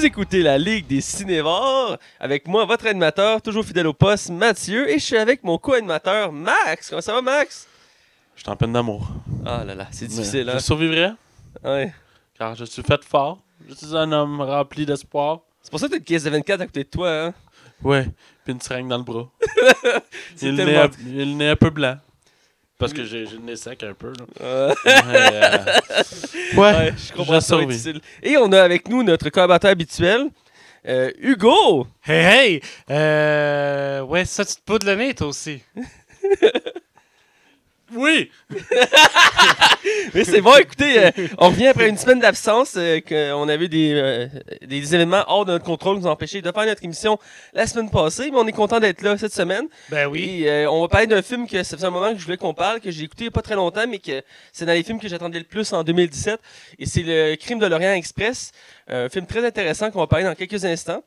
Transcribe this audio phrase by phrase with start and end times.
[0.00, 4.88] Vous écoutez la Ligue des Cinévores avec moi, votre animateur, toujours fidèle au poste, Mathieu,
[4.88, 6.88] et je suis avec mon co-animateur, Max.
[6.88, 7.68] Comment ça va, Max?
[8.34, 9.06] Je suis en peine d'amour.
[9.44, 10.58] Ah là là, c'est difficile, Mais hein?
[10.58, 11.10] Je survivrai,
[11.62, 11.92] Ouais.
[12.38, 13.40] car je suis fait fort.
[13.68, 15.40] Je suis un homme rempli d'espoir.
[15.60, 17.34] C'est pour ça que t'as une caisse de 24 à côté de toi, hein?
[17.82, 18.08] Ouais,
[18.44, 19.28] puis une seringue dans le bras.
[20.40, 20.88] Il, tellement-
[21.36, 21.98] nez un peu blanc.
[22.80, 24.08] Parce que j'ai le nez sec un peu.
[24.08, 24.24] Là.
[24.40, 25.66] Euh, euh,
[26.54, 27.58] ouais, ouais, je comprends ça.
[28.22, 30.28] Et on a avec nous notre collaborateur habituel,
[30.88, 31.86] euh, Hugo.
[32.06, 32.60] Hey, hey!
[32.90, 34.00] Euh.
[34.02, 35.60] Ouais, ça, tu te poudres le nez, toi aussi.
[37.94, 38.30] Oui!
[40.14, 43.92] Mais c'est bon, écoutez, euh, on revient après une semaine d'absence, euh, qu'on avait des,
[43.94, 44.26] euh,
[44.62, 47.18] des événements hors de notre contrôle qui nous ont empêchés de faire notre émission
[47.52, 49.66] la semaine passée, mais on est content d'être là cette semaine.
[49.88, 50.44] Ben oui.
[50.44, 52.54] Et on va parler d'un film que ça faisait un moment que je voulais qu'on
[52.54, 54.82] parle, que j'ai écouté il y a pas très longtemps, mais que c'est dans les
[54.82, 56.38] films que j'attendais le plus en 2017.
[56.78, 58.52] Et c'est le Crime de l'Orient Express,
[58.88, 61.02] un film très intéressant qu'on va parler dans quelques instants.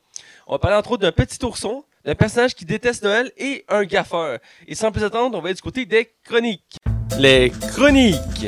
[0.45, 3.83] On va parler entre autres d'un petit ourson, d'un personnage qui déteste Noël et un
[3.85, 4.39] gaffeur.
[4.67, 6.77] Et sans plus attendre, on va être du côté des chroniques.
[7.17, 8.47] Les chroniques.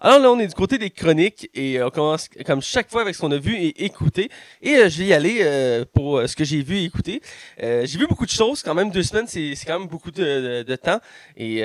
[0.00, 3.00] Alors là, on est du côté des chroniques et euh, on commence comme chaque fois
[3.02, 4.30] avec ce qu'on a vu et écouté.
[4.62, 7.20] Et euh, je vais y aller euh, pour ce que j'ai vu et écouté.
[7.60, 11.00] J'ai vu beaucoup de choses, quand même deux semaines, c'est quand même beaucoup de, temps.
[11.36, 11.64] Et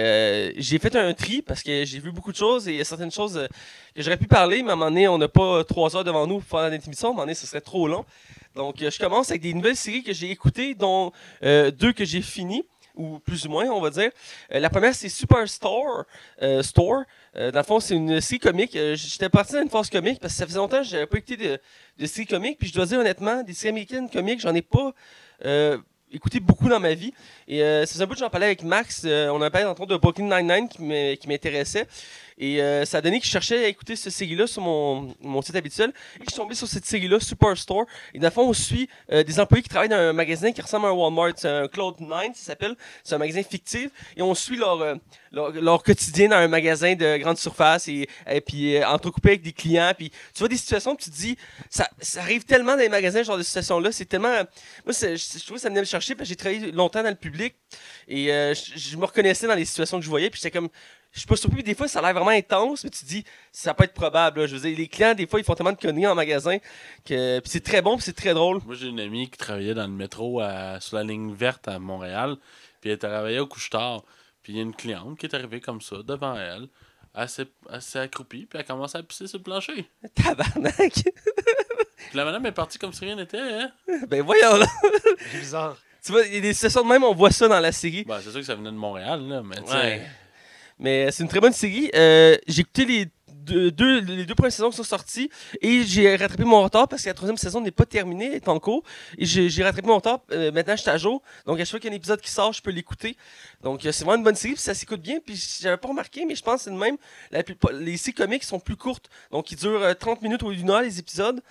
[0.57, 2.85] j'ai fait un tri parce que j'ai vu beaucoup de choses et il y a
[2.85, 3.47] certaines choses
[3.95, 6.25] que j'aurais pu parler, mais à un moment donné, on n'a pas trois heures devant
[6.25, 7.09] nous pour faire notre émission.
[7.09, 8.03] À un moment donné, ce serait trop long.
[8.55, 11.11] Donc, je commence avec des nouvelles séries que j'ai écoutées, dont
[11.43, 12.63] deux que j'ai finies
[12.95, 14.11] ou plus ou moins, on va dire.
[14.53, 16.03] Euh, la première, c'est Superstore
[16.41, 17.03] euh, Store.
[17.35, 18.75] Euh, dans le fond, c'est une série comique.
[18.75, 21.17] Euh, J'étais parti dans une phase comique parce que ça faisait longtemps que j'avais pas
[21.17, 21.59] écouté de,
[21.97, 22.59] de séries comiques.
[22.59, 24.93] Puis je dois dire honnêtement, des séries américaines comiques, j'en ai pas
[25.45, 25.77] euh,
[26.11, 27.13] écouté beaucoup dans ma vie.
[27.47, 29.05] Et euh, faisait un bout que j'en parlais avec Max.
[29.05, 31.87] On a parlé entre autres de Brooklyn Nine-Nine qui m'intéressait.
[32.37, 35.41] Et euh, ça a donné que je cherchais à écouter cette série-là sur mon, mon
[35.41, 35.91] site habituel.
[36.19, 37.85] Et je suis tombé sur cette série-là, Superstore.
[38.13, 40.61] Et dans le fond, on suit euh, des employés qui travaillent dans un magasin qui
[40.61, 41.33] ressemble à un Walmart.
[41.37, 42.75] C'est un Cloud9, ça s'appelle.
[43.03, 43.89] C'est un magasin fictif.
[44.17, 44.95] Et on suit leur, euh,
[45.31, 49.53] leur, leur quotidien dans un magasin de grande surface et, et puis entrecoupé avec des
[49.53, 49.93] clients.
[49.97, 51.37] Puis tu vois des situations, tu te dis,
[51.69, 53.91] ça, ça arrive tellement dans les magasins, ce genre de situations-là.
[53.91, 54.43] C'est tellement.
[54.85, 57.09] Moi, je, je trouve que ça venait me chercher parce que j'ai travaillé longtemps dans
[57.09, 57.55] le public.
[58.07, 60.29] Et je, je me reconnaissais dans les situations que je voyais.
[60.29, 60.69] Puis j'étais comme.
[61.13, 63.23] Je suis pas surpris, mais des fois, ça a l'air vraiment intense, mais tu dis,
[63.51, 64.41] ça peut être probable.
[64.41, 64.47] là.
[64.47, 66.57] Je veux dire, les clients, des fois, ils font tellement de conneries en magasin
[67.05, 67.39] que.
[67.39, 68.61] Puis c'est très bon, puis c'est très drôle.
[68.65, 71.79] Moi, j'ai une amie qui travaillait dans le métro à- sur la ligne verte à
[71.79, 72.35] Montréal.
[72.81, 74.03] Puis elle travaillait au couche-tard.
[74.41, 76.67] Puis il y a une cliente qui est arrivée comme ça devant elle.
[77.13, 78.45] Assez, assez accroupie.
[78.45, 79.85] Puis elle commence à pisser sur le plancher.
[80.15, 80.93] Tabarnak!
[80.93, 83.37] Puis la madame est partie comme si rien n'était.
[83.39, 83.71] Hein?
[84.09, 84.65] ben voyons là!
[85.31, 85.77] C'est bizarre.
[86.05, 88.03] Tu vois, il y a des situations de même, on voit ça dans la série.
[88.03, 89.41] Bah, c'est sûr que ça venait de Montréal, là.
[89.41, 89.73] Mais tu sais.
[89.73, 90.07] Ouais.
[90.79, 91.89] Mais c'est une très bonne série.
[91.95, 95.29] Euh, j'ai écouté les deux, les deux premières saisons qui sont sorties
[95.61, 98.47] et j'ai rattrapé mon retard parce que la troisième saison n'est pas terminée, elle est
[98.47, 98.83] en cours.
[99.17, 100.21] Et j'ai rattrapé mon retard.
[100.31, 101.21] Euh, maintenant, je suis à jour.
[101.45, 103.17] Donc, à chaque fois qu'il y a un épisode qui sort, je peux l'écouter.
[103.61, 104.53] Donc, euh, c'est vraiment une bonne série.
[104.53, 105.19] Puis ça s'écoute bien.
[105.19, 106.97] Puis j'avais pas remarqué, mais je pense que c'est le même.
[107.73, 109.09] Les séries comiques sont plus courtes.
[109.31, 111.41] Donc, ils durent euh, 30 minutes au lieu d'une heure, les épisodes.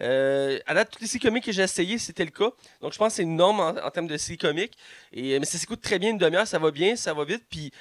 [0.00, 2.50] Euh, à date, toutes les séries comiques que j'ai essayées, c'était le cas.
[2.80, 4.76] Donc, je pense que c'est une norme en, en termes de séries comiques.
[5.12, 7.44] Et, euh, mais ça s'écoute très bien une demi-heure, ça va bien, ça va vite.
[7.48, 7.72] Puis,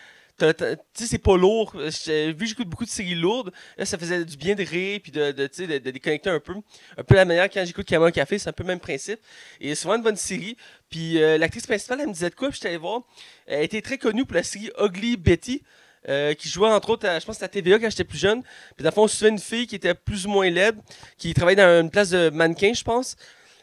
[0.53, 1.74] tu sais, c'est pas lourd.
[1.75, 3.52] Euh, j'ai- Vu que j'écoute beaucoup de séries lourdes,
[3.84, 6.53] ça faisait du bien de rire, puis de, de, de, de déconnecter un peu.
[6.97, 9.19] Un peu la manière quand j'écoute Cameron Café, c'est un peu le même principe.
[9.59, 10.57] Et vraiment une bonne série.
[10.90, 13.01] Puis, euh, l'actrice principale, elle me disait de quoi, puis j'étais allé voir.
[13.47, 15.63] Elle était très connue pour la série Ugly Betty.
[16.09, 18.41] euh, qui jouait entre autres, à, je pense à TVA quand j'étais plus jeune.
[18.75, 20.77] Puis dans le fond, on suivait une fille qui était plus ou moins laide,
[21.18, 23.15] qui travaillait dans une place de mannequin, je pense.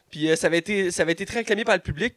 [0.08, 2.14] Puis euh, ça, avait été, ça avait été très acclamé par le public.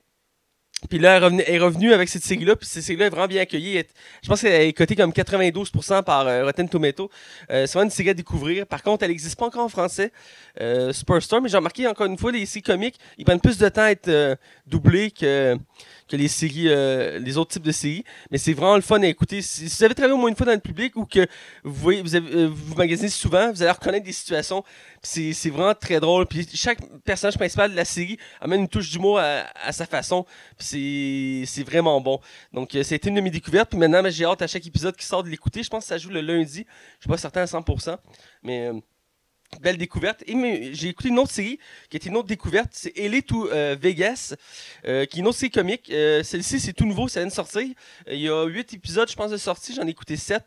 [0.90, 3.84] Puis là, elle, est revenue avec cette série-là, puis cette série-là est vraiment bien accueillie.
[4.24, 7.10] Je pense qu'elle est cotée comme 92% par euh, Rotten Tomato.
[7.52, 8.66] Euh, c'est vraiment une série à découvrir.
[8.66, 10.12] Par contre, elle n'existe pas encore en français,
[10.60, 10.92] euh,
[11.42, 13.92] mais j'ai remarqué encore une fois, les séries comiques, ils prennent plus de temps à
[13.92, 14.36] être euh,
[14.66, 15.56] doublés que,
[16.12, 18.04] que les séries, euh, les autres types de séries.
[18.30, 19.42] Mais c'est vraiment le fun à écouter.
[19.42, 21.22] Si, si vous avez travaillé au moins une fois dans le public ou que
[21.64, 24.64] vous voyez, vous, avez, euh, vous magasinez souvent, vous allez reconnaître des situations.
[25.02, 26.26] C'est vraiment très drôle.
[26.28, 30.26] Puis chaque personnage principal de la série amène une touche d'humour à, à sa façon.
[30.58, 32.20] Puis c'est- vraiment bon.
[32.54, 33.70] Donc, euh, été une de mes découvertes.
[33.70, 35.64] Puis maintenant, ben, j'ai hâte à chaque épisode qui sort de l'écouter.
[35.64, 36.66] Je pense que ça joue le lundi.
[36.98, 37.98] Je suis pas certain à 100%.
[38.44, 38.74] Mais euh,
[39.60, 40.24] belle découverte.
[40.28, 41.60] Et j'ai écouté une autre série
[41.90, 42.70] qui était une autre découverte.
[42.72, 44.36] C'est Elite to euh, Vegas,
[44.86, 45.90] euh, qui est une autre série comique.
[45.92, 47.08] Euh, Celle-ci, c'est tout nouveau.
[47.08, 47.62] Ça vient de sortir.
[48.08, 49.74] Euh, Il y a 8 épisodes, je pense, de sortie.
[49.74, 50.44] J'en ai écouté 7.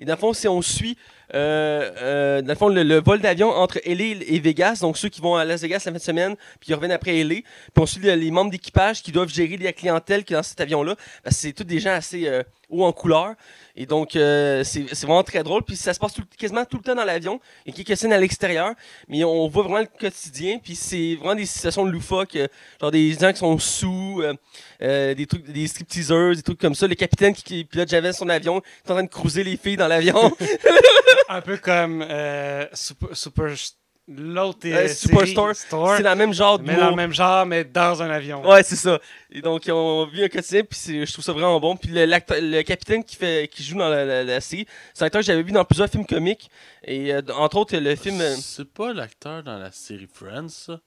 [0.00, 0.96] Et dans le fond, si on suit
[1.34, 5.08] euh, euh, dans le fond, le, le vol d'avion entre LA et Vegas, donc ceux
[5.08, 7.44] qui vont à Las Vegas la fin de semaine, puis ils reviennent après LA, puis
[7.76, 10.60] on suit le- les membres d'équipage qui doivent gérer la clientèle qui est dans cet
[10.60, 10.94] avion-là,
[11.30, 13.34] c'est tous des gens assez euh, en couleur,
[13.76, 16.82] et donc euh, c'est vraiment très drôle, puis ça se passe tout- quasiment tout le
[16.82, 18.72] temps dans l'avion, il y a quelques scènes à l'extérieur,
[19.08, 22.46] mais on voit vraiment le quotidien, puis c'est vraiment des situations loufoques, euh,
[22.80, 24.22] genre des gens qui sont sous,
[24.80, 28.12] euh, des trucs, des stripteaseurs, des trucs comme ça, le capitaine qui, qui pilote jamais
[28.12, 30.30] son avion, qui est en train de cruiser les filles dans l'avion.
[31.28, 33.54] Un peu comme euh, Super, Super
[34.10, 35.54] l'autre Euh, euh, Superstore.
[35.54, 38.42] c'est dans le même genre mais dans le même genre, mais dans un avion.
[38.48, 38.98] Ouais, c'est ça.
[39.30, 41.76] Et donc, on vit un quotidien, puis c'est- je trouve ça vraiment bon.
[41.76, 45.02] Puis le, l'acteur- le capitaine qui, fait, qui joue dans la, la- la série, c'est
[45.04, 46.50] un acteur que j'avais vu dans plusieurs films comiques.
[46.84, 48.18] Et euh, entre autres, le film.
[48.40, 50.80] C'est pas l'acteur dans la série Friends, ça?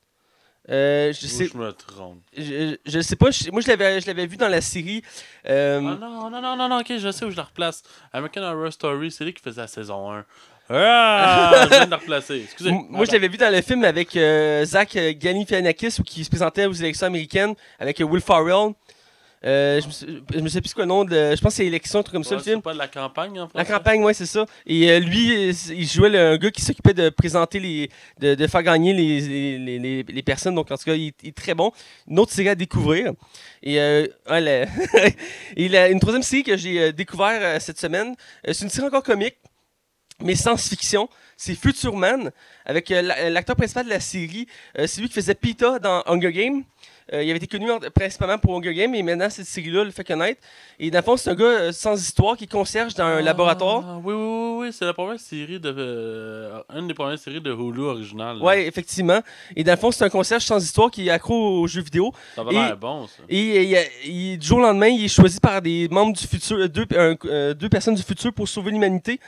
[0.70, 1.48] Euh, je sais.
[1.48, 4.48] je me trompe Je, je sais pas, je- moi je l'avais, je l'avais vu dans
[4.48, 5.02] la série.
[5.50, 7.82] euh, Ah non, non, non, non, non, ok, je sais où je la replace.
[8.14, 10.26] American Horror Story, c'est lui qui faisait la saison 1.
[10.70, 12.42] Ah, je viens de la replacer.
[12.44, 12.72] Excusez.
[12.72, 16.66] moi je l'avais vu dans le film avec euh, Zach euh, Galifianakis qui se présentait
[16.66, 18.74] aux élections américaines avec euh, Will Farrell.
[19.44, 21.12] Euh, je, me sais plus quoi le nom de.
[21.36, 22.62] Je pense que c'est élection, un truc comme ça le film.
[22.62, 23.72] Pas de la campagne en La français?
[23.74, 24.46] campagne, ouais, c'est ça.
[24.68, 27.90] Et euh, lui, euh, il jouait le- un gars qui s'occupait de présenter les.
[28.20, 30.54] de, de faire gagner les, les, les- les- personnes.
[30.54, 31.72] Donc, en tout cas, il, il est très bon.
[32.08, 33.14] Une autre série à découvrir.
[33.64, 34.66] Et, euh, ouais, la-
[35.58, 38.16] et la- une troisième série que j'ai euh, découvert cette semaine,
[38.46, 39.38] c'est une série encore comique,
[40.22, 41.10] mais science-fiction.
[41.36, 42.30] C'est Future Man,
[42.66, 44.46] avec euh, la- l'acteur principal de la série.
[44.78, 46.62] euh, c'est lui qui faisait Pita dans Hunger Games.
[47.14, 49.92] Euh, il avait été connu en- principalement pour Hunger Games, et maintenant, cette série-là le
[49.92, 50.40] fait connaître.
[50.80, 53.18] Et dans le fond, c'est un gars euh, sans histoire qui est concierge dans un
[53.18, 54.00] Ah, laboratoire.
[54.04, 55.74] Oui, oui, oui, oui, c'est la première série de.
[55.78, 58.38] euh, une des premières séries de Hulu originale.
[58.42, 59.20] Ouais, effectivement.
[59.56, 62.14] Et dans le fond, c'est un concierge sans histoire qui est accro aux jeux vidéo.
[62.36, 63.24] Ça va l'air bon, ça.
[63.28, 63.76] Et
[64.06, 67.96] du jour au lendemain, il est choisi par des membres du futur, euh, deux personnes
[67.96, 69.20] du futur pour sauver l'humanité.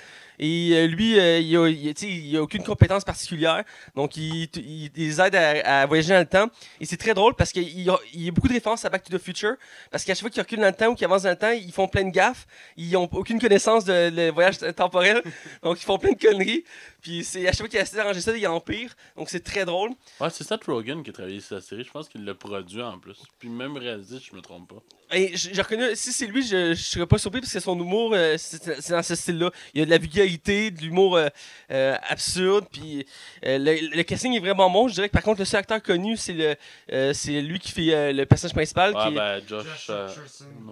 [0.45, 3.63] Et euh, lui, euh, il, a, il, a- aucune compétence particulière.
[3.95, 6.47] Donc, il, il, les aide à, à voyager dans le temps.
[6.81, 9.17] Et c'est très drôle parce qu'il y a, a beaucoup de références à Back to
[9.17, 9.53] the Future.
[9.89, 11.51] Parce qu'à chaque fois qu'ils reculent dans le temps ou qu'ils avancent dans le temps,
[11.51, 12.45] ils font plein de gaffes.
[12.75, 15.23] Ils n'ont aucune connaissance de le voyage temporel.
[15.63, 16.65] Donc, ils font plein de conneries.
[17.03, 18.95] Puis, c'est, à chaque fois qu'ils essaient d'arranger ça, ils en pire.
[19.17, 19.91] Donc, c'est très drôle.
[20.19, 21.83] Ouais, c'est Seth Rogen qui a travaillé sur la série.
[21.83, 23.17] Je pense qu'il l'a produit en plus.
[23.39, 24.81] Puis même réalisé, si je me trompe pas.
[25.15, 28.13] Et j'ai reconnu, si c'est lui, je, je serais pas surpris parce que son humour,
[28.15, 29.51] euh, c'est c'est dans ce style-là.
[29.75, 31.27] Il y a de la vulgarité, de l'humour euh,
[31.69, 33.05] euh, absurde, puis
[33.45, 34.87] euh, le, le casting est vraiment bon.
[34.87, 36.55] Je dirais que par contre, le seul acteur connu, c'est le,
[36.93, 39.87] euh, c'est lui qui fait euh, le personnage principal, Ouais, qui, ben, Josh.
[39.91, 40.09] euh,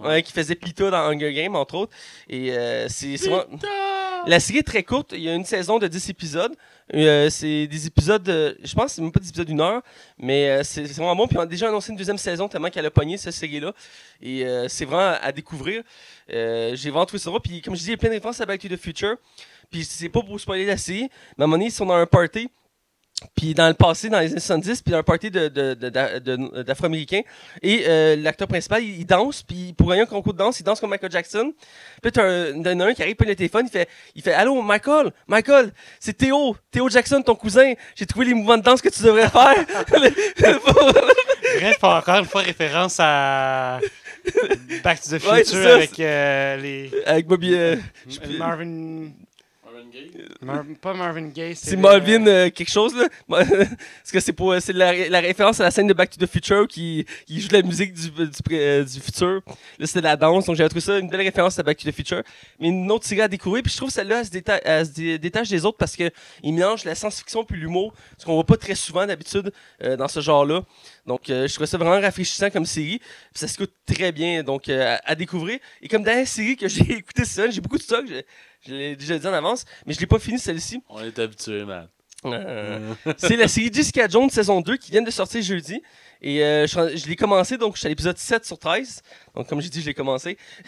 [0.03, 1.93] ouais, qui faisait Pita dans Hunger Games, entre autres.
[2.27, 3.59] Et euh, c'est c'est vraiment-
[4.25, 5.11] La série est très courte.
[5.13, 6.20] Il y a une saison de 10 épisodes.
[6.93, 9.81] Euh, c'est des épisodes, euh, je pense, c'est même pas des épisodes d'une heure,
[10.17, 11.27] mais euh, c'est vraiment bon.
[11.27, 13.73] Puis on a déjà annoncé une deuxième saison tellement qu'elle a pogné cette série-là.
[14.21, 15.83] Et c'est vraiment à découvrir.
[16.29, 17.31] J'ai vraiment trouvé ça.
[17.43, 19.15] Puis comme je dis, il y a plein de références à Back to the Future.
[19.69, 22.05] Puis c'est pas pour spoiler la série, mais à un moment ils sont dans un
[22.05, 22.49] party.
[23.35, 25.89] Puis dans le passé, dans les années 70, puis dans un party de- de- de-
[25.89, 27.21] d'a- de- d'Afro-Américains.
[27.61, 30.63] Et euh, l'acteur principal, il, il danse, puis pour gagner un concours de danse, il
[30.63, 31.53] danse comme Michael Jackson.
[32.01, 34.61] Puis t'as un, as un qui arrive, prend le téléphone, il fait, il fait Allô,
[34.61, 37.73] Michael, Michael, c'est Théo, Théo Jackson, ton cousin.
[37.95, 39.55] J'ai trouvé les mouvements de danse que tu devrais faire.
[41.59, 43.79] Bref, encore une fois, référence à
[44.83, 46.91] Back to the Future Ouais, avec euh, les.
[47.05, 47.53] Avec Bobby.
[47.55, 47.75] euh,
[48.37, 49.09] Marvin.
[49.91, 50.27] Marvin Gaye.
[50.41, 53.07] Mar- pas Marvin Gaye, c'est le- Malvin euh, quelque chose, là.
[53.27, 56.29] Parce que c'est pour, c'est la, la référence à la scène de Back to the
[56.29, 59.41] Future qui il joue de la musique du, du, euh, du futur.
[59.79, 61.89] Là, c'était de la danse, donc j'avais trouvé ça une belle référence à Back to
[61.89, 62.23] the Future.
[62.59, 64.91] Mais une autre série à découvrir, puis je trouve celle-là, elle se, déta- elle se
[64.91, 66.11] dé- détache des autres parce qu'il
[66.43, 69.51] mélange la science-fiction puis l'humour, ce qu'on voit pas très souvent d'habitude
[69.83, 70.63] euh, dans ce genre-là.
[71.05, 72.99] Donc, euh, je trouvais ça vraiment rafraîchissant comme série.
[72.99, 75.59] Puis ça se coûte très bien, donc euh, à, découvrir.
[75.81, 78.95] Et comme dernière série que j'ai écouté cette semaine, j'ai beaucoup de stock, je, l'ai
[78.95, 80.81] déjà dit en avance, mais je l'ai pas fini celle-ci.
[80.89, 81.87] On est habitué, man.
[82.25, 85.81] Euh, c'est la série Jessica Jones saison 2 qui vient de sortir jeudi.
[86.23, 89.01] Et euh, je, je l'ai commencé, donc je suis à l'épisode 7 sur 13.
[89.35, 90.37] Donc comme j'ai dit, je l'ai commencé.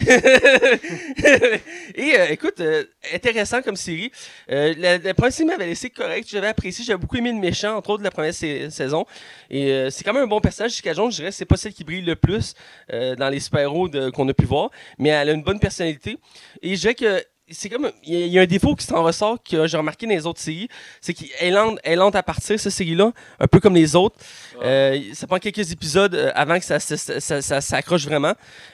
[1.94, 4.10] Et euh, écoute, euh, intéressant comme série.
[4.50, 6.28] Euh, la, la première série m'avait laissé correct.
[6.28, 9.06] J'avais apprécié, j'avais beaucoup aimé le méchant, entre autres de la première sa- saison.
[9.50, 10.72] Et euh, c'est quand même un bon personnage.
[10.72, 12.54] Jessica Jones, je dirais, c'est pas celle qui brille le plus
[12.92, 14.70] euh, dans les super-héros qu'on a pu voir.
[14.98, 16.18] Mais elle a une bonne personnalité.
[16.62, 19.36] Et je dirais que c'est comme il y, y a un défaut qui s'en ressort
[19.42, 20.68] que j'ai remarqué dans les autres séries,
[21.00, 24.16] c'est qu'elle lente, elle est lente à partir cette série-là, un peu comme les autres.
[24.62, 28.32] Euh, ça prend quelques épisodes euh, avant que ça, ça, ça- ça- ça s'accroche vraiment.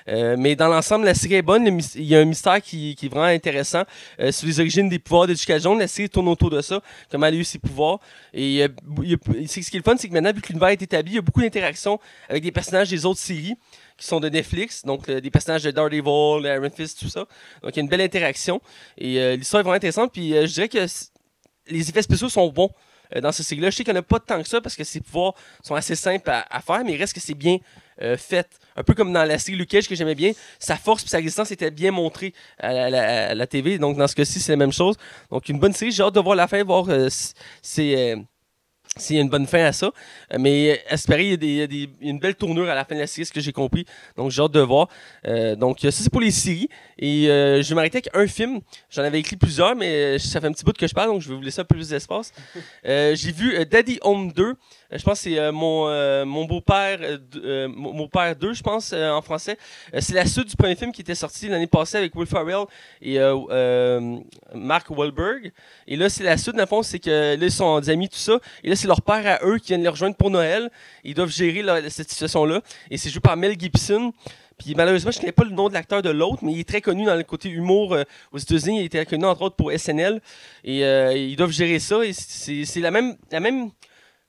[0.09, 1.81] Euh, mais dans l'ensemble, la série est bonne.
[1.97, 3.83] Il y a un mystère qui, qui est vraiment intéressant
[4.21, 5.79] euh, sur les origines des pouvoirs de Jessica Jones.
[5.79, 7.99] La série tourne autour de ça, comment elle a eu ses pouvoirs.
[8.33, 8.69] Et il y a-
[9.03, 10.81] il y a- ce qui est le fun, c'est que maintenant, vu que l'univers est
[10.83, 11.99] établi, il y a beaucoup d'interactions
[12.29, 13.57] avec des personnages des autres séries
[14.01, 17.27] qui sont de Netflix, donc euh, des personnages de Daredevil, Iron Fist, tout ça.
[17.63, 18.61] Donc il y a une belle interaction
[18.97, 20.11] et euh, l'histoire est vraiment intéressante.
[20.13, 20.87] Puis euh, je dirais que
[21.69, 22.71] les effets spéciaux sont bons
[23.23, 23.71] dans ce série-là.
[23.71, 25.75] Je sais qu'il n'y en a pas tant que ça parce que ses pouvoirs sont
[25.75, 27.59] assez simples à, faire, mais il reste que c'est bien
[28.17, 28.49] fait.
[28.77, 30.31] Un peu comme dans la série Luke Cage que j'aimais bien,
[30.61, 32.89] sa force et sa résistance étaient bien montrées à
[33.35, 33.79] la, TV.
[33.79, 34.95] Donc dans ce cas-ci, c'est la même chose.
[35.29, 35.91] Donc une bonne série.
[35.91, 37.09] J'ai hâte de voir la fin, voir euh,
[37.63, 38.17] c'est.
[38.97, 39.87] S'il y a une bonne fin à ça.
[40.33, 42.69] Euh, Mais euh, espérer, il y, a des- il y a des- une belle tournure
[42.69, 43.85] à la fin de la série, ce que j'ai compris.
[44.17, 44.89] Donc, j'ai hâte de voir.
[45.27, 46.69] Euh, donc, euh, ça, c'est pour les séries.
[46.99, 48.61] Et euh, je vais m'arrêter avec un film.
[48.91, 51.29] J'en avais écrit plusieurs, mais ça fait un petit bout que je parle, donc je
[51.29, 52.33] vais vous laisser un peu plus d'espace.
[52.87, 54.55] Euh, j'ai vu Daddy Home 2.
[54.93, 58.09] Euh, je pense que c'est euh, mon, euh, mon beau-père euh, d- euh, mon mon
[58.09, 59.57] père 2, je pense, euh, en français.
[59.95, 62.65] Euh, c'est la suite du premier film qui était sorti l'année passée avec Will Ferrell
[63.03, 64.19] et euh, euh,
[64.55, 65.53] Mark Wahlberg.
[65.87, 68.09] Et là, c'est la suite, dans le fond, c'est que là, ils sont des amis,
[68.09, 68.39] tout ça.
[68.65, 70.71] Et là, c'est leur père à eux qui viennent les rejoindre pour Noël.
[71.05, 72.61] Ils doivent gérer là, cette situation-là.
[72.91, 74.13] Et c'est joué par Mel Gibson.
[74.59, 76.83] Puis malheureusement, je connais pas le nom de l'acteur de l'autre, mais il est très
[76.83, 78.81] connu dans le côté humour euh, aux États-Unis.
[78.81, 80.21] Il était connu entre autres pour SNL.
[80.65, 82.05] Et euh, ils doivent gérer ça.
[82.05, 83.71] Et c'est la même, la même,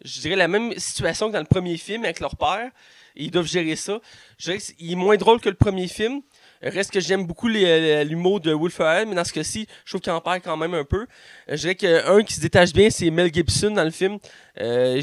[0.03, 2.72] je dirais la même situation que dans le premier film avec leur père.
[3.15, 4.00] Ils doivent gérer ça.
[4.38, 6.22] Je dirais qu'il est moins drôle que le premier film.
[6.63, 10.12] Reste que j'aime beaucoup l'humour de Will Ferrell, mais dans ce cas-ci, je trouve qu'il
[10.12, 11.08] en perd quand même un peu.
[11.48, 14.20] Je dirais qu'un qui se détache bien, c'est Mel Gibson dans le film.
[14.60, 15.01] Euh,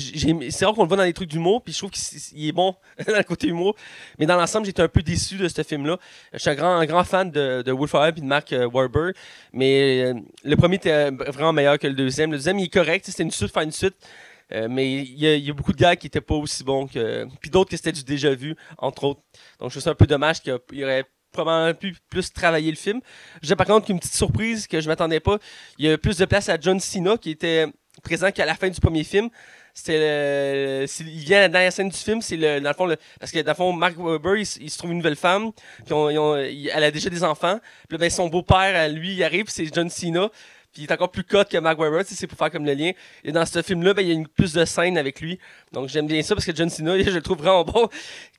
[0.51, 2.77] c'est rare qu'on le voit dans les trucs d'humour, puis je trouve qu'il est bon
[3.07, 3.75] dans le côté humour.
[4.21, 5.99] Mais dans l'ensemble, j'étais un peu déçu de ce film-là.
[6.33, 9.15] Je suis un grand, grand fan de, de Will et de Mark euh, Wahlberg,
[9.53, 10.15] mais euh,
[10.45, 12.31] le premier était vraiment meilleur que le deuxième.
[12.31, 13.97] Le deuxième, il est correct, c'était une suite, faire une suite.
[14.53, 17.27] Euh, mais il y, y a beaucoup de gars qui étaient pas aussi bons que.
[17.41, 19.21] Puis d'autres que c'était du déjà vu, entre autres.
[19.61, 23.01] Donc je trouve ça un peu dommage qu'il aurait probablement pu plus travailler le film.
[23.43, 25.39] J'ai par contre qu'une petite surprise que je m'attendais pas.
[25.79, 27.67] Il y a plus de place à John Cena qui était
[28.03, 29.29] présent qu'à la fin du premier film.
[29.75, 32.97] C'était il vient à la dernière scène du film, c'est le, dans le fond, le-
[33.21, 35.53] parce que dans le fond, Mark Wahlberg, il, se trouve une nouvelle femme,
[35.89, 39.89] il- elle a déjà des enfants, puis ben, son beau-père, lui, il arrive, c'est John
[39.89, 40.31] Cena,
[40.79, 41.59] il est encore plus cut que
[42.05, 42.93] sais, c'est pour faire comme le lien.
[43.25, 45.39] Et dans ce film-là, ben, il y a une, plus de scènes avec lui,
[45.73, 47.89] donc j'aime bien ça, parce que John Cena, je le trouve vraiment bon,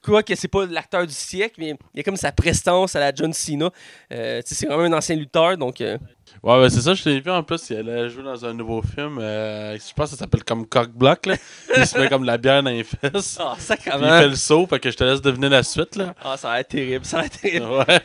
[0.04, 3.00] quoi que c'est pas l'acteur du siècle, mais il y a comme sa prestance à
[3.00, 3.72] la John Cena,
[4.12, 5.82] Euh, c'est vraiment un ancien lutteur, donc...
[5.82, 5.98] euh,
[6.42, 7.70] Ouais, ben c'est ça, je l'ai vu en plus.
[7.70, 9.20] Il allait jouer dans un nouveau film.
[9.20, 11.26] euh, je pense que ça s'appelle comme Cock Block.
[11.26, 11.36] Là.
[11.76, 13.38] Il se met comme de la bière dans les fesses.
[13.42, 14.08] Ah, il sacrément!
[14.08, 15.98] fait le saut, fait que je te laisse deviner la suite.
[15.98, 16.16] Là.
[16.24, 17.66] Ah, ça va être terrible, ça va être terrible.
[17.66, 18.00] Ouais.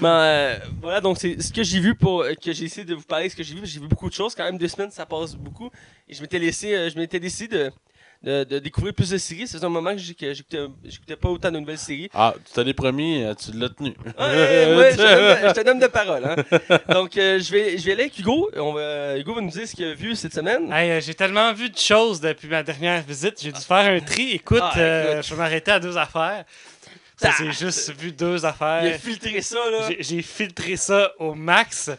[0.00, 2.94] Mais euh, voilà, donc c'est ce que j'ai vu pour euh, que j'ai essayé de
[2.94, 4.34] vous parler, ce que j'ai vu, j'ai vu beaucoup de choses.
[4.36, 5.70] Quand même, deux semaines, ça passe beaucoup.
[6.08, 7.72] Et je m'étais laissé, euh, je m'étais décidé de,
[8.22, 9.46] de, de découvrir plus de séries.
[9.48, 12.10] C'est un moment que j'ai- j'écoutais j'écoutais pas autant de nouvelles séries.
[12.12, 13.94] Ah, tu t'en es promis, euh, tu l'as tenu.
[14.18, 16.24] Ouais, ouais, je te donne- je te donne de parole.
[16.24, 16.36] Hein.
[16.92, 18.50] Donc, euh, je, vais, je vais aller avec Hugo.
[18.56, 20.70] On va, Hugo va nous dire ce qu'il a vu cette semaine.
[20.72, 24.00] Hey, euh, j'ai tellement vu de choses depuis ma dernière visite, j'ai dû faire un
[24.00, 24.32] tri.
[24.32, 25.24] Écoute, Ah, euh, écoute.
[25.26, 26.44] je vais m'arrêter à deux affaires.
[27.16, 27.34] Ça, Ah.
[27.38, 28.98] J'ai juste vu deux Il a affaires.
[29.00, 29.88] filtré ça, là.
[29.88, 31.90] J'ai- J'ai filtré ça au max.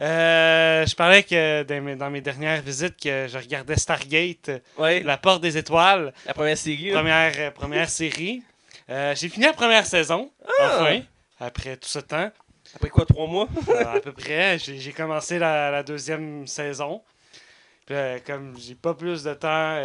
[0.00, 5.02] Euh, je parlais que dans mes, dans mes dernières visites que je regardais Stargate, Ouais,
[5.02, 6.90] la, Porte des Étoiles, la première série.
[6.92, 8.42] première, euh, première série.
[8.90, 10.78] Euh, j'ai fini la première saison, Ah.
[10.80, 11.00] enfin,
[11.40, 12.30] après tout ce temps.
[12.74, 13.48] Après quoi, trois mois?
[13.94, 14.58] À peu près.
[14.58, 17.00] J'ai commencé la, la deuxième saison.
[17.86, 17.94] Puis,
[18.26, 19.78] comme j'ai pas plus de temps,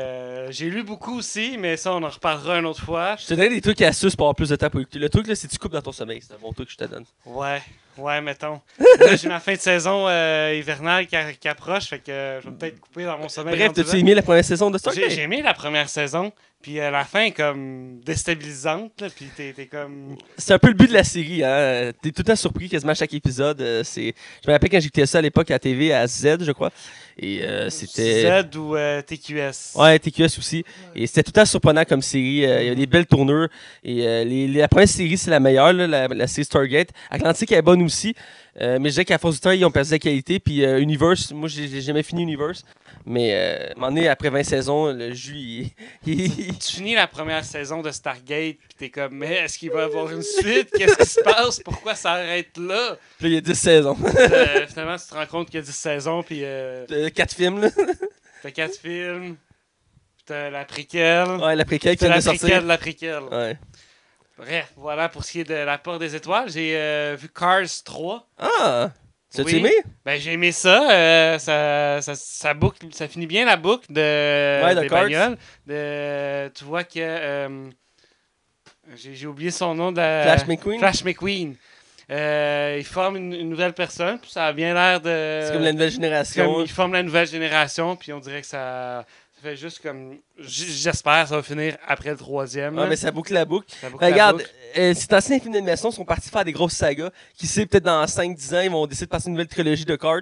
[0.51, 3.17] j'ai lu beaucoup aussi, mais ça, on en reparlera une autre fois.
[3.17, 4.99] Je te donne des trucs et astuces pour avoir plus de temps pour écouter.
[4.99, 6.21] Le truc, là, c'est que tu coupes dans ton sommeil.
[6.25, 7.03] C'est un bon truc que je te donne.
[7.25, 7.61] Ouais,
[7.99, 8.61] ouais, mettons.
[8.99, 12.55] Là, j'ai ma fin de saison euh, hivernale qui, approche, fait que euh, je vais
[12.55, 13.55] peut-être couper dans mon sommeil.
[13.55, 13.97] Bref, là.
[13.97, 17.05] aimé la première saison de Star J'ai j'ai aimé la première saison, puis euh, la
[17.05, 20.15] fin est comme déstabilisante, là, puis t'es t'es comme...
[20.37, 21.43] C'est un peu le but de la série.
[21.43, 21.91] Hein.
[22.01, 23.61] T'es tout le temps surpris quasiment à chaque épisode.
[23.61, 24.13] Euh, c'est...
[24.43, 26.71] Je me rappelle quand j'écoutais ça à l'époque à la TV, à Z, je crois.
[27.17, 28.41] Et euh, c'était.
[28.43, 29.75] Z ou euh, TQS.
[29.75, 30.63] Ouais, TQS aussi.
[30.95, 32.43] Et c'était tout le temps surprenant comme série.
[32.43, 33.49] Il y a des belles tournures.
[33.83, 36.89] Et euh, les, les- la première série, c'est la meilleure, là, la, la série Stargate.
[37.09, 38.15] Atlantique est bonne aussi.
[38.61, 40.39] Euh, mais je dirais qu'à force du temps, ils ont perdu la qualité.
[40.39, 42.63] Puis euh, Universe, moi, j'ai jamais fini Universe.
[43.05, 45.33] Mais euh, à un moment donné, après 20 saisons, le jus,
[46.05, 49.71] il- il- Tu finis la première saison de Stargate, puis t'es comme, mais est-ce qu'il
[49.71, 50.69] va y avoir une suite?
[50.77, 51.59] Qu'est-ce qui se passe?
[51.61, 52.97] Pourquoi ça arrête là?
[53.19, 53.97] Puis il y a 10 saisons.
[54.03, 57.61] Euh, finalement, tu te rends compte qu'il y a 10 saisons, puis euh, 4 films,
[57.61, 57.69] là.
[58.43, 59.35] t'as 4 films,
[60.17, 62.41] puis t'as la préquelle, Ouais, la préquelle qui vient la de sortir.
[62.41, 63.23] préquelle de la préquelle.
[63.31, 63.57] Ouais.
[64.39, 66.49] Bref, voilà pour ce qui est de la porte des étoiles.
[66.49, 68.27] J'ai euh, vu Cars 3.
[68.37, 68.89] Ah!
[69.33, 69.57] Tu Oui.
[69.57, 69.71] aimé?
[70.05, 70.89] Ben, j'ai aimé ça.
[70.91, 75.03] euh, ça, ça, ça boucle, ça finit bien la boucle de, Ouais, de des Cars.
[75.03, 75.37] bagnoles.
[75.67, 76.93] De, tu vois que.
[76.97, 77.69] euh,
[78.95, 79.91] j'ai oublié son nom.
[79.91, 80.79] De la- Flash McQueen?
[80.79, 81.55] Flash McQueen.
[82.09, 85.41] Euh, il forme une, une nouvelle personne, puis ça a bien l'air de.
[85.45, 86.51] C'est comme la nouvelle génération.
[86.53, 89.05] comme il forme la nouvelle génération, puis on dirait que ça,
[89.35, 92.77] ça fait juste comme j'espère que ça va finir après le troisième.
[92.79, 93.67] Ah, mais ça boucle la boucle.
[93.81, 94.49] Ça boucle la Regarde, boucle.
[94.77, 97.09] euh, ces anciens films d'animation sont partis faire des grosses sagas.
[97.37, 99.95] Qui sait, peut-être dans 5-10 ans, ils vont décider de passer une nouvelle trilogie de
[99.95, 100.21] cards.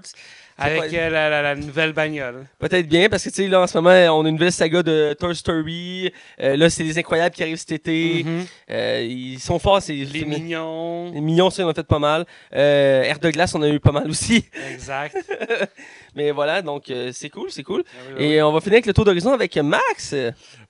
[0.60, 2.48] Avec pas- euh, la, la- la nouvelle bagnole.
[2.58, 4.82] Peut-être bien, parce que tu sais, là, en ce moment, on a une nouvelle saga
[4.82, 6.12] de Toy Story.
[6.42, 8.24] Euh, là, c'est les Incroyables qui arrivent cet été.
[8.24, 8.46] Mhm.
[8.72, 10.30] Euh, ils sont forts, ces Les films.
[10.30, 11.12] mignons.
[11.14, 12.26] Les mignons, ça, ils en ont fait pas mal.
[12.56, 14.46] Euh, Air de glace, on a eu pas mal aussi.
[14.74, 15.16] Exact.
[16.16, 17.84] Mais voilà, donc euh, c'est cool, c'est cool.
[17.88, 18.26] Ah oui, oui.
[18.26, 20.07] Et on va finir avec le tour d'horizon avec Max.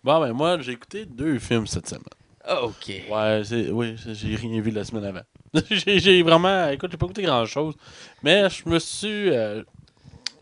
[0.04, 2.04] Bon, ben moi, j'ai écouté deux films cette semaine.
[2.44, 2.92] Ah, ok.
[3.12, 5.22] Ouais, c'est, oui, j'ai rien vu la semaine avant.
[5.70, 6.70] j'ai, j'ai vraiment.
[6.70, 7.76] Écoute, j'ai pas écouté grand chose.
[8.24, 9.30] Mais je me suis.
[9.32, 9.64] euh,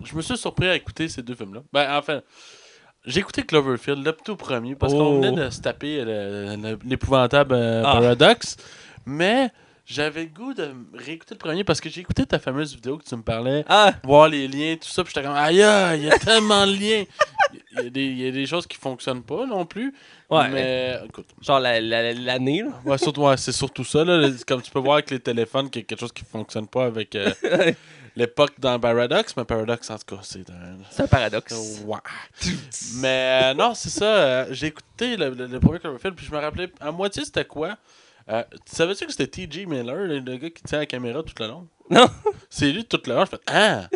[0.04, 1.62] je me suis surpris à écouter ces deux films-là.
[1.74, 2.22] Ben, enfin.
[3.08, 4.98] J'ai écouté Cloverfield, le tout premier, parce Oh.
[4.98, 7.94] qu'on venait de se taper le- le- l'épouvantable euh, Ah.
[7.94, 8.58] Paradox.
[9.06, 9.52] Mais
[9.86, 13.04] j'avais le goût de réécouter le premier parce que j'ai écouté ta fameuse vidéo que
[13.04, 15.56] tu me parlais, Ah, voir les liens, tout ça, puis j'étais comme, aïe,
[15.98, 17.04] il y a tellement de liens.
[17.78, 19.94] Il y, a des, il y a des choses qui fonctionnent pas non plus.
[20.30, 20.50] ouais.
[20.50, 22.70] Mais, écoute, Genre la- la- l'année, là.
[22.84, 24.04] Ouais, surtout, ouais, c'est surtout ça.
[24.04, 26.26] Là, Le- comme tu peux voir avec les téléphones, qu'il y a quelque chose qui
[26.26, 27.32] fonctionne pas avec euh,
[28.16, 29.36] l'époque dans Paradox.
[29.38, 30.78] Mais Paradox, en tout cas, c'est un.
[30.90, 31.82] C'est un paradoxe.
[31.86, 31.98] Ouais.
[32.96, 34.06] mais euh, non, c'est ça.
[34.06, 37.46] euh, J'ai écouté le, le, le premier Cloverfield, puis je me rappelais à moitié c'était
[37.46, 37.78] quoi?
[38.30, 39.66] Euh, tu savais-tu que c'était T.J.
[39.68, 41.68] Miller, le, le gars qui tient la caméra tout le long?
[41.92, 42.08] Non.
[42.50, 43.26] C'est lui tout le long.
[43.26, 43.88] Je fais Ah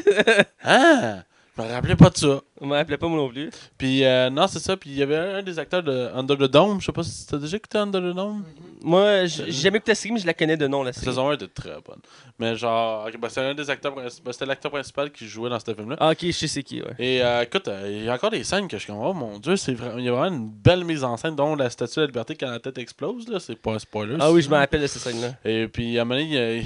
[0.63, 1.23] Ah
[1.59, 2.41] Je me rappelais pas de ça.
[2.61, 3.49] On m'appelait pas moi non plus.
[3.77, 4.75] Puis euh, non, c'est ça.
[4.77, 6.79] Puis il y avait un des acteurs de Under the Dome.
[6.81, 8.43] Je sais pas si t'as déjà écouté Under the Dome.
[8.81, 11.05] Moi, j- j'ai jamais écouté la série, mais je la connais de nom, la série.
[11.07, 11.99] Saison 1 était très bonne.
[12.37, 15.73] Mais genre, ben, c'est un des acteurs ben, c'était l'acteur principal qui jouait dans ce
[15.73, 15.97] film-là.
[15.99, 16.93] Ah, ok, je sais c'est qui, ouais.
[16.97, 19.13] Et euh, écoute, euh, il y a encore des scènes que je suis comme, oh
[19.13, 21.69] mon dieu, c'est vraiment, il y a vraiment une belle mise en scène, dont la
[21.69, 24.15] statue de la liberté quand la tête explose, là, c'est pas un spoiler.
[24.19, 25.33] Ah oui, je me rappelle de cette scène-là.
[25.43, 26.63] Et puis à un moment donné,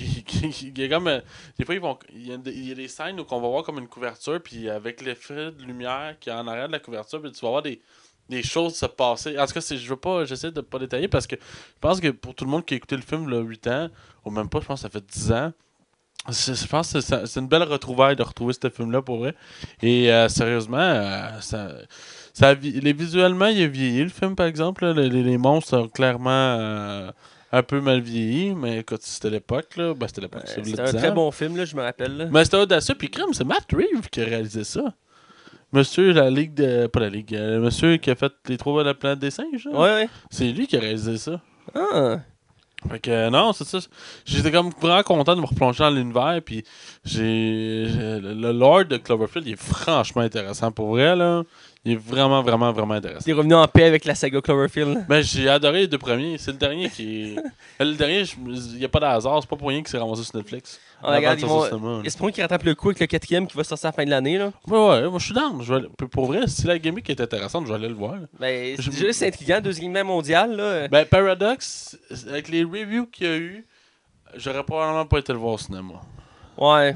[0.75, 1.21] il y a, comme.
[1.57, 3.41] Des fois, ils vont, il, y a, des- il y a des scènes où on
[3.41, 6.73] va voir comme une couverture, puis avec l'effet de lumière qui est en arrière de
[6.73, 7.81] la couverture, tu vas voir des,
[8.29, 9.37] des choses se passer.
[9.39, 12.09] En tout cas, je veux pas, j'essaie de pas détailler parce que je pense que
[12.09, 13.89] pour tout le monde qui a écouté le film là, 8 ans,
[14.25, 15.51] ou même pas, je pense que ça fait 10 ans.
[16.29, 19.35] Je pense que c'est une belle retrouvaille de retrouver ce film-là pour vrai.
[19.81, 21.69] Et euh, sérieusement, euh, ça,
[22.41, 24.85] a visuellement, il a vieilli le film par exemple.
[24.93, 27.11] Les, les- monstres ont clairement euh,
[27.53, 29.93] un peu mal vieilli, mais écoute, c'était l'époque, là.
[29.93, 30.41] Ben, c'était l'époque.
[30.43, 32.17] Ouais, C'était un 10 très bon film, là, je me rappelle.
[32.17, 32.25] là.
[32.31, 34.81] Mais c'était audacieux, puis crème, c'est Matt Reeves qui a réalisé ça.
[35.71, 36.87] Monsieur, la Ligue de.
[36.87, 39.65] Pas la Ligue, euh, monsieur qui a fait les trois de la planète des singes,
[39.65, 39.71] là.
[39.71, 40.09] Ouais, ouais.
[40.29, 41.39] C'est lui qui a réalisé ça.
[41.75, 42.17] Ah.
[42.91, 43.79] Fait que euh, non, c'est ça.
[44.25, 46.39] J'étais comme vraiment content de me replonger dans l'univers.
[46.45, 46.63] Puis
[47.05, 51.43] j'ai- Le Lord de Cloverfield, il est franchement intéressant pour vrai, là.
[51.85, 53.25] Il est vraiment, vraiment, vraiment intéressant.
[53.25, 55.05] T'es revenu en paix avec la saga Cloverfield.
[55.09, 56.37] Mais j'ai adoré les deux premiers.
[56.37, 57.35] C'est le dernier qui
[57.79, 57.83] est.
[57.83, 59.39] Le dernier, il n'y a pas de hasard.
[59.41, 60.79] C'est pas pour rien qu'il s'est ramassé sur Netflix.
[61.03, 61.63] Ah, regarde, ils vont...
[61.63, 62.01] là.
[62.05, 64.09] Espérons qu'ils rattrapent le coup avec le quatrième qui va sortir à la fin de
[64.11, 64.37] l'année.
[64.37, 64.53] là.
[64.65, 65.61] Ouais, ouais, moi je suis down.
[65.61, 68.15] Je vais Pour vrai, si la gimmick est intéressante, je vais aller le voir.
[68.39, 68.77] Ben,
[69.11, 70.55] c'est intriguant, deuxième guerre mondiale.
[70.55, 70.87] Là.
[70.87, 71.97] Ben, Paradox,
[72.29, 73.65] avec les reviews qu'il y a eu,
[74.37, 75.95] j'aurais probablement pas été le voir au cinéma.
[76.57, 76.95] Ouais.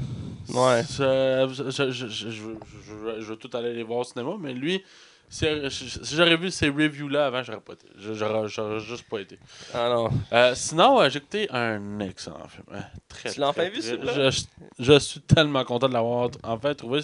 [0.50, 0.82] Ouais.
[0.90, 4.52] Je, je, je, je, je- je- je veux tout aller les voir au cinéma, mais
[4.54, 4.82] lui,
[5.28, 5.46] si,
[6.14, 7.86] j'aurais vu ces reviews-là avant, j'aurais pas été.
[7.98, 8.48] J'aurais
[8.80, 9.38] juste pas été.
[9.74, 10.08] Ah non.
[10.32, 12.64] Euh, sinon, euh, j'ai écouté un excellent film.
[12.74, 12.84] hein.
[13.08, 14.30] Très, Tu l'as enfin vu, celui-là?
[14.30, 14.40] je,
[14.78, 17.00] je suis tellement content de l'avoir enfin trouvé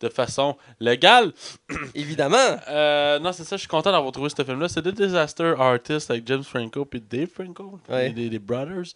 [0.00, 1.32] de façon légale.
[1.94, 2.56] Évidemment.
[2.68, 4.68] Euh, non, c'est ça, je suis content d'avoir trouvé ce film-là.
[4.68, 8.08] C'est The Disaster Artist avec James Franco et Dave Franco, Ouais.
[8.10, 8.92] les, les Brothers.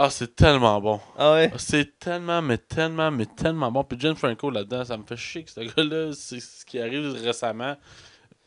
[0.00, 1.00] Ah, c'est tellement bon.
[1.18, 1.50] Ah ouais.
[1.56, 3.82] C'est tellement, mais tellement, mais tellement bon.
[3.82, 7.20] Puis James Franco là-dedans, ça me fait chier que ce gars-là, c'est ce qui arrive
[7.20, 7.76] récemment.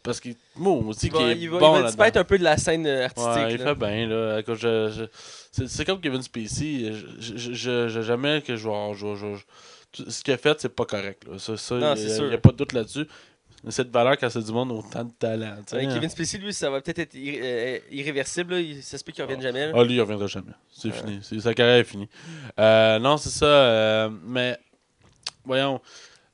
[0.01, 0.35] Parce qu'il,
[1.09, 3.33] qu'il est il va, bon il va disparaître un peu de la scène euh, artistique.
[3.35, 3.65] Ouais, il là.
[3.65, 4.41] fait bien, là.
[4.47, 5.05] Je, je-
[5.51, 6.93] c'est, c'est comme Kevin Spacey.
[7.19, 8.67] Je, je, je, je- jamais que je
[9.93, 11.27] je- ce qu'il a fait, c'est pas correct.
[11.27, 11.37] Là.
[11.37, 13.05] Ça, ça, Non, il n'y a pas de doute là-dessus.
[13.69, 15.55] Cette valeur quand c'est du monde autant de talent.
[15.59, 15.63] hein.
[15.93, 18.53] Kevin Spacey, lui, ça va peut-être être irré- euh, irréversible.
[18.55, 18.59] là.
[18.59, 19.67] Il- Ça se peut qu'il revienne jamais.
[19.67, 19.73] là.
[19.75, 20.51] Ah, lui, il reviendra jamais.
[20.71, 21.19] C'est fini.
[21.21, 22.09] C'est- sa carrière est finie.
[22.59, 23.45] Euh, non, c'est ça.
[23.45, 24.57] euh, mais,
[25.45, 25.79] voyons.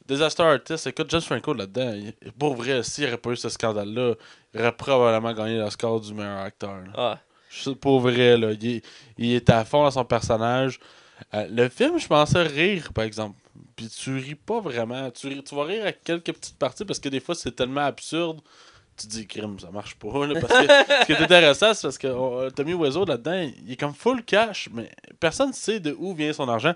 [0.08, 3.50] Disaster Artist, écoute, James Franco là-dedans, il- pour vrai, s'il n'y aurait pas eu ce
[3.50, 4.14] scandale-là,
[4.54, 6.78] il aurait probablement gagné le score du meilleur acteur.
[6.78, 6.92] là.
[6.96, 7.20] Ah.
[7.82, 8.82] Pour vrai, là, il,
[9.18, 10.80] il est à fond dans son personnage.
[11.34, 13.38] Euh, le film, je pensais rire, par exemple.
[13.76, 15.10] Puis tu ris pas vraiment.
[15.12, 17.82] Tu, ris- tu vas rire à quelques petites parties parce que des fois, c'est tellement
[17.86, 18.40] absurde.
[18.98, 20.26] Tu te dis, crime, ça marche pas.
[20.26, 20.68] là, parce que
[21.02, 24.24] ce qui est intéressant, c'est parce que oh, Tommy Wiseau, là-dedans, il est comme full
[24.24, 26.74] cash, mais personne ne sait de où vient son argent.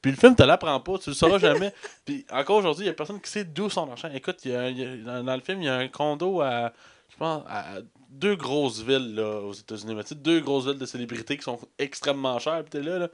[0.00, 1.72] Puis le film te l'apprend pas, tu le sauras jamais.
[2.06, 4.08] Puis encore aujourd'hui, il y a personne qui sait d'où son argent.
[4.14, 6.72] Écoute, y a- y a- dans, dans le film, il y a un condo à,
[7.10, 9.94] je pense, à deux grosses villes là, aux États-Unis.
[9.94, 12.62] Mais tu sais, deux grosses villes de célébrités qui sont extrêmement chères.
[12.62, 13.08] Puis t'es là, là.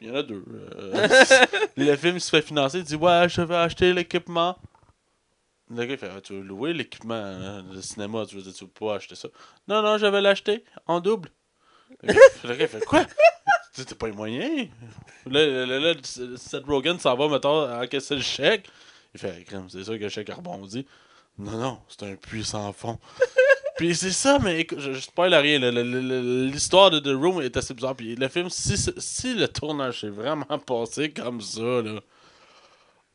[0.00, 0.44] Il y en a deux.
[0.48, 1.08] euh.
[1.76, 2.78] le film se fait financer.
[2.78, 4.58] Il dit Ouais, je vais acheter l'équipement.
[5.70, 8.52] Le gars, il fait, Ah, tu veux louer l'équipement hein, de cinéma, tu veux, dire,
[8.54, 9.28] tu veux pas acheter ça.
[9.66, 11.30] Non, non, je vais l'acheter en double.
[12.02, 13.04] Le gars, le gars, il fait, quoi?
[13.74, 14.68] Tu T'as pas les moyens?
[15.26, 18.68] Là, là, là, Seth Rogen s'en va, mettons, encaisser le chèque.
[19.14, 20.86] Il fait, crème, c'est sûr que le chèque a rebondi.
[21.38, 22.98] Non, non, c'est un puits sans fond.
[23.76, 25.58] Puis c'est ça, mais écoute, je, je spoil à rien.
[25.58, 27.94] L'histoire de The Room est assez bizarre.
[27.94, 32.00] Puis le film, si, si le tournage s'est vraiment passé comme ça, là.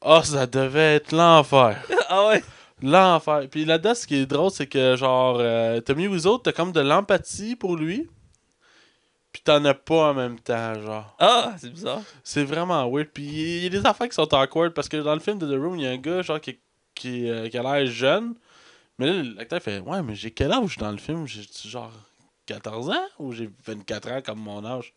[0.04, 1.84] Oh, ça devait être l'enfer.
[2.10, 2.44] ah ouais?
[2.82, 3.48] L'enfer.
[3.50, 6.80] Puis là-dedans, ce qui est drôle, c'est que genre, euh, Tommy Wiseau, t'as comme de
[6.80, 8.10] l'empathie pour lui.
[9.32, 11.16] Puis t'en as pas en même temps, genre.
[11.20, 12.02] Ah, c'est bizarre.
[12.24, 13.10] C'est vraiment weird.
[13.14, 15.48] Puis il y a des affaires qui sont awkward parce que dans le film de
[15.48, 16.60] The Room, il y a un gars genre qui,
[16.94, 18.36] qui, euh, qui a l'air jeune.
[19.02, 21.26] Mais là, l'acteur fait Ouais, mais j'ai quel âge dans le film?
[21.28, 21.92] J'ai genre
[22.46, 24.94] 14 ans ou j'ai 24 ans comme mon âge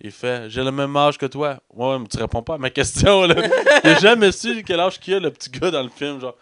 [0.00, 1.60] Il fait J'ai le même âge que toi.
[1.72, 3.22] Ouais, mais tu réponds pas à ma question.
[3.22, 3.36] Là.
[3.84, 6.20] a jamais su quel âge qu'il a, le petit gars dans le film.
[6.20, 6.34] genre.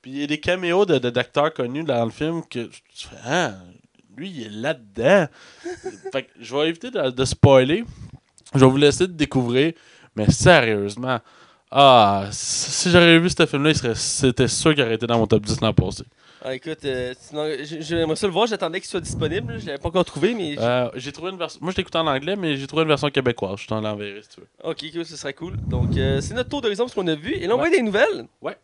[0.00, 3.08] Puis il y a des caméos de, de- d'acteurs connus dans le film que tu
[3.08, 3.54] fais Ah,
[4.16, 5.26] lui, il est là-dedans.
[6.12, 7.84] fait que je vais éviter de, de spoiler.
[8.54, 9.72] Je vais vous laisser de découvrir.
[10.14, 11.18] Mais sérieusement,
[11.70, 15.26] ah, si j'aurais vu ce film-là, il serait- c'était sûr qu'il aurait été dans mon
[15.26, 16.04] top 10 l'an passé.
[16.44, 17.48] Ah, écoute, euh, sinon,
[17.80, 18.46] j'aimerais ça le voir.
[18.46, 19.52] J'attendais qu'il soit disponible.
[19.54, 19.58] là.
[19.58, 20.56] Je l'avais pas encore trouvé, mais.
[20.58, 21.58] Euh, j'ai trouvé une version.
[21.62, 23.58] Moi, je l'écoute en anglais, mais j'ai trouvé une version québécoise.
[23.60, 24.46] Je t'en l'enverrai si tu veux.
[24.62, 25.56] Ok, cool, ce serait cool.
[25.68, 27.32] Donc, euh, c'est notre tour d'horizon ce qu'on a vu.
[27.34, 27.68] Et là, on Ouais.
[27.68, 28.26] voir des nouvelles.
[28.40, 28.56] Ouais.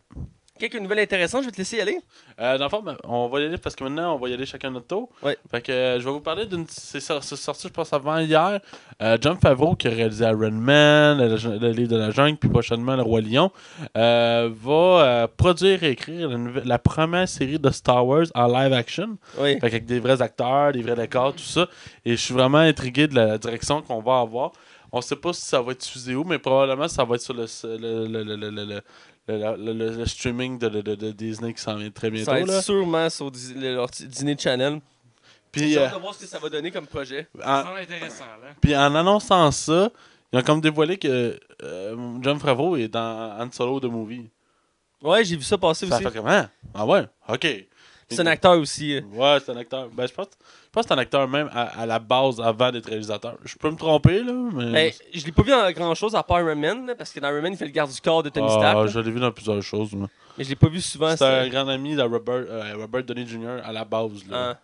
[0.57, 1.43] Quelques nouvelles intéressantes.
[1.43, 1.99] Je vais te laisser y aller.
[2.41, 4.35] Euh, dans le fond, ben, on va y aller parce que maintenant, on va y
[4.35, 5.09] aller chacun notre tour.
[5.21, 5.37] Ouais.
[5.51, 6.65] Fait que euh, je vais vous parler d'une.
[6.69, 8.61] C'est sor- c'est sorti, je pense, avant hier.
[9.03, 12.49] Euh, John Favreau, qui a réalisé Iron Man, le, le livre de la jungle, puis
[12.49, 13.51] prochainement Le Roi Lion,
[13.97, 16.31] euh, va produire et écrire
[16.65, 19.19] la, première série de Star Wars en live action.
[19.39, 19.55] Oui.
[19.55, 21.67] Fait qu'avec des vrais acteurs, des vrais décors, tout ça.
[22.05, 24.53] Et je suis vraiment intrigué de la direction qu'on va avoir.
[24.93, 27.35] On sait pas si ça va être diffusé où, mais probablement ça va être sur
[27.35, 28.81] le, le, le,
[29.27, 32.27] le, le, le, streaming de, de, de- de Disney qui s'en vient très bientôt.
[32.27, 32.63] Ça va être là.
[32.63, 34.81] sûrement sur leur Disney Channel.
[35.51, 37.29] Puis, J'ai euh, hâte de voir ce que ça va donner comme projet.
[37.39, 38.49] en, Ça semble intéressant, là.
[38.61, 39.91] puis en annonçant ça,
[40.33, 44.29] ils ont comme dévoilé que euh, John Favreau est dans Han Solo de Movie.
[45.01, 46.05] Ouais, j'ai vu ça passer Ça aussi.
[46.05, 46.47] fait comment?
[46.75, 47.05] Ah ouais?
[47.29, 47.47] Ok.
[48.09, 48.97] C'est un acteur aussi.
[48.97, 49.01] euh.
[49.13, 49.89] Ouais, c'est un acteur.
[49.91, 50.27] Ben, je pense,
[50.75, 53.37] pense que c'est un acteur même à, à la base avant d'être réalisateur.
[53.45, 54.73] Je peux me tromper, là, mais.
[54.73, 57.21] Ben, je l'ai pas vu en grand chose à part Iron Man, là, parce que
[57.21, 58.77] dans Iron Man, il fait le garde du corps de Tony Ah, Stark.
[58.77, 58.87] là.
[58.89, 59.93] je l'ai vu dans plusieurs choses.
[59.95, 60.09] moi.
[60.37, 61.17] Mais je l'ai pas vu souvent.
[61.17, 63.61] C'est un grand ami de Robert, euh, Robert Downey Jr.
[63.65, 64.11] à la base.
[64.29, 64.57] Là.
[64.57, 64.59] Ah.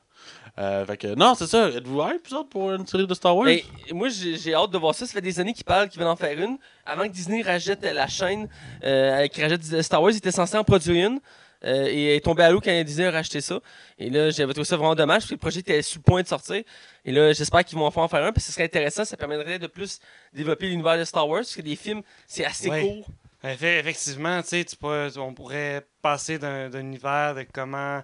[0.59, 1.69] Euh, fait que, non, c'est ça.
[1.71, 3.47] Êtes-vous hype, vous autres, pour une série de Star Wars?
[3.47, 3.61] Ben,
[3.93, 5.07] moi, j'ai hâte de voir ça.
[5.07, 6.59] Ça fait des années qu'ils parlent qu'ils veulent en faire une.
[6.85, 8.49] Avant que Disney rachète la chaîne,
[8.85, 11.21] euh, qui rachète Star Wars, ils étaient censés en produire une.
[11.65, 13.61] Euh, et est tombée à l'eau quand Disney a racheté ça.
[13.99, 16.23] Et là, j'avais trouvé ça vraiment dommage parce que le projet était sur le point
[16.23, 16.63] de sortir.
[17.05, 19.05] Et là, j'espère qu'ils vont en faire un parce que ce serait intéressant.
[19.05, 20.01] Ça permettrait de plus
[20.33, 22.83] développer l'univers de Star Wars parce que des films, c'est assez Ouais.
[22.83, 23.07] court.
[23.45, 28.03] Effe- Effectivement, tu sais, tu peux- on pourrait passer d'un univers de comment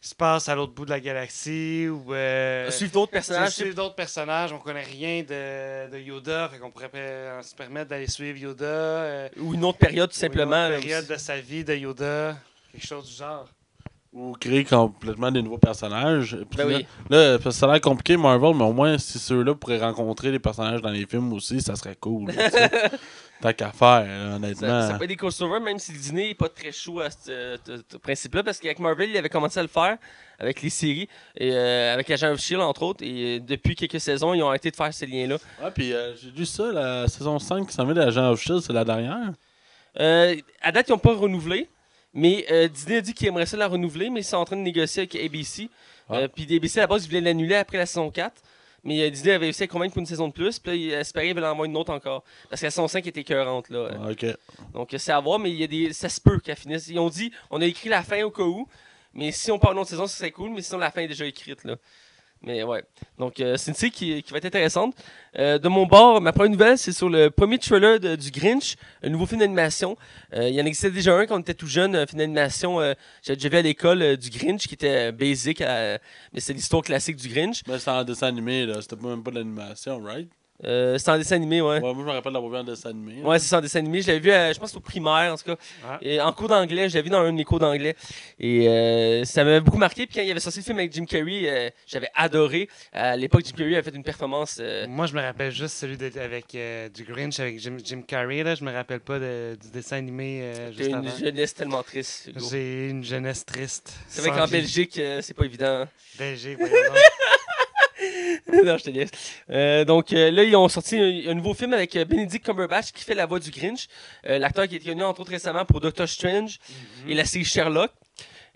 [0.00, 3.50] se passe à l'autre bout de la galaxie ou euh, Suivre d'autres personnages.
[3.50, 4.52] suivre d'autres personnages.
[4.52, 8.64] On connaît rien de, de Yoda, fait qu'on pourrait pe- se permettre d'aller suivre Yoda.
[8.64, 10.66] euh, Ou une autre période, tout ou une simplement.
[10.66, 12.36] autre là, période de sa vie de Yoda,
[12.78, 13.46] quelque chose du genre.
[14.10, 16.34] Ou créer complètement des nouveaux personnages.
[16.50, 16.86] Puis Ben là, oui.
[17.10, 20.30] là, parce que ça a l'air compliqué, Marvel, mais au moins, si ceux-là pourraient rencontrer
[20.32, 22.30] les personnages dans les films aussi, ça serait cool.
[22.32, 22.48] là.
[23.42, 24.66] Tant qu'à faire, honnêtement.
[24.66, 27.56] Ça, ça peut être des crossovers, même si Disney n'est pas très chaud à ce
[27.98, 29.96] principe-là, parce qu'avec Marvel, il avait commencé à le faire
[30.40, 34.00] avec les séries, et, euh, avec Agent of Shield, entre autres, et euh, depuis quelques
[34.00, 35.36] saisons, ils ont arrêté de faire ces liens-là.
[35.62, 38.40] Ouais, puis euh, j'ai lu ça, la saison 5 qui s'en vient de l'agent of
[38.40, 39.32] Shield, c'est la dernière?
[39.94, 41.68] À date, ils n'ont pas renouvelé,
[42.14, 44.56] mais euh, Disney a dit qu'ils aimeraient ça la renouveler, mais ils sont en train
[44.56, 45.68] de négocier avec ABC.
[46.08, 46.16] Ah.
[46.16, 48.42] Euh, puis ABC, à la base, ils voulaient l'annuler après la saison 4.
[48.84, 50.58] Mais euh, Disney avait réussi à convaincre pour une saison de plus.
[50.58, 52.24] Puis là, ils espéraient qu'ils veulent en avoir une autre encore.
[52.48, 53.68] Parce que la saison 5 était écœurante.
[53.70, 53.90] Là.
[53.92, 54.08] Ah.
[54.72, 55.92] Donc, euh, c'est à voir, mais il y a des...
[55.92, 56.88] ça se peut qu'elle finisse.
[56.88, 58.66] Ils ont dit, on a écrit la fin au cas où,
[59.14, 61.08] mais si on part une autre saison, ce serait cool, mais sinon, la fin est
[61.08, 61.64] déjà écrite.
[61.64, 61.76] Là.
[62.42, 62.84] Mais ouais.
[63.18, 64.94] Donc, euh, c'est une série qui, qui va être intéressante.
[65.36, 69.08] Euh, de mon bord, ma première nouvelle, c'est sur le premier trailer du Grinch, un
[69.08, 69.96] nouveau film d'animation.
[70.34, 72.80] Euh, il y en existait déjà un quand on était tout jeune, un film d'animation.
[72.80, 75.98] euh, J'avais vu à l'école du Grinch, qui était basic, à-
[76.32, 77.62] mais c'est l'histoire classique du Grinch.
[77.66, 78.66] Mais c'est en dessin animé.
[78.80, 80.30] C'était même pas de l'animation, right?
[80.64, 81.76] Euh, c'est en dessin animé, ouais.
[81.76, 83.22] Ouais, moi, je me rappelle l'avoir vu en dessin animé.
[83.22, 84.02] Ouais, c'est en dessin animé.
[84.02, 85.56] Je l'avais vu, euh, je pense, au primaire, en tout cas.
[85.86, 85.98] Ah.
[86.02, 87.94] Et en cours d'anglais, je l'avais vu dans un de mes cours d'anglais.
[88.40, 90.06] Et euh, ça m'avait beaucoup marqué.
[90.06, 92.68] Puis quand il avait sorti le film avec Jim Carrey, euh, j'avais adoré.
[92.92, 94.56] À l'époque, Jim Carrey avait fait une performance.
[94.60, 98.02] euh, Moi, je me rappelle juste celui de- avec euh, du Grinch avec Jim, Jim
[98.04, 98.42] Carrey.
[98.42, 98.56] Là.
[98.56, 101.16] Je me rappelle pas de- du dessin animé euh, juste une avant.
[101.16, 102.30] jeunesse tellement triste.
[102.50, 103.92] J'ai une jeunesse triste.
[104.08, 104.48] C'est vrai qu'en.
[104.48, 105.82] Belgique, euh, c'est pas évident.
[105.82, 105.88] hein.
[106.18, 106.58] Belgique.
[108.64, 109.10] non, je te laisse.
[109.50, 112.92] Euh, donc euh, là, ils ont sorti un, un nouveau film avec euh, Benedict Cumberbatch
[112.92, 113.86] qui fait la voix du Grinch.
[114.26, 116.58] Euh, L'acteur qui est connu entre autres récemment pour Doctor Strange
[117.08, 117.90] et la série Sherlock.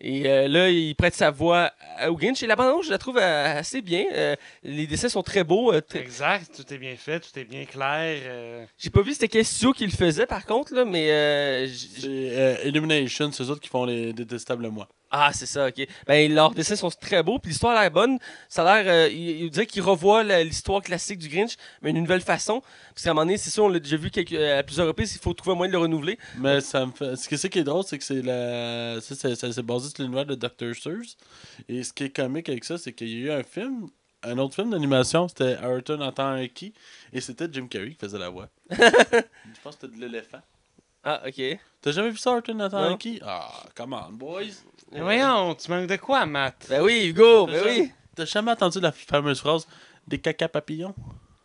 [0.05, 2.43] Et euh, là, il prête sa voix à- au Grinch.
[2.43, 4.05] Et la bande je la trouve euh, assez bien.
[4.13, 5.73] Euh, les dessins sont très beaux.
[5.73, 8.19] euh, très- Exact, tout est bien fait, tout est bien clair.
[8.25, 11.07] euh, J'ai pas vu c'était quel studio qui le faisait par contre, là, mais.
[11.11, 11.69] euh,
[12.05, 14.89] euh, Illumination, c'est eux autres qui font les détestables moi.
[15.15, 15.87] Ah, c'est ça, ok.
[16.07, 18.19] Ben, leurs dessins sont très beaux, puis l'histoire a l'air bonne.
[18.49, 18.91] Ça a l'air.
[18.93, 22.63] euh, il, il dirait qu'il revoit l'histoire classique du Grinch, mais d'une nouvelle façon.
[22.95, 25.15] Parce qu'à un moment donné, c'est ça, on l'a déjà vu quelques- à plusieurs reprises,
[25.15, 26.19] il faut trouver un moyen de le renouveler.
[26.39, 27.15] Mais ça me fait.
[27.17, 29.03] Ce que c'est qui est drôle, c'est que c'est la.
[29.03, 30.75] Ça, c'est- ça s'est basé sur l'univers de Dr.
[30.75, 31.19] Seuss.
[31.69, 33.89] Et ce qui est comique avec ça, c'est qu'il y a eu un film,
[34.23, 36.73] un autre film d'animation, c'était Ayrton entend un qui,
[37.13, 38.49] et c'était Jim Carrey qui faisait la voix.
[38.71, 40.41] Je pense que c'était de l'éléphant.
[41.05, 41.59] Ah, ok.
[41.83, 43.21] T'as jamais vu ça, un qui?
[43.25, 44.45] Ah, come on, boys.
[44.93, 46.67] Mais voyons, tu manques de quoi, Matt?
[46.69, 47.93] Ben oui, Hugo, ben oui.
[48.15, 49.67] T'as jamais entendu la fameuse phrase
[50.07, 50.95] des caca papillons?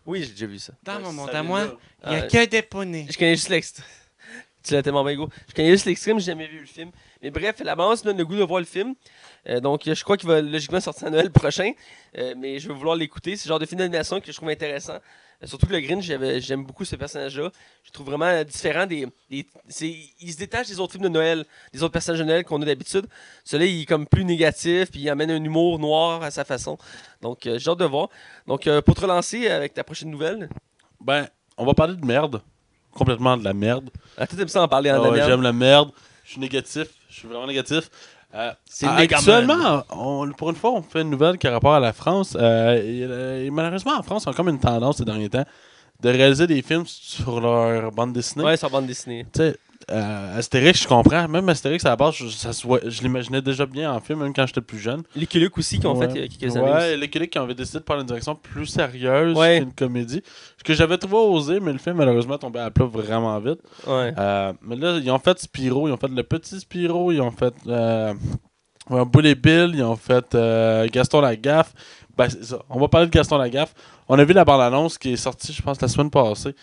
[0.05, 0.73] Oui, j'ai déjà vu ça.
[0.83, 3.07] Dans mon monde à moi, il n'y a que des poneys.
[3.09, 3.85] Je connais juste l'extrême.
[4.63, 5.29] Tu l'as tellement bien, Hugo.
[5.47, 6.91] Je connais juste l'extrême, j'ai jamais vu le film.
[7.21, 8.95] Mais bref, la balance me donne le goût de voir le film.
[9.49, 11.71] Euh, donc, je crois qu'il va logiquement sortir à Noël prochain.
[12.17, 13.35] Euh, mais je vais vouloir l'écouter.
[13.35, 14.97] C'est le genre de film d'animation que je trouve intéressant.
[15.43, 16.03] Euh, surtout que le Grinch,
[16.39, 17.51] j'aime beaucoup ce personnage-là.
[17.83, 19.07] Je le trouve vraiment différent des.
[19.29, 22.65] il se détache des autres films de Noël, des autres personnages de Noël qu'on a
[22.65, 23.05] d'habitude.
[23.43, 26.77] Celui-là, il est comme plus négatif, puis il amène un humour noir à sa façon.
[27.21, 28.09] Donc, j'ai hâte de voir.
[28.47, 30.49] Donc, pour te relancer avec ta prochaine nouvelle.
[30.99, 32.41] Ben, on va parler de merde.
[32.91, 33.91] Complètement de la merde.
[34.17, 35.27] Ah, t'aimes ça en parler en merde.
[35.27, 35.91] J'aime la merde.
[36.23, 36.87] Je suis négatif.
[37.09, 37.89] Je suis vraiment négatif.
[38.35, 38.51] Euh,
[38.83, 41.93] ah, actuellement, on- pour une fois, on fait une nouvelle qui a rapport à la
[41.93, 42.35] France.
[42.39, 45.45] Euh, et, euh, et malheureusement, en France, on a comme une tendance ces derniers temps
[46.01, 48.43] de réaliser des films sur leur bande dessinée.
[48.45, 49.25] Ouais, sur bande dessinée.
[49.33, 49.57] Tu sais,
[49.91, 51.27] euh, Astérix, je comprends.
[51.27, 54.45] Même Astérix, à la base, je, ça je l'imaginais déjà bien en film, même quand
[54.45, 55.03] j'étais plus jeune.
[55.15, 56.07] Les aussi qui ont Ouais.
[56.07, 56.71] fait il y a quelques années.
[56.71, 59.59] Ouais, les qui avaient décidé de prendre une direction plus sérieuse Ouais.
[59.59, 60.21] qu'une comédie.
[60.57, 63.59] Ce que j'avais trouvé osé, mais le film, malheureusement, tombé à plat vraiment vite.
[63.85, 64.13] Ouais.
[64.17, 67.31] Euh, mais là, ils ont fait Spiro, ils ont fait le petit Spiro, ils ont
[67.31, 68.13] fait euh,
[68.89, 71.73] ouais, Bully Bill, ils ont fait euh, Gaston Lagaffe.
[72.17, 72.27] Ben.
[72.69, 73.73] On va parler de Gaston Lagaffe.
[74.09, 76.55] On a vu la bande-annonce qui est sortie, je pense, la semaine passée.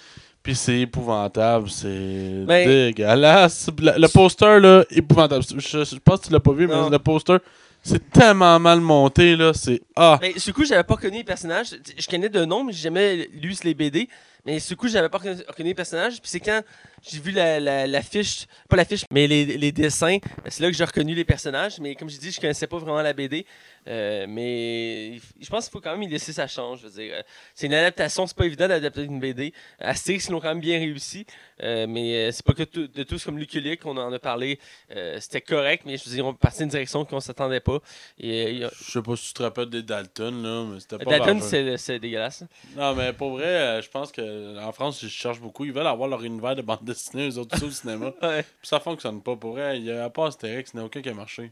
[0.45, 3.71] Puis c'est épouvantable, c'est dégueulasse.
[3.79, 5.43] Le, poster, là, épouvantable.
[5.43, 6.85] Je, je pense que tu l'as pas vu, Non.
[6.85, 7.39] mais le poster,
[7.83, 9.53] c'est tellement mal monté, là.
[9.55, 9.81] C'est.
[9.97, 10.19] Ah!
[10.21, 11.69] Mais ce coup, j'avais pas reconnu les personnages.
[11.97, 14.07] Je connais de nom, mais j'ai jamais lu les BD.
[14.47, 16.21] Mais ce coup, j'avais pas reconnu les personnages.
[16.21, 16.63] Puis c'est quand
[17.03, 20.63] j'ai vu la, la, la fiche, pas la fiche, mais les, les dessins, ben, c'est
[20.63, 21.79] là que j'ai reconnu les personnages.
[21.81, 23.47] Mais comme j'ai dit, je connaissais pas vraiment la BD.
[23.87, 26.81] Euh, mais je pense qu'il faut quand même y laisser sa chance.
[26.81, 27.23] Je veux dire, Euh,
[27.55, 29.53] c'est une adaptation, c'est pas évident d'adapter une BD.
[29.79, 31.27] Astérix, ils l'ont quand même bien réussi.
[31.63, 34.59] Euh, mais euh, c'est pas que de tous comme Lucky Luke, on en a parlé.
[34.95, 37.79] Euh, C'était correct, mais je veux dire, on partait d'une direction qu'on s'attendait pas.
[38.19, 41.19] Et, a- Je sais pas si tu te rappelles des Dalton, là, mais c'était pas
[41.19, 41.41] Dalton,
[41.77, 42.45] c'est dégueulasse.
[42.77, 45.65] Non, mais pour vrai, je pense que en France, ils cherchent beaucoup.
[45.65, 48.13] Ils veulent avoir leur univers de bande dessinée, eux autres, ça, au cinéma.
[48.23, 48.43] Ouais.
[48.43, 49.37] Puis ça fonctionne pas.
[49.37, 51.51] Pour vrai, il y a, à part Astérix, il n'y a aucun qui a marché.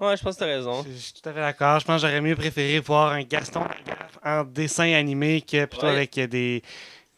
[0.00, 0.84] Ouais, je pense que t'as raison.
[0.84, 1.80] Je je suis tout à fait d'accord.
[1.80, 5.86] Je pense que j'aurais mieux préféré voir un Gaston Lagaffe en dessin animé que plutôt
[5.86, 5.92] Ouais.
[5.92, 6.62] avec euh, des,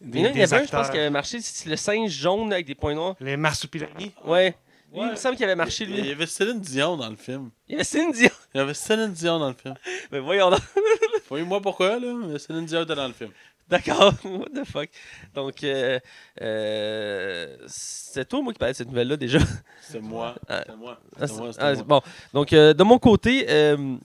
[0.03, 1.41] il y avait un, je pense, qui avait marché.
[1.43, 3.17] C'est le singe jaune avec des points noirs.
[3.21, 4.13] Les marsupilami.
[4.25, 4.55] Ouais.
[4.93, 6.11] Lui, il me semble qu'il avait marché, Il y lui.
[6.11, 7.51] avait Céline Dion dans le film.
[7.69, 8.31] Il y avait Céline Dion.
[8.55, 9.75] Il y avait Céline Dion dans le film.
[10.11, 10.59] Mais voyons donc.
[11.29, 13.31] Voyez-moi pourquoi, là, Céline Dion était dans le film.
[13.71, 14.15] D'accord.
[14.25, 14.89] What the fuck?
[15.35, 16.01] Donc, euh,
[16.41, 19.39] euh, c'est toi, moi, qui parlais de cette nouvelle-là, déjà.
[19.81, 20.35] C'est moi.
[20.49, 20.65] Ah.
[20.67, 20.99] C'est moi.
[21.19, 21.83] Ah, C'est moi, ah, moi.
[21.85, 22.01] bon.
[22.35, 23.97] Donc, euh, de mon côté, euh,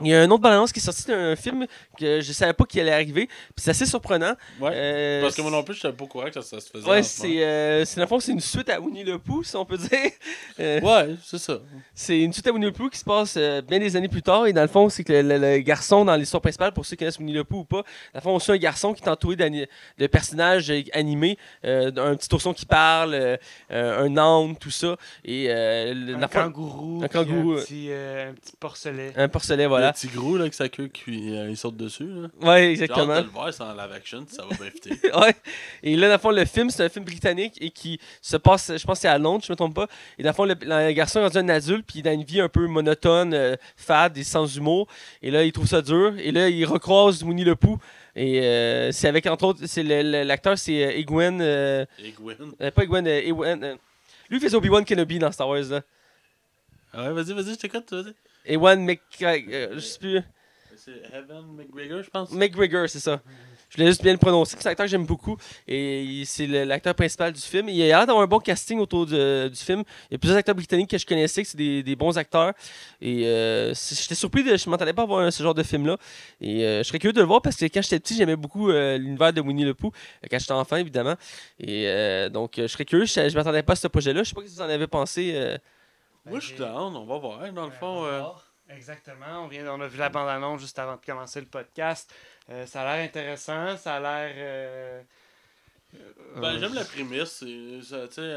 [0.00, 1.66] il y a un autre balance qui est sorti d'un film
[1.98, 3.26] que je savais pas qu'il allait arriver.
[3.26, 4.34] Puis c'est assez surprenant.
[4.60, 4.70] Ouais.
[4.72, 6.70] Euh, Parce que moi non plus, je savais pas au courant que ça, ça se
[6.70, 6.88] faisait.
[6.88, 9.56] Ouais, c'est euh, c'est dans le fond, c'est une suite à Winnie le Pooh, si
[9.56, 9.88] on peut dire.
[10.60, 10.80] Euh.
[10.80, 11.60] Ouais, c'est ça.
[11.94, 14.22] C'est une suite à Winnie le Pooh qui se passe euh, bien des années plus
[14.22, 14.46] tard.
[14.48, 16.96] Et dans le fond, c'est que le, le- le garçon dans l'histoire principale, pour ceux
[16.96, 17.84] qui connaissent Winnie le Pooh ou pas, dans
[18.16, 22.28] le fond, on suit un garçon qui est entouré de personnages animés, euh, un petit
[22.34, 23.38] ourson qui parle,
[23.70, 24.96] un âne, tout ça.
[25.24, 27.00] Et euh, Un fond, kangourou.
[27.04, 29.12] un kangourou, Un petit, euh, un petit porcelet.
[29.16, 29.87] un porcelet, voilà.
[29.88, 32.28] Le petit gros, là, avec sa queue, qui, euh, il saute dessus, là.
[32.40, 33.16] Ouais, J'ai hâte exactement.
[33.16, 34.90] de le voir, c'est en live action, ça va bien fitter.
[35.16, 35.34] ouais.
[35.82, 38.72] Et là, dans le fond, le film, c'est un film britannique et qui se passe,
[38.76, 39.86] je pense que c'est à Londres, je me trompe pas.
[40.18, 42.24] Et dans le fond, le, le garçon est rendu un adulte, puis il a une
[42.24, 44.86] vie un peu monotone, euh, fade et sans humour.
[45.22, 46.14] Et là, il trouve ça dur.
[46.18, 47.78] Et là, il recroise Winnie le Pooh.
[48.16, 51.40] Et euh, c'est avec, entre autres, c'est l'acteur, c'est Egwen.
[51.40, 52.36] euh, Et Gwen.
[52.60, 53.76] euh, pas Egwen, euh,
[54.30, 55.62] lui, il faisait Obi-Wan Kenobi dans Star Wars.
[55.70, 55.80] Là.
[56.92, 58.12] Ah ouais, vas-y, vas-y, je t'écoute, vas-y.
[58.46, 59.00] Ewan Mc.
[59.22, 60.20] euh, je sais plus.
[60.76, 62.30] C'est Evan McGregor, je pense.
[62.32, 63.20] McGregor, c'est ça.
[63.68, 64.56] Je voulais juste bien le prononcer.
[64.58, 65.36] C'est un acteur que j'aime beaucoup.
[65.66, 67.68] Et c'est l'acteur principal du film.
[67.68, 69.82] Il a l'air d'avoir un bon casting autour de- du film.
[70.08, 72.54] Il y a plusieurs acteurs britanniques que je connaissais, que c'est des, des bons acteurs.
[73.02, 75.98] Et euh, j'étais surpris, de, je m'entendais pas voir un- ce genre de film-là.
[76.40, 78.70] Et euh, je serais curieux de le voir parce que quand j'étais petit, j'aimais beaucoup
[78.70, 79.90] euh, l'univers de Winnie le Pooh.
[80.30, 81.16] Quand j'étais enfant, évidemment.
[81.60, 81.86] Et
[82.32, 83.04] donc, je serais curieux.
[83.04, 84.22] Je, je m'attendais pas à ce projet-là.
[84.22, 85.58] Je sais pas ce que vous en avez pensé.
[86.28, 86.30] Euh.
[86.30, 87.52] Moi, je suis down, on va voir.
[87.52, 88.22] Dans le fond, euh,
[88.70, 89.44] Exactement.
[89.44, 92.12] On, vient, on a vu la bande-annonce juste avant de commencer le podcast.
[92.50, 93.76] Euh, ça a l'air intéressant.
[93.76, 94.32] Ça a l'air.
[94.36, 95.00] euh,
[96.36, 97.42] ben, euh, j'aime la prémisse.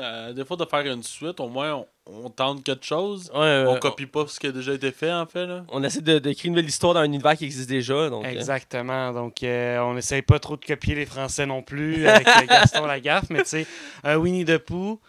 [0.01, 3.29] à défaut de faire une suite, au moins, on, on tente quelque chose.
[3.33, 5.45] Ouais, euh, on copie pas ce qui a déjà été fait, en fait.
[5.45, 5.65] Là.
[5.67, 8.09] on essaie de, de créer une nouvelle histoire dans un univers qui existe déjà.
[8.09, 9.11] Donc, euh, Exactement.
[9.11, 12.85] Donc, euh, on n'essaye pas trop de copier les Français non plus avec euh, Gaston
[12.85, 13.67] Lagaffe, mais tu sais,
[14.05, 15.01] un Winnie the Pooh,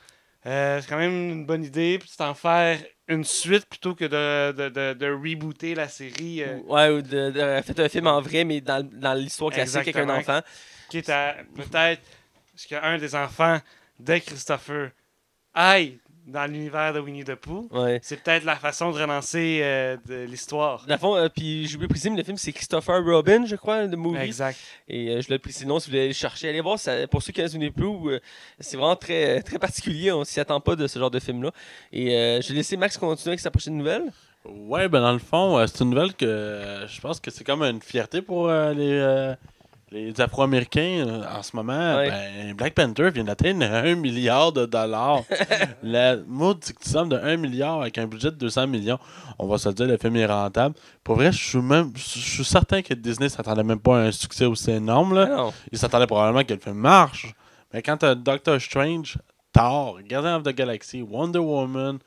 [0.46, 1.98] euh, c'est quand même une bonne idée.
[1.98, 2.78] Puis c'est en faire
[3.08, 7.30] une suite plutôt que de, de, de, de rebooter la série euh, Ouais, ou de,
[7.30, 10.40] de faire un film en vrai, mais dans, dans l'histoire classique avec un enfant.
[10.88, 12.02] qui est à peut-être
[12.54, 13.58] ce qu'un des enfants
[13.98, 14.90] de Christopher
[15.54, 17.68] aille dans l'univers de Winnie the Pooh.
[17.70, 17.98] Ouais.
[18.02, 20.84] C'est peut-être la façon de relancer euh, de l'histoire.
[20.88, 23.96] Le fond, euh, puis de préciser, mais le film c'est Christopher Robin, je crois, le
[23.96, 24.18] movie.
[24.18, 24.58] Exact.
[24.88, 27.06] Et euh, je le préciser, non, si vous voulez aller le chercher, allez voir, ça,
[27.08, 28.20] pour ceux qui connaissent Winnie the Pooh, euh,
[28.60, 31.50] c'est vraiment très, très particulier, on s'y attend pas de ce genre de film-là.
[31.92, 34.04] Et euh, je vais laisser Max continuer avec sa prochaine nouvelle.
[34.44, 37.44] Ouais, ben dans le fond, euh, c'est une nouvelle que euh, je pense que c'est
[37.44, 39.34] comme une fierté pour euh, les, euh,
[39.92, 41.96] les Afro-Américains euh, en ce moment.
[41.96, 42.10] Ouais.
[42.10, 45.22] Ben, Black Panther vient d'atteindre 1 milliard de dollars.
[45.82, 48.98] La maudite somme de 1 milliard avec un budget de 200 millions.
[49.38, 50.74] On va se le dire, le film est rentable.
[51.04, 54.12] Pour vrai, je suis même je suis certain que Disney s'attendait même pas à un
[54.12, 55.14] succès aussi énorme.
[55.14, 55.50] Là.
[55.70, 57.34] Il s'attendait probablement que le film marche.
[57.72, 59.18] Mais quand t'as Doctor Strange,
[59.52, 61.98] Thor, Guardian of the Galaxy, Wonder Woman,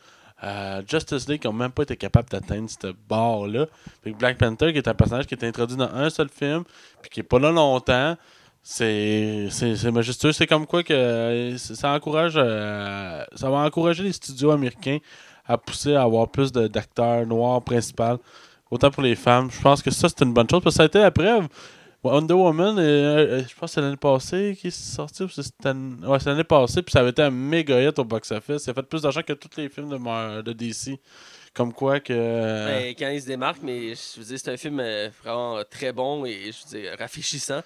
[0.44, 3.68] euh, Justice League qui n'ont même pas été capables d'atteindre cette barre-là.
[4.20, 6.64] Black Panther, qui est un personnage qui est introduit dans un seul film,
[7.02, 8.16] puis qui est pas là longtemps,
[8.62, 9.50] c'est
[9.94, 10.32] majestueux.
[10.32, 14.98] C'est comme quoi que euh, ça encourage euh, ça va encourager les studios américains
[15.46, 18.20] à pousser à avoir plus d'acteurs noirs principaux.
[18.72, 19.50] Autant pour les femmes.
[19.52, 20.62] Je pense que ça, c'est une bonne chose.
[20.64, 21.48] Parce que ça a été la preuve.
[22.14, 25.24] Wonder Woman, euh, euh, je pense que c'est l'année passée qui est sorti.
[25.24, 26.82] ou c'est cette année- Ouais, l'année passée.
[26.82, 28.60] Puis ça avait été un méga hit au box-office.
[28.64, 31.00] Ça a fait plus d'argent que tous les films de, de DC.
[31.56, 32.12] Comme quoi que.
[32.14, 35.62] euh, Ben, quand il se démarque, mais je veux dire, c'est un film euh, vraiment
[35.70, 37.62] très bon et je veux dire, rafraîchissant.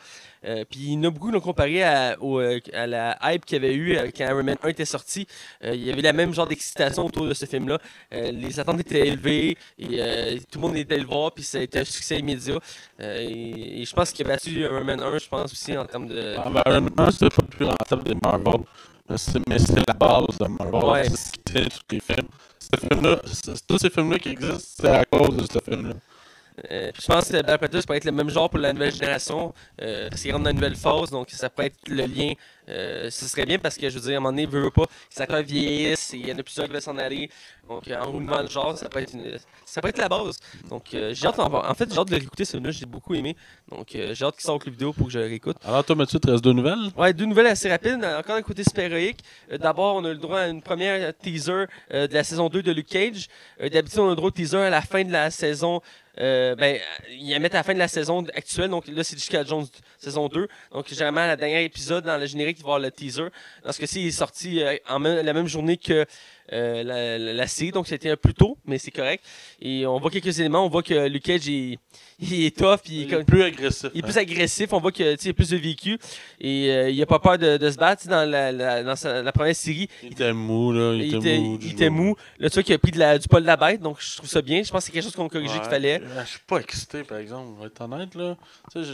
[0.45, 3.61] Euh, puis il y en a beaucoup l'ont comparé à, au, à la hype qu'il
[3.61, 5.27] y avait eu quand Iron Man 1 était sorti.
[5.63, 7.79] Euh, il y avait la même genre d'excitation autour de ce film-là.
[8.13, 11.43] Euh, les attentes étaient élevées et euh, tout le monde était allé le voir, puis
[11.43, 12.59] ça a été un succès immédiat.
[13.01, 15.85] Euh, et, et je pense qu'il a battu Iron Man 1, je pense aussi en
[15.85, 16.35] termes de.
[16.37, 18.61] Ah, ben, Iron Man, c'est pas le plus rentable des Marvel.
[19.09, 20.89] Mais c'est la base de Marvel.
[20.89, 21.03] Ouais.
[21.09, 22.27] C'est ce qui tient tous les films.
[22.71, 23.21] Ce film-là,
[23.67, 25.95] tous ces films-là qui existent, c'est à cause de ce film-là.
[26.71, 28.93] Euh, je pense que Black Panther, ça pourrait être le même genre pour la nouvelle
[28.93, 32.33] génération, euh, parce qu'il rentre dans une nouvelle phase, donc ça pourrait être le lien.
[32.69, 34.69] Euh, ce serait bien parce que, je veux dire, à un moment donné, veut, veut
[34.71, 37.29] pas, les acteurs vieillissent, et il y en a plusieurs qui veulent s'en aller.
[37.67, 40.37] Donc, euh, en roulement de genre, ça peut être, une- ça peut être la base.
[40.69, 41.69] Donc, j'ai hâte d'en voir.
[41.69, 43.35] En fait, j'ai hâte de l'écouter, ce film-là, j'ai beaucoup aimé.
[43.71, 45.57] Donc, j'ai hâte qu'il sorte club vidéo pour que je le réécoute.
[45.65, 46.91] Alors, toi, Mathieu, te reste deux nouvelles?
[46.95, 48.03] Ouais, deux nouvelles assez rapides.
[48.03, 49.19] Encore d'un côté super-héroïque.
[49.59, 52.87] D'abord, on a le droit à une première teaser de la saison 2 de Luke
[52.87, 53.27] Cage.
[53.59, 55.81] D'habitude, on a le droit au teaser à la fin de la saison.
[56.21, 56.77] Euh, ben,
[57.09, 58.69] la mettent à la fin de la saison actuelle.
[58.69, 59.65] Donc là, c'est Jessica Jones
[59.97, 60.47] saison 2.
[60.71, 63.27] Donc, généralement, le dernier épisode dans le générique, il va y avoir le teaser.
[63.63, 66.05] Dans ce cas-ci, il est sorti euh, en même- la même journée que
[66.53, 67.71] euh, la, la, la série.
[67.71, 69.23] Donc, c'était un peu tôt, mais c'est correct.
[69.61, 70.65] Et on voit quelques éléments.
[70.65, 71.77] On voit que Luke Cage, il,
[72.19, 72.79] il est tough.
[72.87, 73.89] Il est Il comme- est plus agressif.
[73.93, 74.07] il est hein.
[74.07, 75.97] plus agressif, on voit qu'il y a plus de vécu
[76.41, 79.21] et euh, il a pas peur de, de se battre dans, la, la- dans sa-
[79.21, 79.87] la première série.
[80.03, 80.93] Il était mou, là.
[80.95, 81.59] Il, Il, était, mou.
[81.61, 82.15] il était mou.
[82.39, 84.17] Là, tu vois qu'il a pris de la, du poil de la bête, donc je
[84.17, 84.61] trouve ça bien.
[84.63, 85.59] Je pense que c'est quelque chose qu'on a corrigé Ouais.
[85.61, 86.01] qu'il fallait.
[86.01, 87.49] Euh, Je suis pas excité, par exemple.
[87.57, 88.35] Je vais être honnête, là.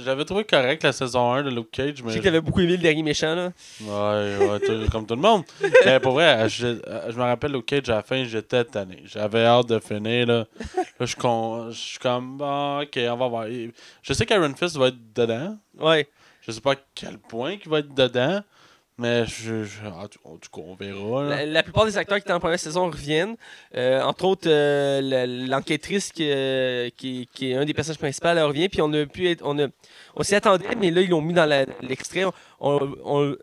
[0.04, 2.12] J'avais trouvé correct la saison 1 de Luke Cage, Je mais.
[2.14, 3.52] sais que t'avais beaucoup aimé le dernier méchant, là.
[3.82, 5.44] Ouais, ouais, comme tout le monde.
[5.86, 6.78] Mais pour vrai, je,
[7.10, 9.02] je me rappelle Cage à la fin, j'étais tanné.
[9.06, 10.46] J'avais hâte de finir, là.
[11.00, 13.46] Là, je, con- je suis comme, bon, ok, on va voir.
[14.02, 15.58] Je sais qu'Iron Fist va être dedans.
[15.78, 16.08] Ouais.
[16.42, 18.42] Je sais pas à quel point il va être dedans.
[18.98, 21.24] Mais je, je- en tout en tout cas, on verra.
[21.26, 23.36] La, la plupart des acteurs qui étaient en première saison reviennent.
[23.76, 28.42] Euh, entre autres, euh, l'enquêtrice qui, euh, qui, qui est un des personnages principaux, elle
[28.44, 28.70] revient.
[28.70, 29.68] Puis on a pu être, on a,
[30.16, 31.50] on s'y attendait, mais là ils l'ont mis dans
[31.82, 32.24] l'extrait.
[32.62, 33.36] On, on-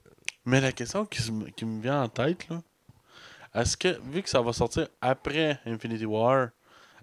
[0.47, 1.21] Mais la question qui,
[1.55, 2.63] qui me vient en tête, là,
[3.55, 6.49] est-ce que, vu que ça va sortir après Infinity War,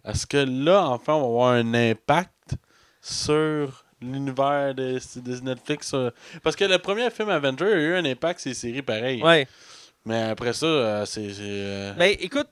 [0.05, 2.55] est-ce que là, enfin, on va avoir un impact
[3.01, 5.93] sur l'univers de, de Netflix?
[5.93, 6.11] euh?
[6.43, 9.21] Parce que le premier film Avenger a eu un impact sur les séries pareil.
[9.23, 9.47] ouais.
[10.05, 11.29] Mais après ça, euh, c'est.
[11.33, 12.47] c'est, euh, Ben, écoute,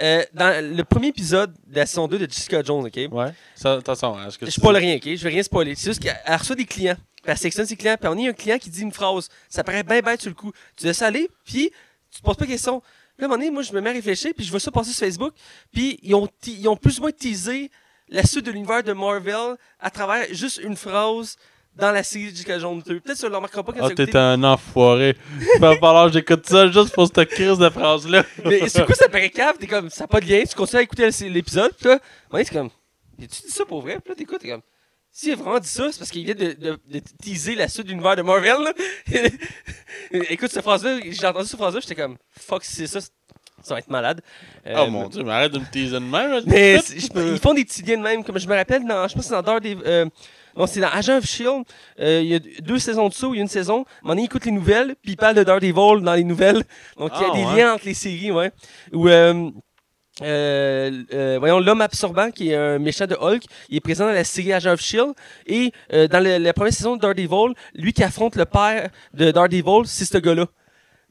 [0.00, 3.00] euh, dans le premier épisode de la saison 2 de Jessica Jones, OK?
[3.10, 3.32] Ouais.
[3.56, 5.02] Ça, attention, est-ce que Je spoil rien, OK?
[5.04, 5.74] Je vais rien spoiler.
[5.74, 6.94] C'est juste qu'elle elle reçoit des clients.
[7.16, 7.96] Puis elle sélectionne ses clients.
[8.00, 9.28] Puis on a un client qui dit une phrase.
[9.48, 10.52] Ça paraît bien bête sur le coup.
[10.76, 11.72] Tu laisses aller, puis
[12.10, 12.80] tu te poses pas de questions.
[13.16, 14.70] Puis à un moment donné, moi, je me mets à réfléchir, puis je vois ça
[14.70, 15.32] passer sur Facebook.
[15.72, 17.70] Puis ils ont, ils ont plus ou moins teasé
[18.08, 21.36] la suite de l'univers de Marvel à travers juste une phrase
[21.74, 23.00] dans la série Jessica Jones 2.
[23.00, 25.16] Peut-être que tu ne le remarqueras pas quand Ah, tu t'es un enfoiré.
[25.56, 28.24] Il va falloir que j'écoute ça juste pour cette crise de phrase-là.
[28.44, 29.56] Mais c'est quoi ça paraît cave?
[29.58, 30.42] T'es comme, ça n'a pas de lien.
[30.48, 31.98] Tu continues à écouter l'épisode, puis là,
[32.32, 32.70] c'est comme,
[33.18, 33.98] tu dit ça pour vrai?
[34.00, 34.62] Puis là, t'écoutes, t'es comme,
[35.18, 37.86] s'il a vraiment dit ça, c'est parce qu'il vient de, de, de teaser la suite
[37.86, 38.72] de l'univers de Marvel, là.
[40.28, 43.00] Écoute cette phrase-là, j'ai entendu cette phrase-là, j'étais comme, fuck, si c'est ça,
[43.62, 44.20] ça va être malade.
[44.66, 46.42] Euh, oh mon dieu, mais arrête de me teaser de même.
[46.46, 46.78] Mais
[47.14, 48.24] ils font des petits liens de même.
[48.24, 49.78] Comme je me rappelle, dans, je pense que c'est dans Daredevil.
[49.86, 50.04] Euh,
[50.54, 51.64] non, c'est dans Agent of Shield.
[51.98, 53.78] Euh, il y a deux saisons de ça, il y a une saison.
[53.78, 56.24] À un moment donné, il écoute les nouvelles, puis il parle de Daredevil dans les
[56.24, 56.62] nouvelles.
[56.98, 57.56] Donc, il y a Ah, des ouais.
[57.56, 58.50] liens entre les séries, ouais.
[58.92, 59.50] Ou, euh,
[60.22, 64.12] euh, euh, voyons, l'homme absorbant, qui est un méchant de Hulk, il est présent dans
[64.12, 65.14] la série Agent of Shield.
[65.46, 69.86] Et euh, dans la première saison de Daredevil, lui qui affronte le père de Daredevil,
[69.86, 70.46] c'est ce gars-là.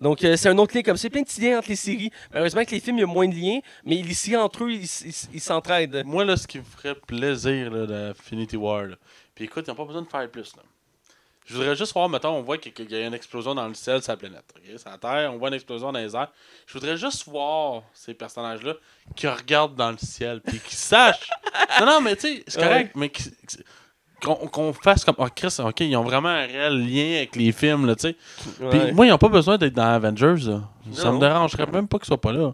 [0.02, 1.08] Donc, c'est un autre lien comme ça.
[1.08, 2.12] Il y a plein de petits liens entre les séries.
[2.32, 4.72] Malheureusement, avec les films, il y a moins de liens, mais les séries entre eux,
[4.72, 6.04] ils s'entraident.
[6.06, 8.96] Moi, là, ce qui me ferait plaisir là, d'Infinity War, là.
[9.34, 10.54] puis écoute, ils n'ont pas besoin de faire plus.
[10.58, 10.64] Là.
[11.46, 14.02] Je voudrais juste voir, mettons, on voit qu'il y a une explosion dans le ciel
[14.02, 14.44] sur la planète.
[14.56, 14.64] ok?
[14.78, 16.32] C'est la Terre, on voit une explosion dans les airs.
[16.66, 18.74] Je voudrais juste voir ces personnages-là
[19.16, 21.30] qui regardent dans le ciel, puis qui sachent.
[21.80, 23.12] non, non, mais tu sais, c'est correct, mais
[24.22, 25.16] qu'on fasse comme.
[25.20, 28.16] Oh, Chris, ok, ils ont vraiment un réel lien avec les films, là, tu sais.
[28.72, 30.50] Puis moi, ils n'ont pas besoin d'être dans Avengers.
[30.50, 30.62] Là.
[30.94, 32.54] Ça me dérangerait même pas qu'ils soient pas là.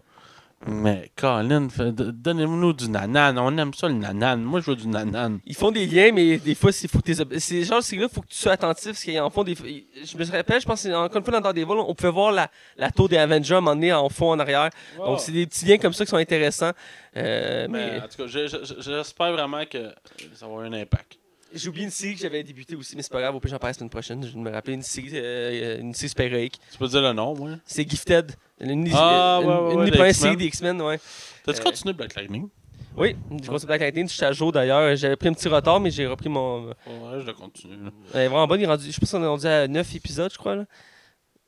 [0.66, 3.36] Mais Colin, donnez-nous du nanan.
[3.38, 4.40] On aime ça le nanan.
[4.42, 5.40] Moi, je veux du nanan.
[5.44, 8.08] Ils font des liens, mais des fois, il faut que t'es- c'est genre c'est là,
[8.08, 9.54] faut que tu sois attentif parce qu'ils en font des.
[9.56, 12.90] Je me rappelle, je pense encore une fois dans Daredevil, on pouvait voir la, la
[12.92, 14.70] tour des Avengers donné en fond en arrière.
[14.96, 16.70] Donc c'est des petits liens comme ça qui sont intéressants.
[17.16, 19.88] Euh, Mais mais en tout cas, je- je- je- j'espère vraiment que
[20.34, 21.18] ça va avoir un impact.
[21.54, 23.58] J'ai oublié une série que j'avais débuté aussi, mais c'est pas grave, au pire j'en
[23.58, 24.24] parle la semaine prochaine.
[24.26, 26.58] Je vais me rappeler une série, euh, une série super-héroïque.
[26.72, 27.50] Tu peux dire le nom, moi.
[27.64, 28.32] C'est Gifted.
[28.60, 30.98] Une, Ah, une- ouais, ouais, une ouais, des premières séries des X-Men, ouais.
[31.44, 32.48] T'as-tu Euh, continué Black Lightning?
[32.96, 34.94] Oui, j'ai continué Black Lightning, je suis à jour d'ailleurs.
[34.96, 36.66] J'avais pris un petit retard, mais j'ai repris mon.
[36.68, 36.74] Ouais,
[37.20, 37.84] je le continue.
[37.84, 37.90] là.
[38.14, 40.30] Elle est vraiment bonne, il est rendu, je pense qu'on est rendu à 9 épisodes,
[40.32, 40.64] je crois, là.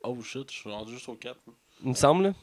[0.03, 1.37] Oh shit, je suis rendu juste au 4.
[1.83, 2.33] Il me semble.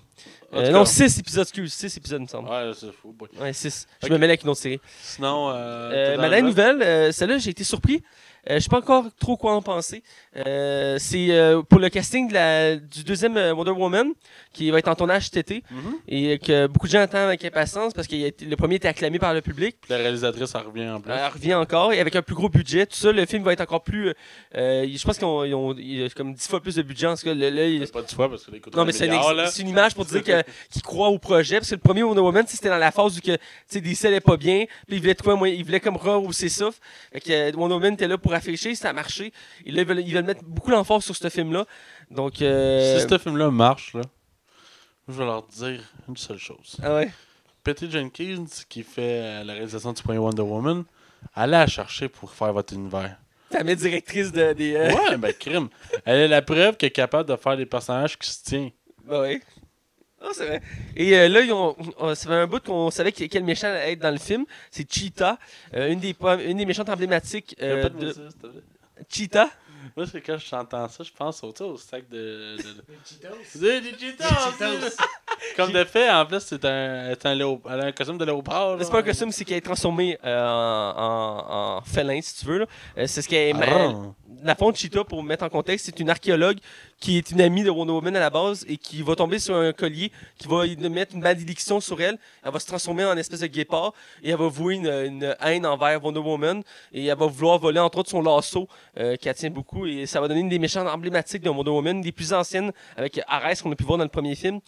[0.55, 2.49] Euh, non, cas, 6 épisodes, excuse, 6 épisodes, il me semble.
[2.49, 3.15] Ouais, c'est fou.
[3.41, 3.87] Ouais, 6.
[4.03, 4.81] Je me mêle avec une autre série.
[5.03, 6.75] Sinon, euh, Euh, ma dernière nouvelle?
[6.77, 8.03] nouvelle, euh, celle-là, j'ai été surpris.
[8.51, 10.03] Euh, je sais pas encore trop quoi en penser.
[10.37, 14.09] Euh, c'est euh, pour le casting de la- du deuxième Wonder Woman,
[14.53, 15.95] qui va être en tournage cet été, Mhm.
[16.09, 19.33] et que beaucoup de gens attendent avec impatience parce que le premier était acclamé par
[19.33, 19.77] le public.
[19.89, 21.13] La réalisatrice, elle revient en plus.
[21.13, 22.87] Elle revient encore et avec un plus gros budget.
[22.87, 24.13] Tout ça, le film va être encore plus.
[24.57, 26.83] euh, je pense qu'ils ont, ils ont- il y a comme 10 fois plus de
[26.83, 27.07] budget.
[27.07, 29.07] En tout cas, là, pas du fois parce que les non, mais c'est
[29.63, 31.57] une, image pour dire que- qu'il croit au projet.
[31.59, 33.39] Parce que le premier Wonder Woman, c'était dans la phase où que, tu
[33.69, 34.65] sais, DC allait pas bien.
[34.89, 36.71] Puis il voulait, de quoi, moi, il voulait comme rehausser ça.
[37.13, 39.33] Fait que Wonder Woman était là pour afficher, ça a marché.
[39.65, 41.67] Et là, ils veulent, ils veulent mettre beaucoup l'emphase sur ce film-là.
[42.11, 42.41] Donc.
[42.43, 44.03] euh, Si ce film-là marche, là,
[45.09, 46.77] je vais leur dire une seule chose.
[46.83, 47.11] Ah ouais?
[47.65, 50.85] Patty Jenkins, qui fait euh, la réalisation du premier Wonder Woman,
[51.35, 53.17] allez la chercher pour faire votre univers.
[53.51, 54.75] Ta mère directrice de, des.
[54.75, 55.69] euh, Ouais, ben crime.
[56.05, 58.71] Elle est la preuve qu'elle est capable de faire des personnages qui se tiennent.
[59.05, 59.41] Bah oui.
[60.25, 60.63] Ah, c'est vrai.
[60.97, 63.67] Et euh, là, ils ont, on- ça fait un bout qu'on savait que- quel méchant
[63.69, 64.45] allait être dans le film.
[64.71, 65.37] C'est Cheetah,
[65.75, 66.15] euh, une, des,
[66.47, 68.63] une des méchantes emblématiques euh, pas de de métis, s'il te plaît.
[69.11, 69.49] Cheetah?
[69.97, 72.57] Moi, c'est quand j'entends ça, je pense au, tu sais, au sac de.
[72.57, 73.59] de, de- Cheetos?
[73.59, 74.97] Des des Cheetos, en plus.
[75.57, 78.25] Comme de fait, en plus, c'est un, c'est un, léo- elle a un costume de
[78.25, 78.77] léopard.
[78.81, 82.47] C'est pas un costume, c'est qu'elle est transformée euh, en, en, en félin, si tu
[82.47, 82.59] veux.
[82.59, 82.67] là.
[82.97, 83.61] Euh, c'est ce qu'elle est.
[83.61, 83.93] Ah.
[84.45, 86.59] La fond de Cheetah, pour mettre en contexte, c'est une archéologue
[86.99, 89.55] qui est une amie de Wonder Woman à la base et qui va tomber sur
[89.55, 92.19] un collier qui va mettre une malédiction sur elle.
[92.45, 96.05] Elle va se transformer en espèce de guépard et elle va vouer une, haine envers
[96.05, 98.67] Wonder Woman et elle va vouloir voler entre autres son lasso
[98.99, 102.01] euh, qu'elle tient beaucoup et ça va donner une des méchantes emblématiques de Wonder Woman,
[102.01, 104.59] des plus anciennes avec Ares qu'on a pu voir dans le premier film.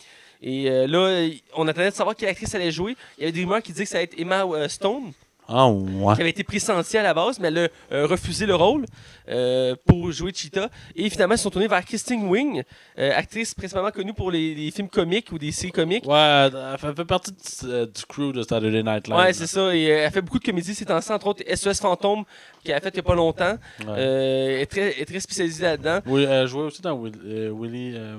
[0.40, 2.96] Et euh, là, on attendait de savoir quelle actrice allait jouer.
[3.18, 5.12] Il y avait des rumeurs qui disaient que ça allait être Emma euh, Stone
[5.48, 6.14] Ah, ouais.
[6.14, 8.86] qui avait été pressentie à la base, mais elle a euh, refusé le rôle
[9.28, 10.68] euh, pour jouer Cheetah.
[10.96, 12.62] Et finalement, ils se sont tournés vers Christine Wing,
[12.98, 16.06] euh, actrice principalement connue pour les, les films comiques ou des séries comiques.
[16.06, 19.16] Ouais, elle fait, elle fait partie du, euh, du crew de Saturday Night Live.
[19.16, 19.74] Ouais, c'est ça.
[19.74, 22.24] Et euh, elle fait beaucoup de comédies ces temps-ci, entre autres SOS Fantôme,
[22.64, 23.56] qu'elle a fait il n'y a pas longtemps.
[23.80, 23.86] Ouais.
[23.88, 26.00] Euh, elle est très, elle est très spécialisée là-dedans.
[26.06, 27.92] Oui, elle jouait aussi dans Will- euh, Willy.
[27.96, 28.16] euh,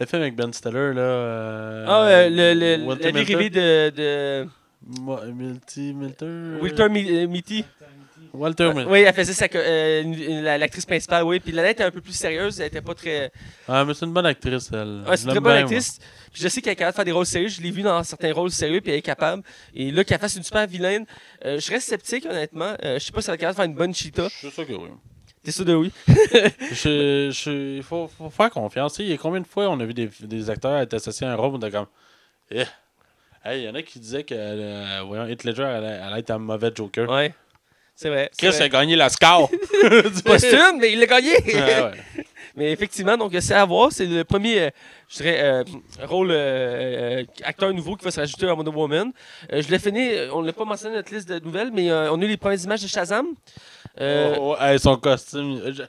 [0.00, 1.00] le film avec Ben Stiller, là.
[1.00, 3.34] euh, ah, euh, le, le, vie Milter.
[3.34, 4.48] rêvée de, de
[4.86, 6.24] Milty Milter.
[6.24, 7.58] Euh, Mitty.
[7.58, 7.64] Ouais,
[8.32, 8.88] Walter Mitty.
[8.88, 11.40] Oui, elle faisait sa euh, l'actrice principale, oui.
[11.40, 13.32] Puis Lana était un peu plus sérieuse, elle était pas très.
[13.68, 15.04] Ah, mais c'est une bonne actrice, elle.
[15.06, 15.98] Ouais, c'est Je une très bonne bien, actrice.
[16.32, 17.48] Puis je sais qu'elle est capable de faire des rôles sérieux.
[17.48, 19.42] Je l'ai vu dans certains rôles sérieux, puis elle est capable.
[19.74, 21.06] Et là, qu'elle fasse une super vilaine,
[21.44, 22.74] euh, je reste sceptique, honnêtement.
[22.84, 24.28] Euh, je sais pas si elle est capable de faire une bonne cheetah.
[24.28, 24.88] Je suis sûr que oui.
[25.42, 25.90] T'es sûr de oui?
[26.72, 28.98] Je, je, il faut, faut faire confiance.
[28.98, 31.32] Il y a combien de fois on a vu des, des acteurs être associés à
[31.32, 31.86] un rôle de comme.
[33.44, 36.30] Hey, il y en a qui disaient que euh, voyons, Heath Ledger allait, allait être
[36.30, 37.08] un mauvais Joker.
[37.08, 37.34] Ouais.
[37.94, 38.30] C'est vrai.
[38.36, 38.62] Chris vrai.
[38.62, 39.50] a gagné la score.
[40.24, 41.32] Posthume, mais il l'a gagné!
[41.44, 41.92] Ouais.
[42.56, 43.92] Mais effectivement, donc c'est à voir.
[43.92, 44.70] C'est le premier, euh,
[45.08, 45.64] je dirais, euh,
[46.02, 49.12] rôle euh, acteur nouveau qui va se rajouter à Wonder Woman.
[49.52, 52.20] Je l'ai fini, on ne l'a pas mentionné dans notre liste de nouvelles, mais on
[52.20, 53.26] a eu les premières images de Shazam.
[54.00, 55.82] Euh, Oh, oh, hey, son costume, je,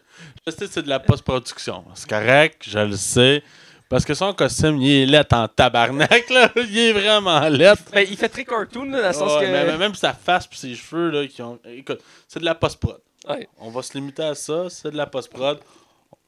[0.46, 1.84] je sais que c'est de la post-production.
[1.94, 3.44] C'est correct, je le sais.
[3.92, 6.50] Parce que son costume, il est laid en tabarnak, là.
[6.56, 7.76] Il est vraiment laid.
[7.92, 9.52] ben, il fait très cartoon, là, dans le sens Ouais, que.
[9.52, 11.60] mais, même sa face et ses cheveux, là, qui ont.
[11.66, 13.02] Écoute, c'est de la post-prod.
[13.28, 13.50] Ouais.
[13.60, 15.60] On va se limiter à ça, c'est de la post-prod.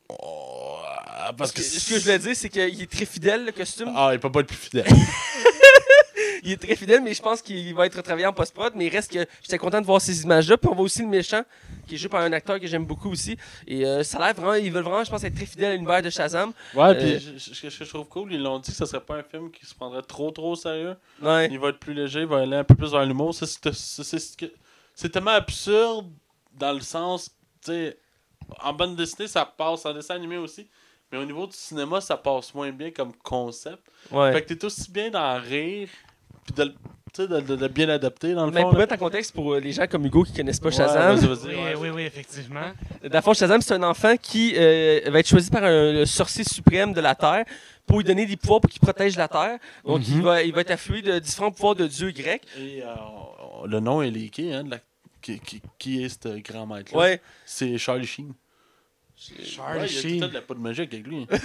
[0.09, 0.80] Oh,
[1.38, 1.61] parce que.
[1.61, 3.93] ce que je voulais dire, c'est qu'il est très fidèle, le costume.
[3.95, 4.86] Ah, il peut pas être plus fidèle.
[6.43, 8.73] Il est très fidèle, mais je pense qu'il va être retravaillé en post-prod.
[8.75, 10.57] Mais il reste que j'étais content de voir ces images-là.
[10.57, 11.43] Puis on voit aussi le méchant,
[11.87, 13.37] qui est joué par un acteur que j'aime beaucoup aussi.
[13.67, 15.73] Et euh, ça a l'air vraiment, ils veulent vraiment, je pense, être très fidèles à
[15.75, 16.51] l'univers de Shazam.
[16.75, 19.15] Ouais, Euh, puis ce que je trouve cool, ils l'ont dit que ce serait pas
[19.15, 20.95] un film qui se prendrait trop trop au sérieux.
[21.21, 21.47] Ouais.
[21.51, 23.33] Il va être plus léger, il va aller un peu plus vers l'humour.
[23.33, 26.07] C'est- tellement absurde
[26.53, 27.29] dans le sens,
[27.63, 27.97] tu sais,
[28.61, 30.67] en bande dessinée, ça passe, en dessin animé aussi.
[31.11, 33.81] Mais au niveau du cinéma, ça passe moins bien comme concept.
[34.11, 34.33] Ouais.
[34.33, 35.87] Fait que t'es aussi bien d'en rire,
[36.45, 36.73] puis de, le-
[37.13, 38.69] tu sais, de, de- de bien l'adapter dans le Mais fond.
[38.69, 38.83] pour là.
[38.85, 41.53] mettre en contexte pour euh, les gens comme Hugo qui connaissent pas Ouais, Shazam, Oui,
[41.55, 41.75] ouais.
[41.77, 42.71] oui, oui, effectivement.
[43.03, 46.05] dans le fond, Shazam, c'est un enfant qui euh, va être choisi par un le
[46.05, 47.45] sorcier suprême de la Terre
[47.85, 49.59] pour lui donner des pouvoirs pour qu'il protège la Terre.
[49.85, 52.43] Donc, il, va, il va être afflué de différents pouvoirs de dieux grecs.
[52.57, 52.87] Et euh,
[53.67, 54.79] le nom est leaké, hein, de la-
[55.21, 56.99] qui, qui, qui est ce grand maître-là?
[56.99, 57.21] Ouais.
[57.45, 58.33] C'est Charlie Sheen.
[59.16, 60.20] Charlie Ouais, il y a Sheen.
[60.20, 61.26] de la poudre magique avec lui.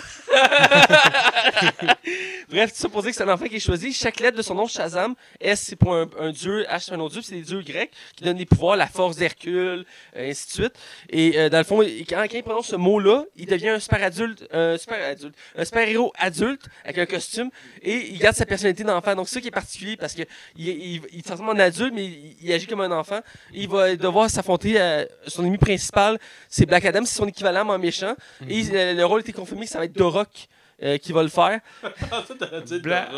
[2.50, 3.92] Bref, tout ça pour dire que c'est un enfant qui est choisi.
[3.92, 7.00] Chaque lettre de son nom, Shazam, S, c'est pour un, un dieu, H, c'est un
[7.00, 9.84] autre dieu, c'est des dieux grecs qui donnent des pouvoirs, la force d'Hercule,
[10.16, 10.72] euh, ainsi de suite.
[11.10, 13.78] Et euh, dans le fond, il- quand, quand il prononce ce mot-là, il devient un
[13.80, 17.50] super adulte, un super adulte, un super héros adulte avec un costume
[17.82, 19.14] et il garde sa personnalité d'enfant.
[19.14, 20.22] Donc, c'est ça qui est particulier parce que
[20.56, 23.20] il, il, il se transforme en adulte, mais il, il agit comme un enfant.
[23.52, 27.78] Il va devoir s'affronter à son ennemi principal, c'est Black Adam, c'est son équivalent en
[27.78, 28.14] méchant.
[28.48, 30.28] Et euh, le rôle était confirmé que ça va être Dorok
[30.80, 31.60] euh, qui va le faire.
[32.10, 32.22] Ah,
[32.82, 33.08] Bla-.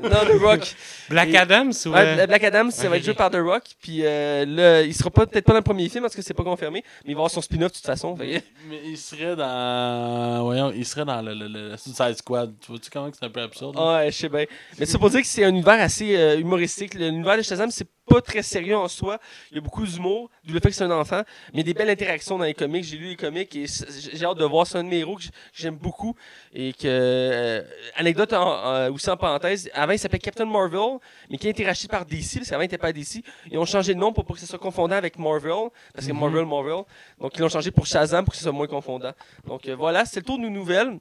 [0.00, 0.74] Non, The Rock.
[1.10, 1.88] Black Et- Adams ou.
[1.90, 3.64] Ouais, euh, Black Adam, ça va être joué par The Rock.
[3.82, 6.32] Puis euh, là, il sera pas peut-être pas dans le premier film parce que c'est
[6.34, 8.16] pas confirmé, mais il va avoir son spin-off de toute façon.
[8.16, 10.44] Fait Mais il serait dans.
[10.44, 12.54] Voyons, il serait dans le, le, le Suicide Squad.
[12.60, 13.74] Tu vois-tu comment que c'est un peu absurde?
[13.76, 13.96] là?
[13.98, 14.44] Ouais, je sais bien.
[14.78, 16.94] Mais ça pour dire que c'est un univers assez euh, humoristique.
[16.94, 19.18] L'univers de Shazam, c'est pas très sérieux en soi.
[19.50, 21.22] Il y a beaucoup d'humour, d'où le fait que c'est un enfant,
[21.54, 22.84] mais des belles interactions dans les comics.
[22.84, 23.66] J'ai lu les comics et
[24.12, 24.66] j'ai hâte de voir.
[24.66, 26.14] C'est un de mes héros que j'aime beaucoup.
[26.52, 26.86] Et que.
[26.86, 27.62] euh,
[27.96, 30.98] anecdote en, en- aussi en parenthèse, avant il s'appelait Captain Marvel,
[31.30, 33.22] mais qui a été racheté par DC, parce qu'avant il n'était pas DC.
[33.50, 36.12] Ils ont changé de nom pour, pour que ça soit confondant avec Marvel, parce que
[36.12, 36.84] Marvel, Marvel.
[37.20, 39.12] Donc ils l'ont changé pour Shazam pour que ce soit moins confondant.
[39.46, 40.98] Donc euh, voilà, c'est le tour de nos nouvelles.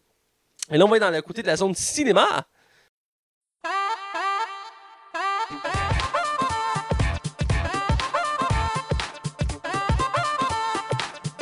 [0.69, 2.45] Et là, on va être dans le côté de la zone cinéma.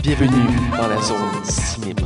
[0.06, 2.06] Bienvenue dans la zone cinéma.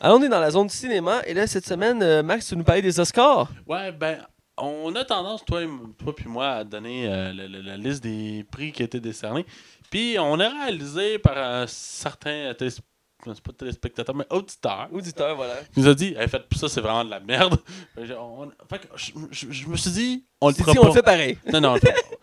[0.00, 2.64] Alors, on est dans la zone cinéma et là, cette semaine, euh, Max, tu nous
[2.64, 3.52] parlais des Oscars?
[3.68, 4.18] Ouais, ben,
[4.58, 5.60] on a tendance, toi,
[5.96, 9.46] toi puis moi, à donner euh, la, liste des prix qui étaient décernés.
[9.92, 12.80] Puis on a réalisé par un certain télés-
[13.26, 15.54] c'est pas téléspectateur, mais auditeur, Auditeur, voilà.
[15.72, 17.56] qui nous a dit hey, faites ça, c'est vraiment de la merde.
[17.94, 20.80] Fait que on- fait que je, je- je me suis dit on le fera pas.
[20.80, 21.38] on le fait pareil.
[21.52, 21.74] Non, non.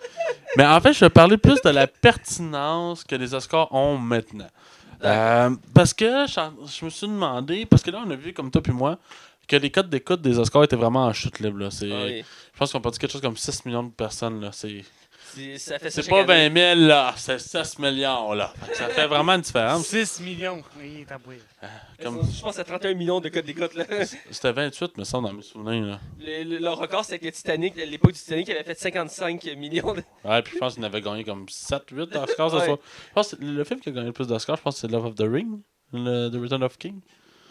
[0.57, 4.47] Mais en fait, je vais parler plus de la pertinence que les Oscars ont maintenant.
[5.03, 6.39] Euh, parce que je,
[6.79, 8.97] je me suis demandé, parce que là, on a vu, comme toi puis moi,
[9.47, 11.59] que les codes d'écoute des Oscars étaient vraiment en chute libre.
[11.59, 11.69] là.
[11.71, 12.23] Ah oui.
[12.53, 14.41] Je pense qu'on peut dire quelque chose comme 6 millions de personnes.
[14.41, 14.49] là.
[14.51, 14.83] C'est-
[15.57, 16.49] Ça fait ça c'est pas année.
[16.49, 17.13] 20 000, là.
[17.17, 18.33] C'est 6 millions.
[18.33, 18.53] là.
[18.69, 19.85] Que Ça fait vraiment une différence.
[19.87, 20.63] 6 millions.
[20.79, 21.31] Oui, t'as beau.
[22.01, 23.73] Comme- Je pense à 31 millions de codes d'écoute.
[23.75, 23.85] là?
[24.31, 25.85] C'était 28, me semble, dans mes souvenirs.
[25.85, 25.99] Là.
[26.19, 27.75] Le, le- le record, c'est le Titanic.
[27.75, 29.93] L'époque du Titanic, il avait fait 55 millions.
[29.93, 30.03] De...
[30.25, 32.65] Ouais, puis je pense qu'il avait gagné comme 7, 8 Oscars ce Ouais.
[32.65, 32.77] soir.
[33.09, 34.91] Je pense que le film qui a gagné le plus d'Oscars, je pense que c'est
[34.91, 35.59] Love of the Ring,
[35.93, 36.99] le, The Return of King.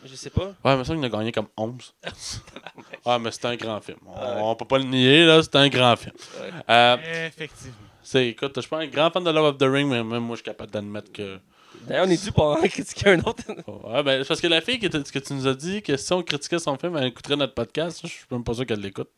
[0.07, 0.55] Je sais pas.
[0.65, 1.95] Ouais, mais ça, il en a gagné comme 11.
[3.07, 3.99] ouais, mais c'était un grand film.
[4.07, 6.15] On, on peut pas le nier, là, c'était un grand film.
[6.41, 6.51] Ouais.
[6.71, 7.75] Euh, Effectivement.
[8.03, 10.23] c'est, écoute, je suis pas un grand fan de Love of the Ring, mais même
[10.23, 11.39] moi, je suis capable d'admettre que.
[11.87, 13.43] D'ailleurs, on est dû pour en critiquer un autre.
[13.67, 15.97] Ouais, ben, c'est parce que la fille qui était- que tu nous as dit que
[15.97, 18.01] si on critiquait son film, elle écouterait notre podcast.
[18.03, 19.09] Je suis même pas sûr qu'elle l'écoute.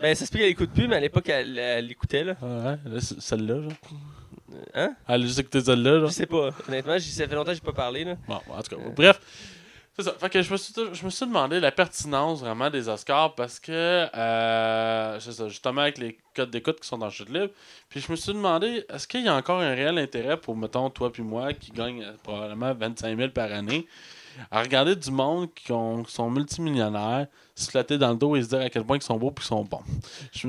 [0.00, 2.34] Ben, ça se peut qu'elle écoute plus, mais à l'époque, elle, elle écoutait, là.
[2.42, 3.72] Ah ouais, là, celle-là, genre.
[4.74, 4.94] Hein?
[5.08, 6.12] Elle a juste écouté celle-là, Je genre.
[6.12, 6.50] sais pas.
[6.68, 8.16] Honnêtement, ça fait longtemps que j'ai pas parlé, là.
[8.26, 9.20] Bon, en tout cas, bref.
[9.96, 10.14] C'est ça.
[10.18, 13.60] Fait que je me, suis, je me suis demandé la pertinence vraiment des Oscars parce
[13.60, 17.50] que, euh, c'est ça, justement avec les codes d'écoute qui sont dans le chute libre,
[17.90, 20.88] puis je me suis demandé, est-ce qu'il y a encore un réel intérêt pour, mettons,
[20.88, 23.86] toi puis moi qui gagne euh, probablement 25 000 par année,
[24.50, 28.48] à regarder du monde qui, ont- sont multimillionnaires, se flatter dans le dos et se
[28.48, 29.82] dire à quel point ils sont beaux puis qu'ils sont bons.
[30.32, 30.48] Je,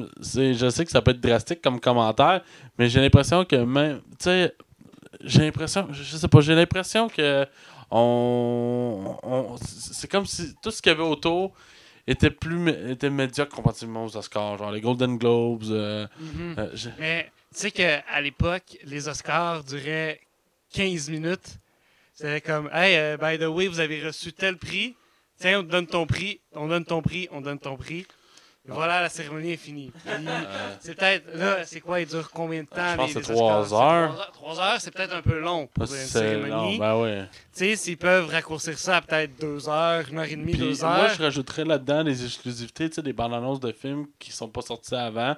[0.53, 2.41] je sais que ça peut être drastique comme commentaire,
[2.79, 4.55] mais j'ai l'impression que même, tu sais,
[5.21, 7.45] j'ai l'impression, je sais pas, j'ai l'impression que
[7.93, 11.53] on, on- c'est comme si tout ce qu'il y avait autour
[12.07, 15.63] était plus était médiocre comparativement aux Oscars, genre les Golden Globes.
[15.69, 16.55] euh, Mhm.
[16.57, 20.19] euh, je- Mais tu sais qu'à l'époque, les Oscars duraient
[20.73, 21.57] 15 minutes.
[22.13, 24.95] C'était comme, hey, euh, by the way, vous avez reçu tel prix.
[25.39, 28.05] Tiens, on te donne ton prix, on donne ton prix, on donne ton prix.
[28.65, 29.91] Voilà, la cérémonie est finie.
[30.07, 32.91] Euh, c'est peut-être, là, c'est quoi, il dure combien de temps?
[32.91, 34.31] Je pense que c'est trois heures.
[34.33, 36.77] Trois heures, c'est peut-être un peu long pour une cérémonie.
[36.79, 37.23] ben ouais.
[37.53, 40.61] Tu sais, s'ils peuvent raccourcir ça à peut-être deux heures, une heure et demie, Puis
[40.61, 41.13] deux moi, heures.
[41.15, 44.61] je rajouterais là-dedans des exclusivités, tu sais, des bandes annonces de films qui sont pas
[44.61, 45.35] sortis avant.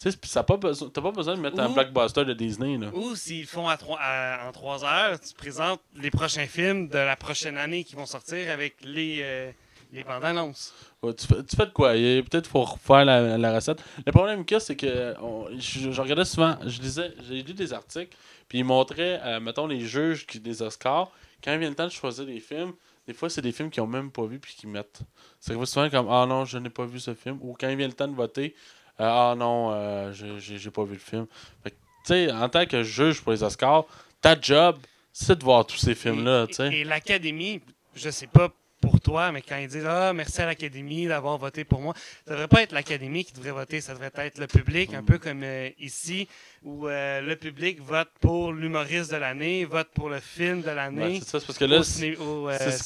[0.00, 2.88] Tu sais, t'as pas besoin de mettre un blockbuster de Disney là.
[2.94, 6.98] Ou s'ils font à trois- à- en trois heures, tu présentes les prochains films de
[6.98, 9.50] la prochaine année qui vont sortir avec les, euh,
[9.92, 10.72] les bandes annonces.
[11.02, 11.96] Ouais, tu, fais, tu fais de quoi?
[11.96, 13.82] Il- Peut-être qu'il faut refaire la, la recette.
[14.04, 17.42] Le problème qu'il y a, c'est que on- je, je regardais souvent, je lisais, j'ai
[17.42, 18.16] lu des articles,
[18.48, 21.10] puis ils montraient, euh, mettons, les juges qui, des Oscars,
[21.42, 22.72] quand il vient le temps de choisir des films,
[23.06, 25.00] des fois, c'est des films qu'ils ont même pas vu puis qu'ils mettent.
[25.40, 27.38] C'est souvent comme Ah non, je n'ai pas vu ce film.
[27.40, 28.54] Ou quand il vient le temps de voter,
[29.00, 31.26] euh, Ah non, euh, j'ai- pas vu le film.
[31.62, 31.80] Fait que, tu
[32.12, 33.84] sais, en tant que juge pour les Oscars,
[34.20, 34.76] ta job,
[35.12, 36.46] c'est de voir tous ces films-là.
[36.70, 37.60] Et, et l'Académie,
[37.94, 41.64] je sais pas pour toi, mais quand ils disent Ah, merci à l'Académie d'avoir voté
[41.64, 41.94] pour moi,
[42.26, 45.18] ça devrait pas être l'Académie qui devrait voter, ça devrait être le public, un peu
[45.18, 46.28] comme euh, ici,
[46.62, 50.74] où euh, le public vote pour l'humoriste de l'année, vote pour le film de Ouais,
[50.74, 51.20] l'année.
[51.20, 52.78] c'est ça, c'est parce que là, au c'est- euh, ce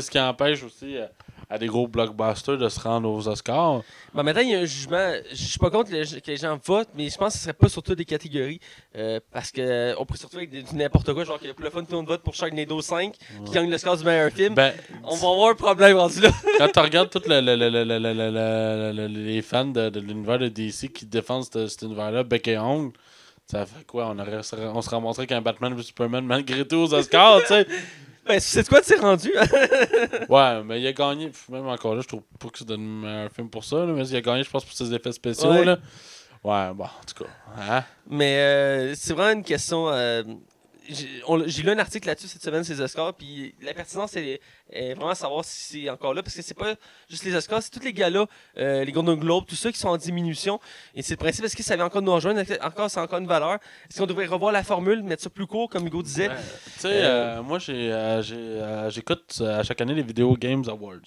[0.00, 1.06] ce qui empêche aussi euh,
[1.54, 3.82] à des gros blockbusters de se rendre aux Oscars.
[4.12, 5.12] Ben, maintenant, il y a un jugement.
[5.30, 7.68] Je suis pas contre que les gens votent, mais je pense que ce serait pas
[7.68, 8.58] surtout des catégories.
[9.32, 12.34] Parce qu'on on pourrait surtout avec n'importe quoi, genre que le fun tourne vote pour
[12.34, 13.12] Sharknado 5 ouais.
[13.46, 14.54] qui gagne le score du meilleur film.
[14.54, 14.72] Ben,
[15.04, 16.30] on va avoir un problème rendu là.
[16.58, 22.48] quand tu regardes tous les fans de, l'univers de DC qui défendent cet, univers-là, bec
[22.48, 22.94] et ongle,
[23.46, 24.40] ça fait quoi On, aurait,
[24.74, 27.66] on se qu'un Batman ou Superman malgré tout aux Oscars, tu sais
[28.26, 29.30] ben, c'est quoi, tu sais, rendu?
[30.28, 33.30] Ouais, mais il a gagné, même encore là, je trouve pas que c'est le meilleur
[33.30, 35.50] film pour ça, là, mais il a gagné, je pense, pour ses effets spéciaux.
[35.50, 35.64] Ouais.
[35.64, 35.78] Là.
[36.42, 37.30] Ouais, bon, en tout cas.
[37.58, 37.84] Hein?
[38.08, 39.88] Mais euh, c'est vraiment une question.
[39.88, 40.22] euh,
[40.88, 45.10] j'ai lu un article là-dessus cette semaine, ces Oscars, puis la pertinence est, est vraiment
[45.10, 46.74] à savoir si c'est encore là, parce que c'est pas
[47.08, 48.26] juste les Oscars, c'est tous les galas,
[48.58, 50.60] euh, les Golden Globes, tout ça qui sont en diminution.
[50.94, 52.42] Et c'est le principe, est-ce que ça vient encore nous rejoindre?
[52.62, 53.54] Encore, c'est encore une valeur?
[53.90, 56.28] Est-ce qu'on devrait revoir la formule, mettre ça plus court, comme Hugo disait?
[56.28, 60.64] Tu sais, euh, moi, euh, j'ai, euh, j'écoute euh, à chaque année les Video Games
[60.68, 61.00] Awards.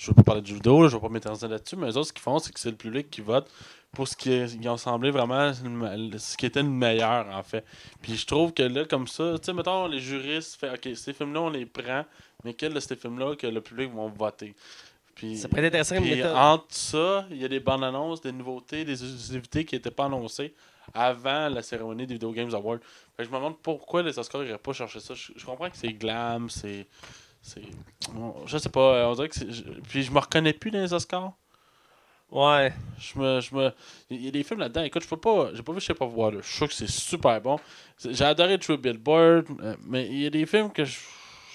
[0.00, 1.96] Je veux pas parler de jeux vidéo, là, je veux pas m'éterniser là-dessus, mais eux
[1.98, 3.50] autres, ce qu'ils font, c'est que c'est le public qui vote
[3.92, 7.64] pour ce qui est- ils ont semblé vraiment ce qui était le meilleur, en fait.
[8.00, 11.12] Puis je trouve que là, comme ça, tu sais, mettons, les juristes font OK, ces
[11.12, 12.04] films-là, on les prend,
[12.44, 14.54] mais quels de ces films-là que le public va voter?
[15.14, 16.34] Puis, Ça pourrait être intéressant puis méthode.
[16.34, 20.06] entre ça, il y a des bandes annonces, des nouveautés, des exclusivités qui n'étaient pas
[20.06, 20.54] annoncées
[20.94, 22.78] avant la cérémonie des Video Games Awards.
[23.16, 25.12] Fait que je me demande pourquoi les Oscars n'iraient pas chercher ça.
[25.12, 26.86] Je, je comprends que c'est glam, c'est.
[27.42, 27.62] C'est
[28.12, 29.38] bon, je sais pas, euh, on dirait que
[29.88, 31.32] puis je me reconnais plus dans les Oscars.
[32.30, 32.72] Ouais.
[32.98, 33.40] Je me.
[33.40, 33.72] Je me
[34.08, 34.82] il y a des films là-dedans.
[34.84, 35.50] Écoute, je peux pas.
[35.52, 36.40] J'ai pas vu Shape of Water.
[36.42, 37.58] Je sûr que c'est super bon.
[38.08, 39.46] J'ai adoré True Billboard.
[39.62, 40.98] euh, mais il y a des films que je.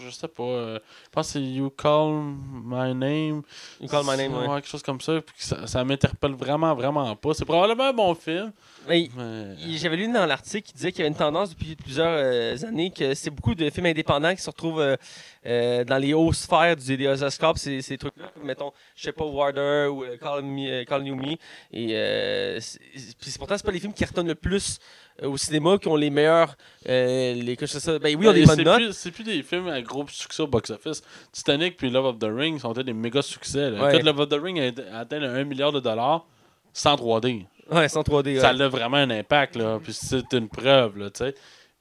[0.04, 0.44] Je sais pas.
[0.44, 3.44] euh, je pense que c'est You Call My Name.
[3.80, 4.56] You Call My Name, ouais.
[4.56, 5.22] quelque chose comme ça.
[5.22, 7.34] Puis ça, ça m'interpelle vraiment, vraiment pas.
[7.34, 8.52] C'est probablement un bon film.
[8.90, 9.56] Mais Mais...
[9.78, 12.92] j'avais lu dans l'article qui disait qu'il y a une tendance depuis plusieurs euh, années
[12.92, 14.98] que c'est beaucoup de films indépendants qui se retrouvent euh,
[15.46, 17.08] euh, dans les hauts sphères du, des
[17.54, 21.06] puis Ces, ces trucs-là, mettons, je sais pas, Warder ou euh, Call, Me, euh, Call
[21.08, 21.34] You Me.
[21.72, 24.80] Et euh, c'est- pourtant, c'est pas les films qui retournent le plus
[25.24, 26.56] au cinéma qui ont les meilleurs.
[26.90, 28.76] euh, les, que ça, ben oui, ils ont des Mais bonnes notes.
[28.78, 31.02] plus- C'est plus des films à gros succès au box-office.
[31.32, 33.70] Titanic puis Love of the Ring sont des méga succès.
[33.72, 33.84] là.
[33.86, 34.02] Ouais.
[34.02, 36.26] Love of the Ring a, a atteint le 1 milliard de dollars
[36.74, 37.46] sans 3D.
[37.72, 38.40] Ouais, sans 3D.
[38.40, 38.62] Ça ouais.
[38.62, 39.56] a vraiment un impact.
[39.56, 39.80] Là.
[39.82, 40.98] Puis c'est une preuve.
[40.98, 41.34] Là, tu sais.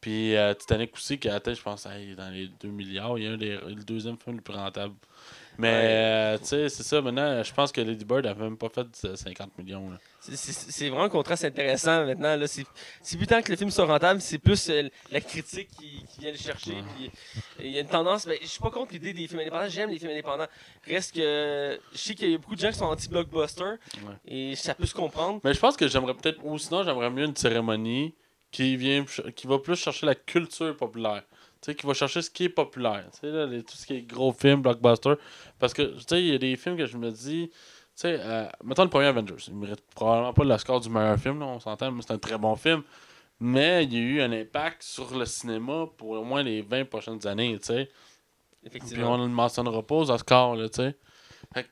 [0.05, 3.17] Puis euh, Titanic aussi qui a atteint, je pense, hey, dans les 2 milliards.
[3.17, 4.93] Il y a un des, le deuxième film le plus rentable.
[5.57, 5.81] Mais, Ouais.
[5.83, 7.01] euh, tu sais, c'est ça.
[7.01, 9.89] Maintenant, je pense que Lady Bird a même pas fait euh, 50 millions.
[9.89, 9.97] là.
[10.21, 12.37] C'est- vraiment un contraste intéressant maintenant.
[12.37, 12.47] là.
[12.47, 12.67] C'est
[13.01, 16.21] c'est plus tant que le film soit rentable, c'est plus euh, la critique qui, qui
[16.21, 16.73] vient le chercher.
[16.75, 17.09] Euh,
[17.61, 19.69] Il y a une tendance, mais je suis pas contre l'idée des films indépendants.
[19.71, 20.49] J'aime les films indépendants.
[20.87, 23.77] Reste que je sais qu'il y a beaucoup de gens qui sont anti-blockbuster
[24.27, 25.41] et ça peut se comprendre.
[25.45, 28.13] Mais je pense que j'aimerais peut-être, ou sinon, j'aimerais mieux une cérémonie
[28.55, 31.25] qui vient, qui va plus chercher la culture populaire.
[31.61, 33.05] Tu sais, qui va chercher ce qui est populaire.
[33.13, 35.15] Tu sais, là, les- tout ce qui est gros films, blockbuster.
[35.59, 37.53] Parce que, tu sais, il y a des films que je me dis, tu
[37.95, 39.35] sais, euh, mettons le premier Avengers.
[39.49, 42.19] Il mérite probablement pas le score du meilleur film, là, on s'entend, mais c'est un
[42.19, 42.83] très bon film.
[43.41, 46.85] Mais il y a eu un impact sur le cinéma pour au moins les 20
[46.85, 47.87] prochaines années, tu sais.
[47.87, 49.15] Puis Effectivement.
[49.15, 50.97] on ne le mentionnera pas aux Oscars, là, tu sais.
[51.55, 51.69] Fait que,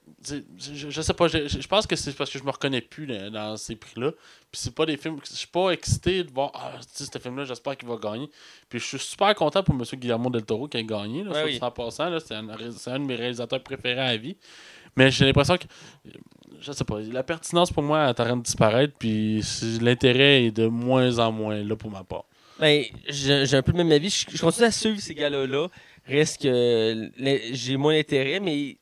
[0.59, 3.05] Je, je sais pas, je, je- pense que c'est parce que je me reconnais plus
[3.05, 4.13] là, dans ces prix-là.
[4.13, 5.19] Puis c'est pas des films.
[5.29, 8.29] Je suis pas excité de voir, ah, ce film-là, j'espère qu'il va gagner.
[8.69, 9.83] Puis je suis super content pour M.
[9.95, 11.55] Guillermo del Toro qui a gagné, là, oui.
[11.55, 14.37] dit en passant, là, c'est un, un de mes réalisateurs préférés à vie.
[14.95, 15.65] Mais j'ai l'impression que,
[16.61, 18.95] je sais pas, la pertinence pour moi est en train de disparaître.
[18.99, 19.43] Puis
[19.81, 22.25] l'intérêt est de moins en moins là pour ma part.
[22.61, 24.11] Ben, j'ai j'ai un peu le même avis.
[24.11, 25.67] Je, je continue à suivre ces gars-là.
[26.07, 28.77] Reste que les- j'ai moins d'intérêt, mais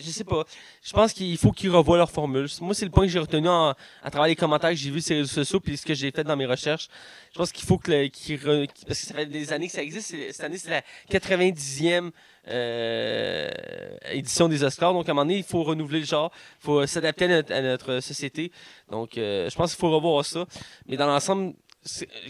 [0.00, 0.44] je sais pas.
[0.82, 2.48] Je pense qu'il faut qu'ils revoient leur formule.
[2.60, 5.00] Moi, c'est le point que j'ai retenu en- à travers les commentaires que j'ai vus
[5.02, 6.88] sur les réseaux sociaux puis ce que j'ai fait dans mes recherches.
[7.32, 9.82] Je pense qu'il faut que qu'ils re- parce que ça fait des années que ça
[9.82, 10.08] existe.
[10.32, 12.10] Cette année, c'est la 90e
[12.48, 13.50] euh,
[14.12, 14.92] édition des Oscars.
[14.92, 16.32] Donc, à un moment donné, il faut renouveler le genre.
[16.60, 18.50] Il faut s'adapter à notre, à notre société.
[18.90, 20.46] Donc, euh, je pense qu'il faut revoir ça.
[20.86, 21.54] Mais dans l'ensemble,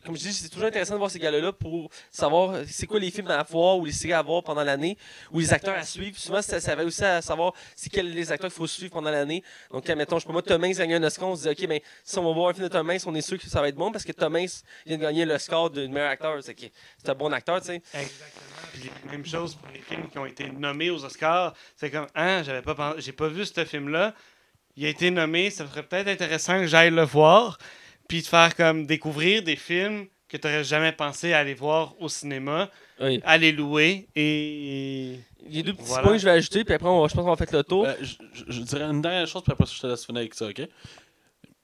[0.05, 3.11] comme je dis, c'est toujours intéressant de voir ces gars-là pour savoir c'est quoi les
[3.11, 4.96] films à voir ou les séries à voir pendant l'année
[5.32, 6.16] ou les acteurs à suivre.
[6.16, 9.11] Souvent, ça, ça va aussi à savoir c'est quels les acteurs qu'il faut suivre pendant
[9.11, 9.42] l'année.
[9.72, 11.80] Donc, mettons, je peux moi, Tom Hanks gagne un Oscar, on se dit, OK, ben,
[12.05, 13.68] si on va voir un film de Tom Hanks, on est sûr que ça va
[13.68, 16.38] être bon parce que Tom Hanks vient de gagner l'Oscar de meilleur acteur.
[16.42, 16.57] C'est
[16.98, 17.82] c'est un bon acteur, tu sais.
[17.94, 18.51] Exactement.
[18.72, 21.55] Puis même chose pour les films qui ont été nommés aux Oscars.
[21.76, 24.14] C'est comme, ah, j'avais pas j'ai pas vu ce film-là.
[24.76, 27.59] Il a été nommé, ça serait peut-être intéressant que j'aille le voir.
[28.11, 32.09] Puis de faire comme découvrir des films que tu n'aurais jamais pensé aller voir au
[32.09, 32.69] cinéma,
[33.01, 33.21] Oui.
[33.25, 35.15] à les louer et.
[35.49, 36.03] Il y a deux petits Voilà.
[36.03, 37.63] points que je vais ajouter, puis après, on va- je pense qu'on va faire le
[37.65, 37.87] tour.
[37.87, 40.35] Euh, je, je- je dirais une dernière chose, puis après, je te laisse finir avec
[40.35, 40.61] ça, ok?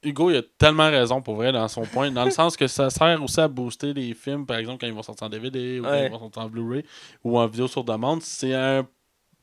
[0.05, 2.91] Hugo, il a tellement raison pour vrai dans son point, dans le sens que ça
[2.91, 5.83] sert aussi à booster les films, par exemple, quand ils vont sortir en DVD ou
[5.83, 6.85] quand ils vont sortir en Blu-ray
[7.25, 8.23] ou en vidéo sur demande.
[8.23, 8.87] C'est un-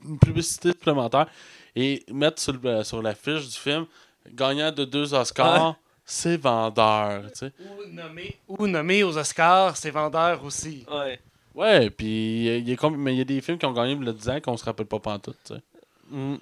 [0.06, 1.28] une publicité supplémentaire.
[1.76, 3.86] Et mettre sur, le- sur la fiche du film,
[4.32, 5.76] gagnant de deux Oscars,
[6.06, 7.52] c'est vendeur, tu sais.
[7.60, 10.86] Ou nommé, ou nommé aux Oscars, c'est vendeur aussi.
[10.92, 11.20] Ouais.
[11.56, 13.96] Ouais, puis il y a comme- mais il y a des films qui ont gagné
[13.96, 15.62] le 10 ans qu'on se rappelle pas pantoute, tu sais.
[16.10, 16.38] Mm.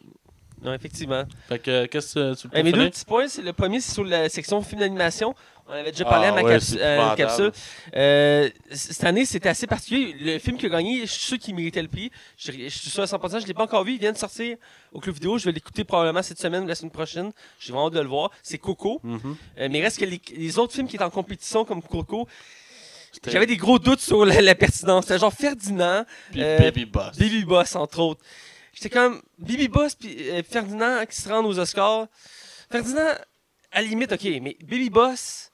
[0.63, 1.23] Non, effectivement.
[1.49, 3.93] Fait que, qu'est-ce que tu Eh, peux mes deux petits points, c'est le premier, c'est
[3.93, 5.33] sur la section film d'animation.
[5.67, 7.15] On avait déjà parlé Ah à ma ouais, épouvantable.
[7.15, 7.51] capsule.
[7.95, 10.15] Euh, cette année, c'était assez particulier.
[10.19, 12.11] Le film qui a gagné, je suis sûr qu'il méritait le prix.
[12.37, 13.93] Je, je suis sûr à 100%, je ne l'ai pas encore vu.
[13.93, 14.57] Il vient de sortir
[14.91, 15.37] au club vidéo.
[15.37, 17.31] Je vais l'écouter probablement cette semaine ou la semaine prochaine.
[17.59, 18.31] J'ai vraiment hâte de le voir.
[18.43, 18.99] C'est Coco.
[19.03, 19.37] Mhm.
[19.59, 22.27] Euh, mais reste que les, les autres films qui étaient en compétition comme Coco,
[23.27, 25.05] j'avais des gros doutes sur la, la pertinence.
[25.05, 27.17] C'était genre Ferdinand, Puis euh, Baby Boss.
[27.17, 28.21] Baby Boss, entre autres.
[28.73, 32.07] J'étais comme Baby Boss puis euh, Ferdinand qui se rendent aux Oscars.
[32.71, 33.11] Ferdinand,
[33.73, 35.50] à la limite, ok, mais Baby Boss.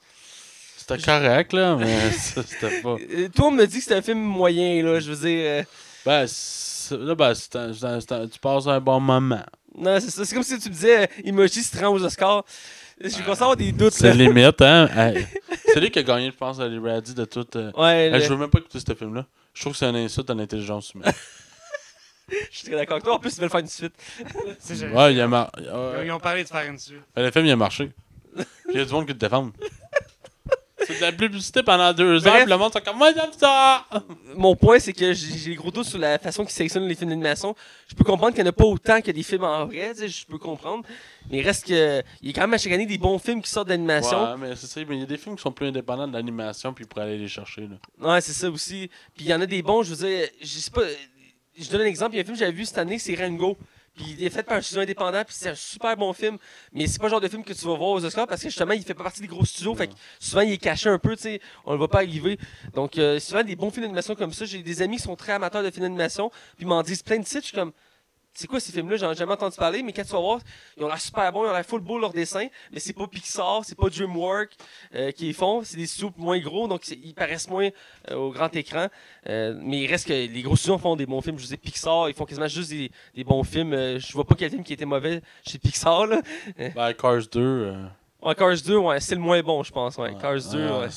[0.87, 2.95] C'était correct, là, mais ça, c'était pas.
[2.99, 4.99] euh, toi, on me dit que c'est un film moyen, là.
[4.99, 5.45] Je veux dire.
[5.49, 5.63] euh,
[6.05, 6.25] Ben,
[7.05, 9.43] là, ben, c'est un- c'est un- c'est un- tu passes un bon moment.
[9.77, 10.23] non, c'est ça.
[10.25, 12.45] C'est comme si tu me disais euh, Emoji se rend aux Oscars.
[12.99, 14.13] Je commence à avoir des doutes, C'est là.
[14.15, 14.87] limite, hein?
[14.95, 15.27] Hey,
[15.71, 17.45] C'est lui qui a gagné, je pense, les Radis de tout.
[17.55, 19.25] euh, Ouais, hey, le- je veux même pas écouter ce film-là.
[19.53, 21.11] Je trouve que c'est un insulte à l'intelligence humaine.
[22.29, 23.15] je suis très d'accord avec toi.
[23.15, 23.93] En plus, ils veulent faire une suite.
[24.93, 25.51] Ouais, il a mar...
[26.03, 27.01] Ils ont parlé de faire une suite.
[27.15, 27.91] Ben, Le film, il a marché.
[28.35, 29.51] Puis il y a du monde qui te défend.
[30.85, 32.27] C'est de la publicité pendant deux Bref.
[32.27, 33.85] heures, puis le monde, c'est comme, moi, j'aime ça!
[34.35, 36.93] Mon point, c'est que j'ai j'ai des gros doutes sur la façon qu'ils sélectionnent les
[36.93, 37.55] films d'animation.
[37.87, 40.01] Je peux comprendre qu'il n'y en a pas autant que des films en vrai, tu
[40.01, 40.85] sais, je peux comprendre.
[41.31, 42.03] Mais il reste que.
[42.21, 44.23] Il y a quand même à chaque année des bons films qui sortent d'animation.
[44.23, 46.13] Ouais, mais c'est ça, mais il y a des films qui sont plus indépendants de
[46.13, 48.13] l'animation, puis pour aller les chercher, là.
[48.13, 48.89] Ouais, c'est ça aussi.
[49.15, 50.83] Puis il y en a des bons, je veux dire, je sais pas.
[51.57, 53.15] Je donne un exemple, il y a un film que j'avais vu cette année, c'est
[53.15, 53.57] Rango.
[53.97, 56.37] Puis il est fait par un studio indépendant, puis c'est un super bon film.
[56.71, 58.49] Mais c'est pas le genre de film que tu vas voir aux Oscars parce que
[58.49, 59.73] justement, il fait pas partie des gros studios.
[59.73, 61.41] Fait que souvent, il est caché un peu, tu sais.
[61.65, 62.37] On le voit pas arriver.
[62.75, 64.45] Donc, euh, souvent, des bons films d'animation comme ça.
[64.45, 67.17] J'ai des amis qui sont très amateurs de films d'animation, puis ils m'en disent plein
[67.17, 67.41] de titres.
[67.41, 67.73] Je suis comme.
[68.39, 68.97] C'est quoi ces films-là?
[68.97, 70.39] J'en ai jamais entendu parler, mais quand tu vas voir,
[70.77, 73.07] ils ont l'air super bons, ils ont l'air full beau leur dessin, mais c'est pas
[73.07, 74.51] Pixar, c'est pas DreamWorks
[74.93, 77.69] euh, qui les font, c'est des studios moins gros, donc ils paraissent moins
[78.11, 78.89] euh, au grand écran.
[79.27, 81.39] Euh, mais il reste que les gros studios font des bons films.
[81.39, 83.73] Je vous dis Pixar, ils font quasiment juste des, des bons films.
[83.73, 86.05] Euh, je vois pas quel film qui était mauvais chez Pixar.
[86.05, 86.21] Là.
[86.75, 87.39] Ben, Cars 2.
[87.41, 87.85] euh,
[88.21, 89.97] Ouais, Cars 2, ouais, c'est le moins bon, je pense.
[89.97, 90.11] Ouais.
[90.13, 90.21] ouais.
[90.21, 90.89] Cars 2, Ah, ouais.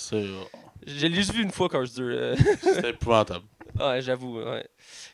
[0.86, 2.02] l'ai juste vu une fois, Cars 2.
[2.02, 2.36] euh.
[2.62, 3.46] C'était épouvantable.
[3.80, 4.40] Ouais, j'avoue.
[4.40, 4.66] Ouais.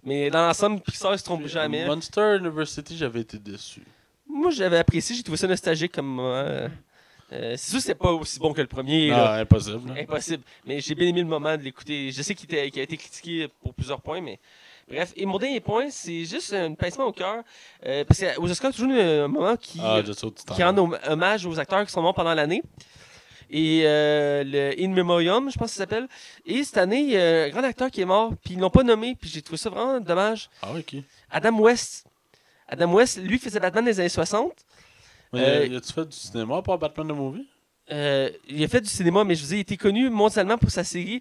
[0.05, 1.87] Mais dans l'ensemble, Pixar ne se trompe jamais.
[1.87, 3.83] Monster University, j'avais été déçu.
[4.29, 6.35] Moi, j'avais apprécié, j'ai trouvé ça nostalgique comme moment.
[6.35, 6.69] Euh,
[7.57, 9.09] c'est sûr que c'est pas aussi bon que le premier.
[9.11, 9.35] là.
[9.41, 9.89] Impossible.
[9.95, 10.01] là.
[10.01, 10.45] Impossible.
[10.65, 12.13] Mais j'ai bien aimé le moment de l'écouter.
[12.13, 14.39] Je sais qu'il était- qu'il a été critiqué pour plusieurs points, mais
[14.89, 15.13] bref.
[15.17, 17.43] Et mon dernier point, c'est juste un pincement au cœur.
[17.85, 20.13] Euh, parce qu'aux Oscars, toujours un moment qui, Ah, je
[20.55, 22.63] qui rend homm- hommage aux acteurs qui sont morts pendant l'année.
[23.51, 26.09] Et euh, le In Memoriam, je pense que ça s'appelle.
[26.45, 28.71] Et cette année, il y a un grand acteur qui est mort, puis ils l'ont
[28.71, 30.51] pas nommé, puis j'ai trouvé ça vraiment dommage.
[30.63, 31.03] Ah, oui, ok.
[31.31, 32.05] Adam West.
[32.69, 34.53] Adam West, lui, faisait Batman des années 60.
[35.33, 37.47] Mais Euh, y a-tu fait du cinéma pour Batman the Movie?
[37.93, 40.71] Euh, il a fait du cinéma, mais je vous dis, il était connu mondialement pour
[40.71, 41.21] sa série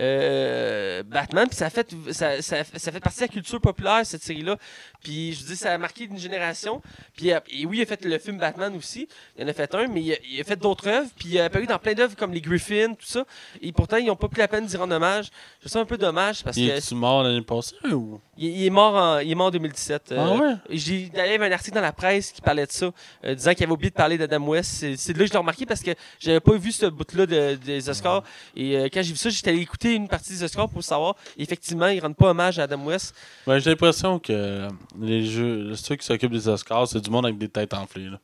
[0.00, 1.46] euh, Batman.
[1.48, 4.56] Puis ça fait, ça, ça, ça fait partie de la culture populaire, cette série-là.
[5.02, 6.82] Puis je dis, ça a marqué une génération.
[7.16, 9.08] Puis euh, et oui, il a fait le film Batman aussi.
[9.38, 11.08] Il en a fait un, mais il a, il a fait d'autres œuvres.
[11.18, 13.24] Puis il a apparu dans plein d'œuvres comme les Griffins, tout ça.
[13.62, 15.26] Et pourtant, ils n'ont pas pris la peine d'y rendre hommage.
[15.26, 18.20] Je trouve ça un peu dommage parce Il que est-tu mort l'année passée ou?
[18.36, 20.12] il, il est mort en, il est mort en 2017.
[20.12, 20.52] euh, Ah ouais?
[20.70, 22.90] et J'ai d'ailleurs il y avait un article dans la presse qui parlait de ça,
[23.24, 24.84] euh, disant qu'il avait oublié de parler d'Adam West.
[24.96, 27.88] C'est là que je l'ai remarqué parce que j'avais pas vu ce bout-là de- des
[27.88, 28.22] Oscars.
[28.54, 31.14] Et euh, quand j'ai vu ça, j'étais allé écouter une partie des Oscars pour savoir.
[31.38, 33.14] Effectivement, ils rendent pas hommage à Adam West.
[33.46, 34.68] Ben, j'ai l'impression que
[35.00, 38.08] les jeux, ceux qui s'occupent des Oscars, c'est du monde avec des têtes enflées.
[38.08, 38.18] Là.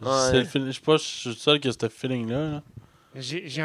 [0.00, 0.42] Ouais.
[0.42, 2.50] Le Je sais pas, je suis le seul qui a ce feeling-là.
[2.50, 2.62] là.
[3.14, 3.62] J'ai j'ai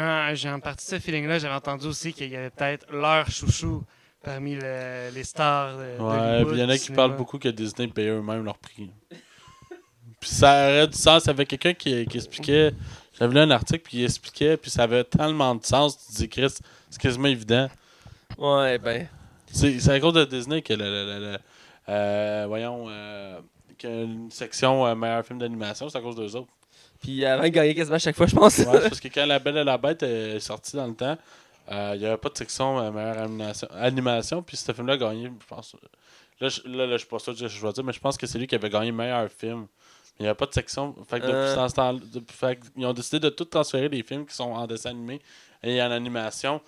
[0.48, 1.38] en partie ce feeling-là.
[1.38, 3.84] J'avais entendu aussi qu'il y avait peut-être leur chouchou
[4.24, 5.76] parmi le- les stars.
[5.76, 7.02] de- Ouais, il y en a qui cinéma.
[7.02, 8.90] parlent beaucoup que Disney payait eux-mêmes leur prix.
[10.20, 11.24] puis ça aurait du sens.
[11.24, 12.72] Il y avait quelqu'un qui, qui expliquait.
[13.18, 15.98] J'avais lu un article, puis il expliquait, puis ça avait tellement de sens.
[16.06, 16.54] Tu dis, Chris,
[16.92, 17.68] c'est quasiment évident.
[18.38, 19.08] Ouais, ben.
[19.52, 20.84] C'est à cause de Disney que le.
[20.84, 21.38] le- le- le-
[21.88, 22.86] euh, voyons.
[22.88, 23.40] Euh,
[23.84, 26.46] a une section euh, meilleur film d'animation, c'est à cause d'eux autres.
[27.00, 28.58] Puis avant, il gagnait quasiment à chaque fois, je pense.
[28.58, 31.18] Ouais, parce que quand La Belle et la Bête est sortie dans le temps,
[31.72, 34.96] euh, il n'y avait pas de section euh, meilleure animation, animation, puis ce film-là a
[34.98, 35.74] gagné, je pense.
[36.40, 38.24] Là, je, là, je suis pas sûr que je vais dire, mais je pense que
[38.28, 39.66] c'est lui qui avait gagné meilleur film.
[40.20, 40.94] Il n'y avait pas de section.
[41.10, 41.68] Fait que depuis Euh.
[41.68, 44.52] ce temps- depuis- fait que ils ont décidé de tout transférer les films qui sont
[44.52, 45.20] en dessin animé
[45.64, 46.60] et en animation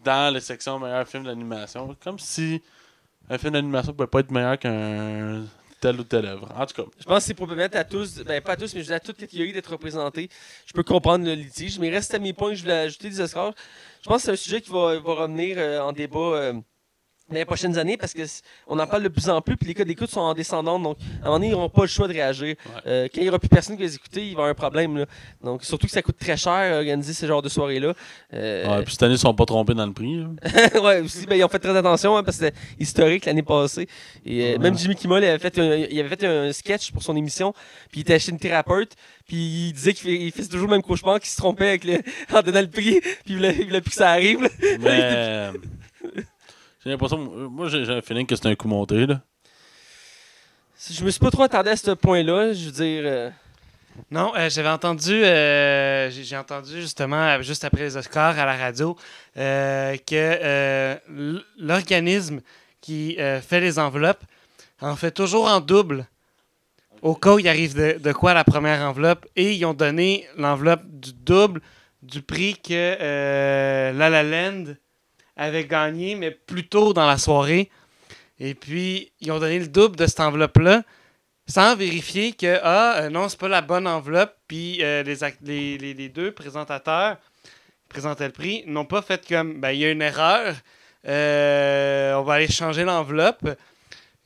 [0.00, 1.96] dans les sections meilleur film d'animation.
[2.02, 2.62] Comme si
[3.28, 5.44] un film d'animation pouvait pas être meilleur qu'un
[5.80, 6.52] tel ou tel œuvre.
[6.56, 6.88] En tout cas.
[6.98, 9.00] Je pense que c'est pour permettre à tous, ben pas à tous, mais je à
[9.00, 10.28] toute catégorie d'être représentés.
[10.66, 13.20] Je peux comprendre le litige, mais reste à mes points que je voulais ajouter des
[13.20, 13.54] Oscars.
[14.02, 16.52] Je pense que c'est un sujet qui va, va revenir euh, en débat euh,
[17.28, 19.66] dans les prochaines années parce que c- on en parle de plus en plus, puis
[19.66, 21.88] les codes d'écoute sont en descendante, donc à un moment donné, ils n'auront pas le
[21.88, 22.54] choix de réagir.
[22.86, 24.48] Euh, quand il n'y aura plus personne qui va les écouter, il va y avoir
[24.50, 24.96] un problème.
[24.98, 25.06] là.
[25.42, 27.94] Donc surtout que ça coûte très cher organiser ce genre de soirée-là.
[28.32, 30.18] Euh, Ouais, puis cette année, ils ne sont pas trompés dans le prix.
[30.18, 30.80] là.
[30.82, 33.88] ouais, aussi, ben, ils ont fait très attention hein, parce que c'était historique l'année passée.
[34.24, 34.58] Et euh, Ouais.
[34.58, 37.52] même Jimmy Kimmel il avait, fait un, il avait fait un sketch pour son émission,
[37.90, 38.92] puis il était chez une thérapeute,
[39.26, 41.98] puis il disait qu'il faisait toujours le même cauchemar, qu'il se trompait avec le,
[42.32, 44.48] en donnant le prix, puis il voulait, il voulait plus que ça arrive.
[44.80, 45.50] Mais.
[46.86, 47.18] euh, j'ai l'impression.
[47.50, 49.06] Moi, j'ai un feeling que c'est un coup monté.
[49.06, 49.20] Là.
[50.90, 53.02] Je me suis pas trop attardé à ce point-là, je veux dire.
[53.04, 53.30] euh,
[54.10, 58.56] Non, euh, j'avais entendu, euh, j'ai entendu justement, euh, juste après les Oscars à la
[58.56, 58.94] radio,
[59.38, 60.96] euh, que euh,
[61.58, 62.40] l'organisme
[62.82, 64.22] qui euh, fait les enveloppes
[64.82, 66.06] en fait toujours en double
[67.00, 69.72] au cas où il arrive de, de quoi à la première enveloppe et ils ont
[69.74, 71.62] donné l'enveloppe du double
[72.02, 72.68] du prix que
[73.00, 74.74] euh, La La Land
[75.36, 77.70] avait gagné, mais plus tôt dans la soirée.
[78.38, 80.82] Et puis, ils ont donné le double de cette enveloppe-là
[81.46, 85.04] sans vérifier que ah euh, non c'est pas la bonne enveloppe puis euh,
[85.42, 89.90] les, deux présentateurs qui présentaient le prix n'ont pas fait comme ben il y a
[89.90, 90.54] une erreur
[91.06, 93.48] euh, on va aller changer l'enveloppe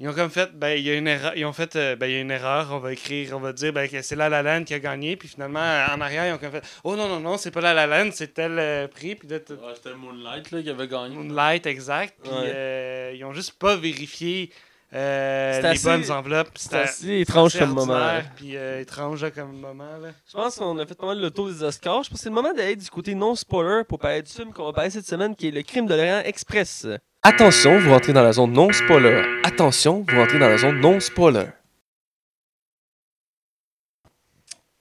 [0.01, 2.07] ils ont comme fait ben il y a une erreur ils ont fait euh, ben
[2.07, 4.28] il y a une erreur on va écrire on va dire ben que c'est La
[4.30, 7.07] La Land qui a gagné puis finalement en arrière ils ont comme fait oh non
[7.09, 9.94] non non c'est pas La La Land c'est tel euh, prix puis là, Ouais, c'était
[9.94, 11.14] Moonlight là, qui avait gagné.
[11.16, 12.53] Moonlight exact puis Ouais.
[12.55, 14.51] euh, ils ont juste pas vérifié
[14.92, 17.94] euh, les assez- bonnes enveloppes C'est C'était- assez étrange assez comme moment.
[17.94, 18.22] là.
[18.34, 19.98] Puis euh, étrange comme moment.
[20.03, 20.09] Là.
[20.28, 22.03] Je pense qu'on a fait pas mal le tour des Oscars.
[22.03, 24.64] Je pense que c'est le moment d'aller du côté non-spoiler pour parler du film qu'on
[24.64, 26.88] va parler cette semaine, qui est Le Crime de l'Orient Express.
[27.23, 29.23] Attention, vous rentrez dans la zone non-spoiler.
[29.45, 31.47] Attention, vous rentrez dans la zone non-spoiler.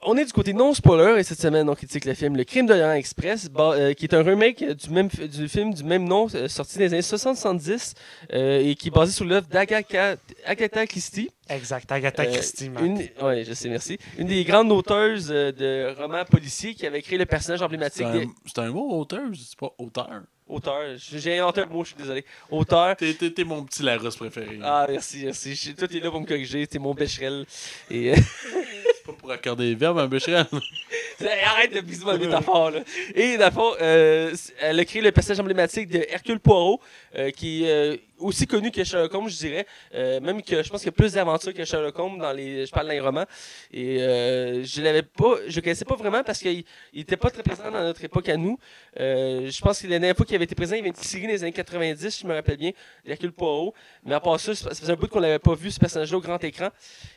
[0.01, 2.73] On est du côté non-spoiler et cette semaine on critique le film Le Crime de
[2.73, 6.05] l'Orient Express, euh, qui est un remake euh, du, même, f- du film du même
[6.07, 7.95] nom euh, sorti dans les années 70
[8.31, 10.15] euh, et qui est basé sur l'œuvre d'Agatha
[10.45, 11.29] Agatha Christie.
[11.49, 12.69] Exact, Agatha Euh, Christie.
[12.69, 12.85] man.
[12.85, 13.97] Une, ouais, je sais, merci.
[14.17, 18.05] Une des grandes auteuses euh, de romans policiers qui avait créé le personnage C'est emblématique
[18.05, 20.21] un, des c'est un mot auteur, c'est pas auteur.
[20.49, 20.97] Auteurs.
[20.97, 22.25] J'ai inventé un mot, je suis désolé.
[22.51, 22.95] Auteur.
[22.97, 24.59] T'es, t'es- t'es mon petit Larousse préféré.
[24.63, 25.55] Ah, merci, merci.
[25.55, 26.65] Je- Toi, t'es là pour me corriger.
[26.67, 27.45] T'es mon Becherel.
[27.89, 28.15] Et euh,
[28.95, 30.45] C'est pas pour accorder les verbes, un Becherel.
[31.45, 32.79] Arrête de biser ma métaphore, là.
[33.13, 36.79] Et, dans le fond, euh, elle a créé le personnage emblématique de Hercule Poirot,
[37.15, 39.65] euh, qui euh, aussi connu que Sherlock Holmes, je dirais.
[39.93, 42.65] Euh, même que je pense qu'il y a plus d'aventures que Sherlock Holmes dans les.
[42.65, 43.25] Je parle dans les romans.
[43.71, 45.35] Et euh, je l'avais pas.
[45.47, 46.63] Je le connaissais pas vraiment parce qu'il
[46.93, 48.57] il était pas très présent dans notre époque à nous.
[48.99, 50.95] Euh, je pense que la dernière fois qu'il avait été présent, il y avait une
[50.95, 52.71] série dans les années 90, si je me rappelle bien,
[53.05, 53.73] d'Hercule Poirot.
[54.03, 56.21] Mais à part ça, ça faisait un bout qu'on l'avait pas vu, ce personnage-là, au
[56.21, 56.69] grand écran.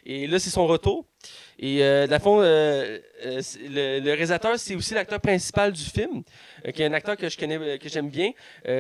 [0.05, 1.07] Et là, c'est son retour.
[1.59, 5.83] Et euh, dans le fond, euh, euh, le, le réalisateur, c'est aussi l'acteur principal du
[5.83, 6.23] film,
[6.75, 8.33] qui est un acteur que je connais, que j'aime bien.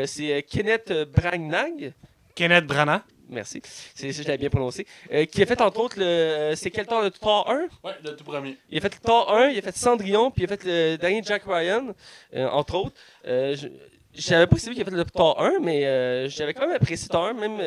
[0.06, 1.92] C'est Kenneth Branagh.
[2.34, 3.02] Kenneth Branagh.
[3.28, 3.62] Merci,
[3.94, 4.86] c'est ça, je l'avais bien prononcé.
[5.10, 6.04] Euh, qui a fait entre autres le.
[6.04, 8.58] euh, c'est quel Thor, le Thor 1 Ouais, le tout premier.
[8.68, 10.96] Il a fait le Thor 1, il a fait Cendrillon, puis il a fait le
[10.98, 11.94] dernier Jack Ryan,
[12.34, 12.94] euh, entre autres.
[13.26, 13.68] Euh, je
[14.14, 16.52] je savais pas que c'est lui qui a fait le Thor 1, mais euh, j'avais
[16.52, 17.32] quand même apprécié Thor 1.
[17.32, 17.58] Même,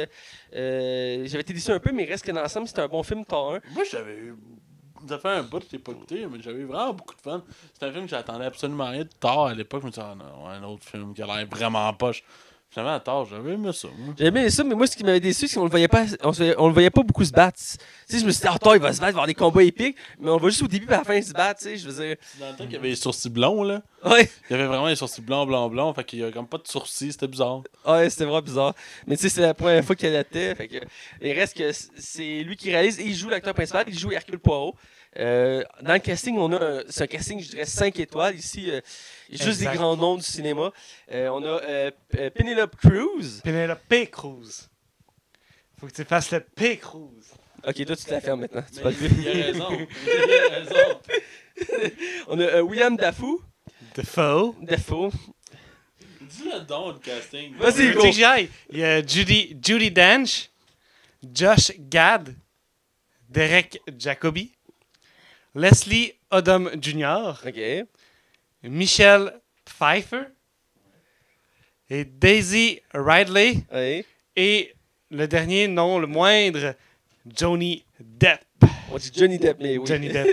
[0.56, 3.02] euh, j'avais été déçu un peu, mais il reste que dans l'ensemble, c'était un bon
[3.02, 3.60] film, Thor 1.
[3.74, 4.36] Moi, j'avais eu.
[5.10, 7.22] Ça fait un bout que je l'ai pas écouté, mais j'avais eu vraiment beaucoup de
[7.22, 7.44] fun.
[7.74, 9.82] C'est un film que j'attendais absolument rien de tard à l'époque.
[9.82, 12.24] Je me disais, ah non, un autre film qui a l'air vraiment poche.
[12.76, 13.88] Finalement, à tard, j'avais aimé ça.
[14.20, 16.56] J'aimais ça, mais moi, ce qui m'avait déçu, c'est qu'on le voyait pas, on, se-
[16.60, 17.58] on le voyait pas beaucoup se battre.
[17.58, 19.28] Tu sais, je me suis dit, ah, Thor, il va se battre, il va avoir
[19.28, 21.32] des combats épiques, mais on le voit juste au début et à la fin se
[21.32, 22.18] battre, tu sais, je veux dire.
[22.38, 23.82] Dans le temps qu'il y avait les sourcils blonds, là.
[24.04, 25.96] Ouais, Il y avait vraiment les sourcils blancs, blancs, blancs.
[25.96, 27.62] Fait qu'il y a comme pas de sourcils, c'était bizarre.
[27.88, 28.74] ouais c'était vraiment bizarre.
[29.08, 30.78] Mais tu sais, c'est la première fois qu'il adaptait, fait que.
[31.22, 34.38] Il reste que c'est lui qui réalise et il joue l'acteur principal, il joue Hercule
[34.38, 34.76] Poirot.
[35.18, 38.36] Euh, dans le casting, on a un casting, je dirais, 5 étoiles.
[38.36, 38.82] Ici, euh,
[39.30, 39.72] il y a juste Exact.
[39.72, 40.72] des grands noms du cinéma.
[41.12, 43.42] Euh, on a P- Penelope Cruz.
[43.44, 44.68] Penelope Cruz.
[45.80, 46.78] Faut que tu fasses le P.
[46.78, 47.12] Cruz.
[47.68, 48.64] Ok, toi, tu te la fermes maintenant.
[48.72, 49.88] Tu Mais vas le il, il a raison.
[50.06, 51.00] Il a raison.
[52.28, 53.42] On a euh, William Dafoe.
[53.96, 54.54] Defoe.
[54.62, 55.12] Dafoe.
[56.22, 57.56] Dis-le donc, le casting.
[57.56, 58.06] Vas-y, go.
[58.72, 60.50] Il y a Judy, Judy Dench,
[61.34, 62.36] Josh Gad,
[63.30, 64.55] Derek Jacobi,
[65.56, 67.88] Leslie Odom Jr., Ok.
[68.64, 70.24] Michelle Pfeiffer
[71.90, 73.64] et Daisy Ridley
[74.36, 74.76] et
[75.12, 76.76] le dernier, non le moindre,
[77.26, 78.45] Johnny Depp.
[78.92, 79.86] On dit Johnny Depp, mais oui.
[79.88, 80.28] Johnny Depp.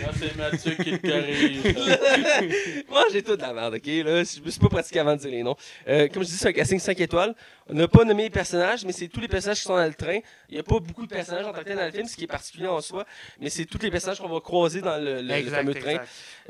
[0.00, 2.84] Là, c'est Mathieu qui le corrige.
[2.88, 3.86] Moi, j'ai tout de la merde, ok?
[3.86, 5.56] Là, je me suis pas pratiqué avant de dire les noms.
[5.88, 7.34] Euh, comme je dis, c'est un casting 5 étoiles.
[7.68, 9.94] On n'a pas nommé les personnages, mais c'est tous les personnages qui sont dans le
[9.94, 10.18] train.
[10.48, 12.16] Il n'y a pas beaucoup de personnages en tant que tel dans le film, ce
[12.16, 13.04] qui est particulier en soi,
[13.40, 15.98] mais c'est tous les personnages qu'on va croiser dans le, le- le Exact, fameux train.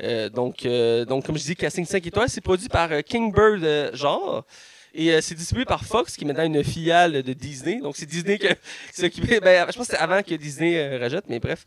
[0.03, 3.63] Euh, donc, euh, donc, comme je dis, casting 5 étoiles, c'est produit par euh, Kingbird
[3.63, 4.45] euh, Genre.
[4.97, 7.81] Et euh, c'est distribué par Fox, qui est maintenant une filiale de Disney.
[7.81, 8.47] Donc, c'est Disney qui
[8.93, 9.41] s'est occupé.
[9.41, 11.65] Ben, je pense que c'était avant que Disney euh, rajoute, mais bref.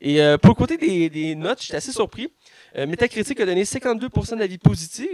[0.00, 2.28] Et euh, pour le côté des, des notes, j'étais assez surpris.
[2.76, 5.08] Euh, Metacritic a donné 52% d'avis positifs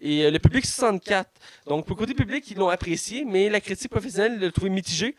[0.00, 1.30] et euh, le public 64.
[1.66, 5.14] Donc, pour le côté public, ils l'ont apprécié, mais la critique professionnelle l'a trouvé mitigée.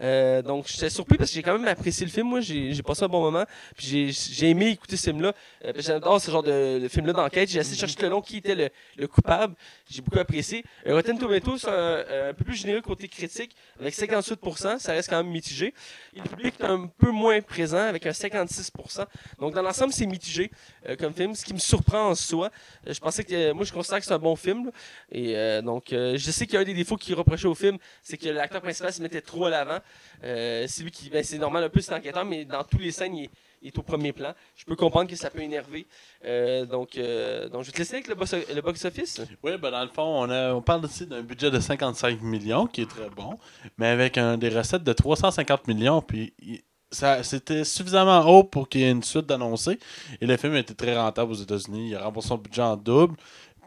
[0.00, 2.28] Euh, donc, j'étais surpris parce que j'ai quand même apprécié le film.
[2.28, 3.44] Moi, j'ai passé un bon moment.
[3.76, 5.32] Puis j'ai- aimé écouter ce film-là.
[5.64, 7.48] Euh, J'adore ce genre de, film-là d'enquête.
[7.50, 9.54] J'ai essayé de chercher tout le long qui était le, le coupable.
[9.90, 10.64] J'ai beaucoup apprécié.
[10.86, 14.78] Euh, Rotten Tomatoes, un, un peu plus généreux côté critique, avec 58%.
[14.78, 15.74] Ça reste quand même mitigé.
[16.14, 19.04] Et le public est un peu moins présent, avec un 56%.
[19.38, 20.50] Donc, dans l'ensemble, c'est mitigé
[20.88, 22.50] euh, comme film, ce qui me surprend en soi.
[22.86, 24.66] Euh, je pensais que, euh, moi, je considère que c'est un bon film.
[24.66, 24.70] là.
[25.10, 27.54] Et euh, donc, euh, je sais qu'il y a un des défauts qui reprochait au
[27.54, 29.78] film, c'est que l'acteur principal se mettait trop à l'avant.
[30.24, 32.90] Euh, c'est lui qui, ben, c'est normal un peu, c'est enquêteur, mais dans tous les
[32.90, 33.30] scènes, il
[33.62, 34.34] est, au premier plan.
[34.56, 35.86] Je peux comprendre que ça peut énerver.
[36.24, 39.20] Euh, donc, euh, donc, je vais te laisser avec le box, le box office.
[39.42, 42.66] Oui, ben dans le fond, on, a, on parle ici d'un budget de 55 millions,
[42.66, 43.38] qui est très bon,
[43.76, 46.34] mais avec des recettes de 350 millions, puis
[46.90, 49.78] ça, c'était suffisamment haut pour qu'il y ait une suite d'annoncés.
[50.20, 51.90] Et le film été très rentable aux États-Unis.
[51.90, 53.16] Il a remboursé son budget en double,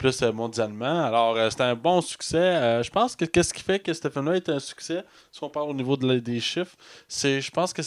[0.02, 1.06] plus euh, mondialement.
[1.06, 2.38] Alors, euh, c'était un bon succès.
[2.38, 5.50] Euh, je pense que qu'est-ce qui fait que ce film-là est un succès, si on
[5.50, 6.76] parle au niveau des chiffres,
[7.08, 7.84] c'est, je pense que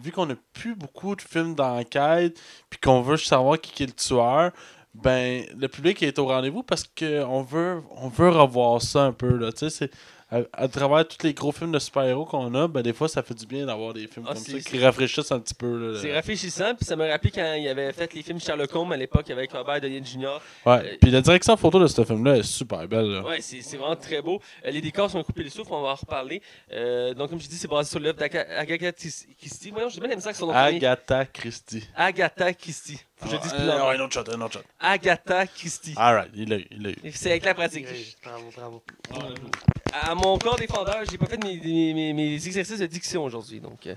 [0.00, 2.40] vu qu'on n'a plus beaucoup de films d'enquête,
[2.70, 4.52] puis qu'on veut savoir qui est le tueur,
[4.94, 9.36] ben le public est au rendez-vous parce qu'on veut on veut revoir ça un peu
[9.36, 9.90] là tu sais
[10.30, 13.22] à, à travers tous les gros films de super-héros qu'on a ben des fois ça
[13.22, 15.98] fait du bien d'avoir des films Ah, comme ça qui rafraîchissent un petit peu là.
[16.00, 18.96] C'est rafraîchissant, puis ça m'a rappelé quand il avait fait les films Sherlock Holmes à
[18.96, 20.40] l'époque avec Robert Downey Jr.
[20.66, 23.22] ouais puis la direction photo de ce film là est super belle là.
[23.22, 24.40] Ouais, c'est c'est vraiment très beau.
[24.64, 26.42] Euh, les décors sont coupés le souffle, on va en reparler.
[26.72, 29.70] Euh, donc, comme je dis, c'est basé sur l'œuvre d'Agatha Christie.
[29.70, 30.52] Voyons, j'ai bien aimé ça que son nom.
[30.52, 32.98] Agatha Christie Agatha Christie.
[33.18, 35.94] Faut que je le dise plus Euh, un autre shot un autre shot Agatha Christie.
[35.96, 37.86] alright il l'a eu il l'a eu C'est avec la pratique.
[38.22, 38.82] Bravo, bravo.
[39.92, 43.60] À mon corps défendeur, j'ai pas fait mes, mes- mes- mes exercices de diction aujourd'hui.
[43.60, 43.94] Donc, euh,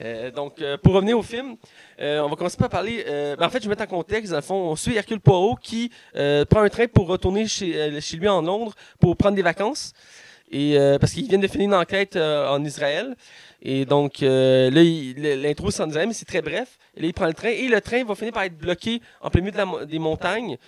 [0.00, 1.56] euh, donc euh, pour revenir au film,
[1.98, 3.04] euh, on va commencer par parler.
[3.08, 4.30] euh, ben, en fait, je vais mettre en contexte.
[4.30, 7.74] Dans le fond, on suit Hercule Poirot qui euh, prend un train pour retourner chez,
[7.76, 9.92] euh, chez lui en Londres pour prendre des vacances.
[10.52, 13.16] Et, euh, parce qu'ils viennent de finir une enquête euh, en Israël.
[13.66, 16.78] Et donc, euh, là, il- l'intro, Israël, mais c'est très bref.
[16.96, 17.48] Et là, il prend le train.
[17.48, 19.98] Et le train va finir par être bloqué en plein milieu de la mo- des
[19.98, 20.58] montagnes.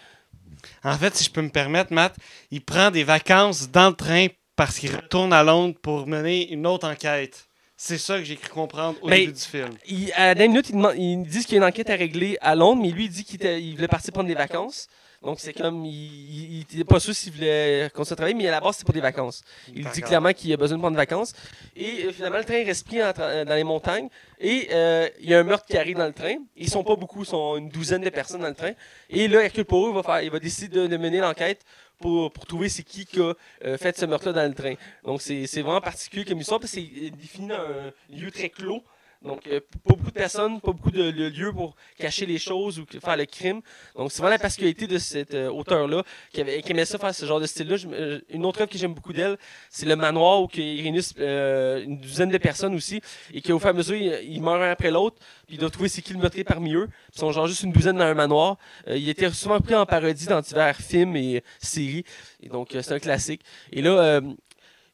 [0.82, 2.16] En fait, si je peux me permettre, Matt,
[2.51, 4.26] il prend des vacances dans le train
[4.57, 7.47] parce qu'il retourne à Londres pour mener une autre enquête.
[7.76, 9.68] C'est ça que j'ai cru comprendre au Mais- début du film.
[9.86, 12.38] Il- à la dernière minute, ils, ils disent qu'il y a une enquête à régler
[12.40, 14.86] à Londres, mais lui, il dit qu'il il voulait partir prendre des vacances.
[15.27, 15.85] Donc, c'est comme.
[15.85, 18.95] Il n'était pas sûr s'il voulait continuer à travailler, mais à la base, c'est pour
[18.95, 19.43] des vacances.
[19.74, 21.35] Il dit clairement qu'il a besoin de prendre des vacances.
[21.74, 24.09] Et euh, finalement, le train reste pris en tra- dans les montagnes.
[24.39, 26.37] Et euh, il y a un meurtre qui arrive dans le train.
[26.57, 28.72] Ils sont pas beaucoup, ils sont une douzaine de personnes dans le train.
[29.11, 31.61] Et là, Hercule Poirot va, faire, il va décider de, de mener l'enquête
[31.99, 33.33] pour, pour trouver c'est qui qui a
[33.64, 34.74] euh, fait ce meurtre-là dans le train.
[35.05, 38.49] Donc, c'est c'est vraiment particulier comme histoire parce que c'est défini dans un lieu très
[38.51, 38.83] clos.
[39.23, 42.85] Donc, euh, pas beaucoup de personnes, pas beaucoup de, lieux pour cacher les choses ou
[43.01, 43.61] faire le crime.
[43.97, 46.03] Donc, c'est vraiment la particularité de cet euh, auteur-là
[46.33, 47.77] qui, avait- qui aimait ça faire ce genre de style-là.
[47.93, 49.37] Euh, Une autre œuvre que j'aime beaucoup d'elle,
[49.71, 53.01] c'est Le Manoir où il réunit euh, une douzaine de personnes aussi
[53.33, 55.17] et qu'au fur et à mesure, ils, ils meurent un après l'autre.
[55.47, 56.89] Puis ils doivent trouver c'est qui le meurtrier parmi eux.
[57.14, 58.59] Ils sont genre juste une douzaine dans un manoir.
[58.89, 62.05] Euh, il était souvent pris en parodie dans divers films et séries.
[62.43, 63.43] Et donc, euh, c'est un classique.
[63.73, 64.21] Et là,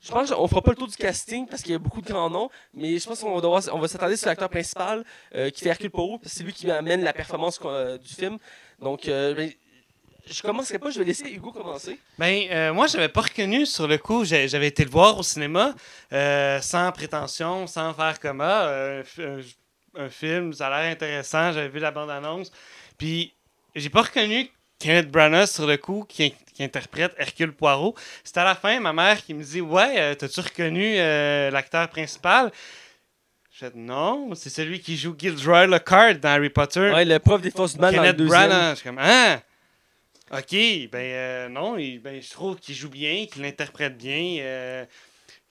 [0.03, 2.07] je pense qu'on fera pas le tour du casting parce qu'il y a beaucoup de
[2.11, 5.68] grands noms, mais je pense qu'on va, on s'attarder sur l'acteur principal euh, qui fait
[5.70, 8.38] Hercule Poirot, parce que c'est lui qui amène la performance euh, du film.
[8.80, 9.50] Donc, euh, ben,
[10.26, 11.98] je commencerai pas, je vais laisser Hugo commencer.
[12.18, 14.24] Ben, euh, moi, j'avais pas reconnu sur le coup.
[14.24, 15.74] J'avais été le voir au cinéma
[16.61, 19.03] sans prétention, sans faire comme un-
[19.94, 21.53] un film, ça a l'air intéressant.
[21.53, 22.50] J'avais vu la bande-annonce.
[22.96, 23.34] Puis,
[23.74, 24.48] j'ai pas reconnu
[24.83, 27.95] Kenneth Branagh sur le coup qui, qui interprète Hercule Poirot.
[28.24, 31.89] C'est à la fin, ma mère qui me dit Ouais, euh, t'as-tu reconnu euh, l'acteur
[31.89, 32.51] principal
[33.53, 36.91] Je fais Non, c'est celui qui joue Gilderoy Lockhart dans Harry Potter.
[36.93, 38.49] Ouais, le prof des forces dans le Kenneth deuxième.
[38.49, 38.70] Branagh.
[38.70, 39.41] Je suis comme, ah!
[40.33, 44.85] Ok, ben euh, non, il- ben, je trouve qu'il joue bien, qu'il l'interprète bien, euh,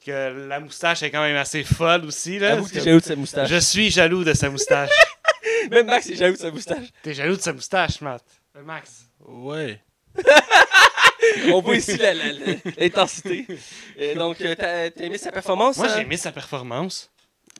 [0.05, 2.39] que la moustache est quand même assez folle aussi.
[2.39, 3.49] Là, que jaloux de sa moustache.
[3.49, 4.89] Je suis jaloux de sa moustache.
[5.69, 6.87] Même Max est jaloux de sa moustache.
[7.03, 8.23] T'es jaloux de sa moustache, Matt.
[8.65, 9.05] Max.
[9.27, 9.81] Ouais.
[11.53, 11.97] On voit ici
[12.77, 13.45] l'intensité.
[13.97, 15.77] Et donc, euh, t'as t'as aimé sa performance?
[15.77, 15.93] Moi, hein?
[15.95, 17.09] j'ai aimé sa performance.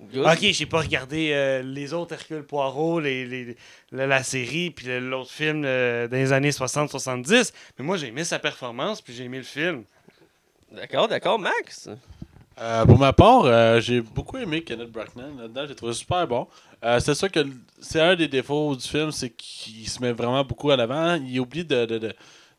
[0.01, 0.26] Good.
[0.26, 3.55] Ok, j'ai pas regardé euh, les autres Hercule Poirot, les, les-
[3.91, 8.39] la, la série, puis l'autre film euh, des années 60-70, mais moi, j'ai aimé sa
[8.39, 9.84] performance, puis j'ai aimé le film.
[10.72, 11.88] D'accord, d'accord, Max.
[12.59, 15.65] Euh, pour ma part, euh, j'ai beaucoup aimé Kenneth Branagh là-dedans.
[15.67, 16.47] J'ai trouvé super bon.
[16.83, 17.39] Euh, c'est sûr que
[17.79, 21.15] c'est un des défauts du film, c'est qu'il se met vraiment beaucoup à l'avant.
[21.15, 22.13] Il oublie de, de,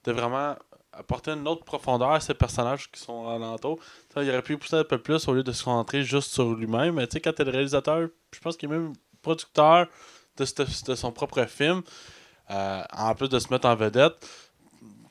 [0.05, 0.57] de, vraiment
[0.93, 3.79] apporter une autre profondeur à ces personnages qui sont alentour.
[4.17, 6.95] Il aurait pu pousser un peu plus au lieu de se concentrer juste sur lui-même.
[6.95, 9.87] Mais tu sais, quand t'es le réalisateur, je pense qu'il est même producteur
[10.37, 11.83] de, son propre film,
[12.49, 14.27] en plus de se mettre en vedette.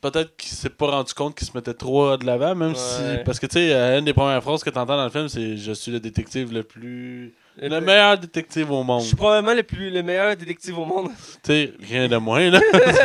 [0.01, 3.01] Peut-être qu'il s'est pas rendu compte qu'il se mettait trop de l'avant, même si.
[3.23, 5.29] Parce que tu sais, euh, une des premières phrases que tu entends dans le film,
[5.29, 7.33] c'est Je suis le détective le plus.
[7.57, 9.01] Le meilleur détective au monde.
[9.01, 11.09] Je suis probablement le, plus, le meilleur détective au monde.
[11.43, 12.59] Tu sais, rien de moins, là.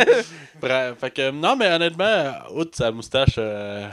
[0.61, 3.86] Bref, fait que, non, mais honnêtement, euh, outre sa moustache euh,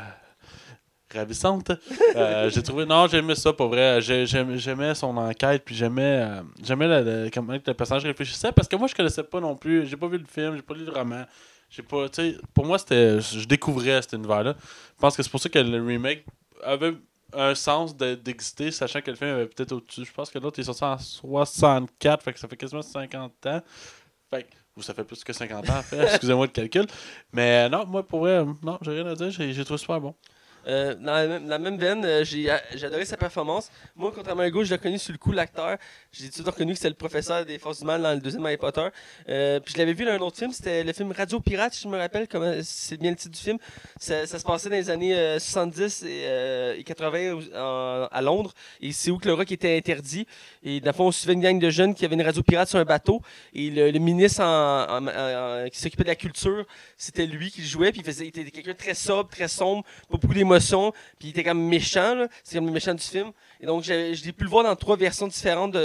[1.14, 1.72] ravissante,
[2.16, 2.86] euh, j'ai trouvé.
[2.86, 4.00] Non, j'aimais ça, pour vrai.
[4.02, 8.68] J'ai- j'aimais son enquête, puis j'aimais euh, j'aimais le, le- comment le personnage réfléchissait, parce
[8.68, 9.86] que moi, je connaissais pas non plus.
[9.88, 11.24] J'ai pas vu le film, j'ai pas lu le roman.
[11.76, 12.06] J'ai pas.
[12.54, 13.20] Pour moi, c'était.
[13.20, 14.56] Je découvrais cet univers-là.
[14.62, 16.24] Je pense que c'est pour ça que le remake
[16.64, 16.94] avait
[17.34, 20.06] un sens de- d'exister, sachant que le film avait peut-être au-dessus.
[20.06, 23.62] Je pense que l'autre est sorti en 64, fait que ça fait quasiment 50 ans.
[24.30, 25.98] Fait que- ou ça fait plus que 50 ans, en fait.
[26.14, 26.86] Excusez-moi le calcul.
[27.32, 29.32] Mais non, moi, pour vrai, non, j'ai rien à dire.
[29.32, 30.14] J'ai j'ai trouvé super bon.
[30.68, 33.70] Euh, dans, la même, la même veine, euh, j'ai j'ai adoré sa performance.
[33.96, 35.78] Moi, contrairement à Hugo, je l'ai connu sur le coup, l'acteur.
[36.12, 38.20] J'ai tout de suite reconnu que c'était le professeur des Forces du Mal dans le
[38.20, 38.88] deuxième Harry Potter.
[39.30, 41.84] Euh, puis je l'avais vu dans un autre film, c'était le film Radio Pirate, si
[41.84, 43.58] je me rappelle, comment c'est bien le titre du film.
[44.00, 48.08] Ça, ça se passait dans les années euh, 70 et, euh, et 80 au- en-
[48.12, 48.54] à Londres.
[48.80, 50.26] Et c'est où que le rock était interdit.
[50.64, 52.70] Et dans le fond, on suivait une gang de jeunes qui avaient une radio pirate
[52.70, 53.22] sur un bateau.
[53.54, 56.66] Et le, le ministre en- en- qui s'occupait de la culture,
[56.98, 57.92] c'était lui qui le jouait.
[57.92, 60.53] Puis il, faisait, il était quelqu'un très sobre, très sombre, pas beaucoup d'émotions.
[60.60, 62.26] Puis il était comme méchant.
[62.44, 63.32] C'est comme le méchant du film.
[63.60, 65.78] Et donc, je l'ai pu le voir dans trois versions différentes,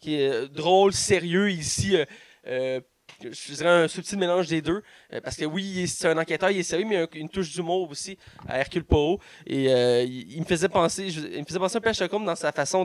[0.00, 1.96] qui est euh, drôle, sérieux, ici.
[1.96, 2.04] euh,
[2.46, 2.80] euh,
[3.22, 4.82] je dirais un subtil mélange des deux.
[5.22, 7.90] Parce que oui, c'est un enquêteur, il est sérieux, mais il a une touche d'humour
[7.90, 8.18] aussi
[8.48, 9.20] à Hercule Poirot.
[9.46, 9.64] Et
[10.04, 12.84] il, me faisait penser, il me faisait penser un peu à Holmes dans sa façon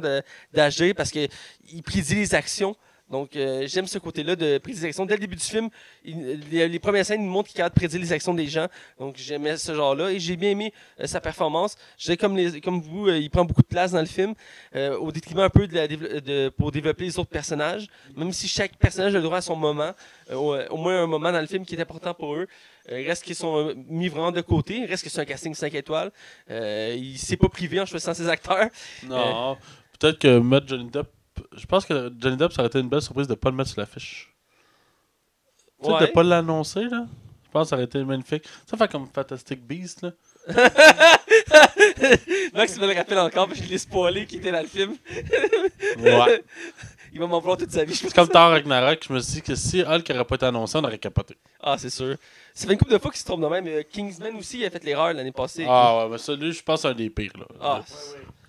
[0.53, 1.27] d'agir parce que
[1.69, 2.75] il prédit les actions.
[3.11, 5.05] Donc, euh, j'aime ce côté-là de actions.
[5.05, 5.69] Dès le début du film,
[6.05, 8.47] il- les, les premières scènes nous montrent qu'il est capable de prédire les actions des
[8.47, 8.67] gens.
[8.99, 11.75] Donc, j'aimais ce genre-là et j'ai bien aimé euh, sa performance.
[11.97, 14.33] Je comme, les, comme vous, euh, il prend beaucoup de place dans le film,
[14.75, 17.87] euh, au détriment un peu de la de- pour développer les autres personnages.
[18.15, 19.91] Même si chaque personnage a le droit à son moment,
[20.33, 22.47] au, au moins un moment dans le film qui est important pour eux.
[22.89, 24.77] Il reste qu'ils sont mis vraiment de côté.
[24.77, 26.11] Il reste que c'est un casting 5 étoiles.
[26.49, 28.69] Euh, il s'est pas privé en choisissant ses acteurs.
[29.03, 29.17] Non.
[29.99, 31.07] Peut-être que mettre Johnny Depp.
[31.55, 33.69] Je pense que Johnny Depp, ça aurait été une belle surprise de pas le mettre
[33.69, 34.33] sur l'affiche.
[35.81, 36.01] Tu sais, Ouais.
[36.01, 37.05] de pas l'annoncer, là.
[37.45, 38.43] Je pense que ça aurait été magnifique.
[38.65, 40.11] Ça fait comme Fantastic Beast, là.
[42.53, 44.95] Max me le rappelle encore, parce que je l'ai spoilé qui était dans le film.
[45.99, 46.43] Ouais.
[47.13, 47.93] Il va m'en vouloir toute sa vie.
[47.95, 50.77] C'est comme Thor Ragnarok, je me suis dit que si Hulk n'aurait pas été annoncé,
[50.77, 51.35] on aurait capoté.
[51.61, 52.15] Ah, c'est sûr.
[52.53, 53.67] Ça fait une couple de fois qu'il se trompe de même.
[53.67, 55.65] Euh, Kingsman aussi, il a fait l'erreur l'année passée.
[55.67, 57.45] Ah ouais, mais ça, lui, je pense c'est un des pires, là.
[57.61, 57.81] Ah,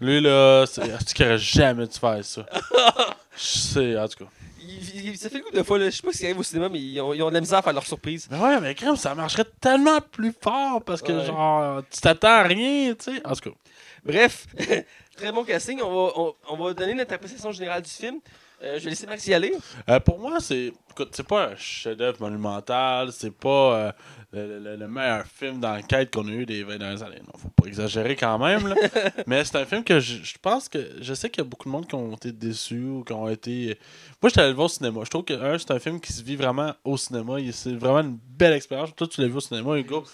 [0.01, 2.47] Lui, là, c'est c'est qu'il aurait jamais dû faire ça.
[3.37, 4.31] Je sais, en tout cas.
[4.61, 5.79] il, il- ça fait une couple de fois.
[5.79, 7.35] Là, je sais pas ce qui arrive au cinéma, mais ils ont, ils ont de
[7.35, 8.29] la misère à faire leur surprise.
[8.31, 11.25] Mais ouais, mais crème, ça marcherait tellement plus fort parce que, Ouais.
[11.25, 13.27] genre, tu t'attends à rien, tu sais.
[13.27, 13.57] En tout cas.
[14.05, 14.47] Bref,
[15.17, 15.81] très bon casting.
[15.83, 18.19] On va, on, on va donner notre appréciation générale du film.
[18.63, 19.53] Euh, je vais laisser Max y aller.
[19.89, 20.73] Euh, pour moi, c'est.
[20.91, 23.93] Écoute, c'est pas un chef-d'œuvre monumental, c'est pas euh,
[24.33, 27.21] le, le- le meilleur film d'enquête qu'on a eu des 20 dernières années.
[27.27, 28.75] Non, faut pas exagérer quand même, là.
[29.27, 30.79] Mais c'est un film que je, je pense que.
[31.01, 33.29] Je sais qu'il y a beaucoup de monde qui ont été déçus ou qui ont
[33.29, 33.79] été.
[34.23, 35.01] Moi, j'étais allé le voir au cinéma.
[35.05, 37.37] Je trouve que, un, c'est un film qui se vit vraiment au cinéma.
[37.53, 38.95] C'est vraiment une belle expérience.
[38.95, 40.05] Toi, tu l'as vu au cinéma, Hugo.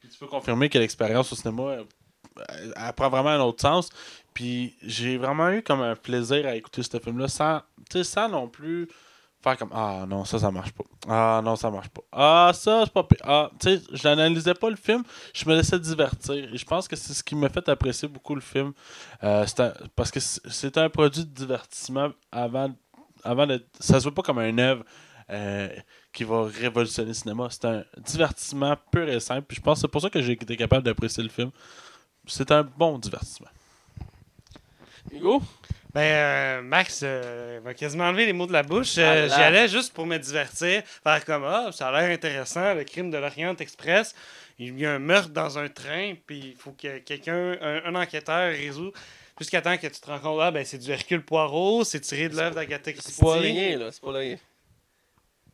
[0.00, 1.76] Puis tu peux confirmer que l'expérience au cinéma,
[2.48, 3.88] elle prend vraiment un autre sens.
[4.34, 7.60] Puis j'ai vraiment eu comme un plaisir à écouter ce film-là sans,
[8.02, 8.88] sans non plus
[9.42, 10.84] faire comme Ah non, ça, ça marche pas.
[11.08, 12.02] Ah non, ça marche pas.
[12.12, 13.18] Ah, ça, c'est pas pire.
[13.24, 15.02] Ah, tu sais, je n'analysais pas le film,
[15.34, 16.34] je me laissais divertir.
[16.52, 18.72] Et je pense que c'est ce qui m'a fait apprécier beaucoup le film.
[19.24, 22.72] Euh, un- parce que c'est- un produit de divertissement avant,
[23.24, 23.66] avant d'être.
[23.80, 24.84] Ça se voit pas comme un œuvre.
[25.30, 25.68] euh,
[26.12, 27.46] qui va révolutionner le cinéma.
[27.48, 29.46] C'est un divertissement pur et simple.
[29.48, 31.50] Puis je pense que c'est pour ça que j'ai été capable d'apprécier le film.
[32.26, 33.48] C'est un bon divertissement.
[35.12, 35.42] Hugo?
[35.94, 38.94] Ben, euh, Max euh, m'a quasiment enlevé les mots de la bouche.
[38.96, 39.34] Euh, Ah.
[39.36, 43.10] J'y allais juste pour me divertir, faire comme Ah, ça a l'air intéressant, le crime
[43.10, 44.14] de l'Orient Express.
[44.58, 47.94] Il y a un meurtre dans un train, puis il faut que quelqu'un, un, un
[47.94, 48.92] enquêteur, résout.
[49.38, 52.28] Jusqu'à temps que tu te rends compte, ah, ben, c'est du Hercule Poirot, c'est tiré
[52.28, 53.12] de l'œuvre d'Agatha Christie.
[53.12, 53.90] C'est pas rien, là.
[53.92, 54.36] C'est pas rien.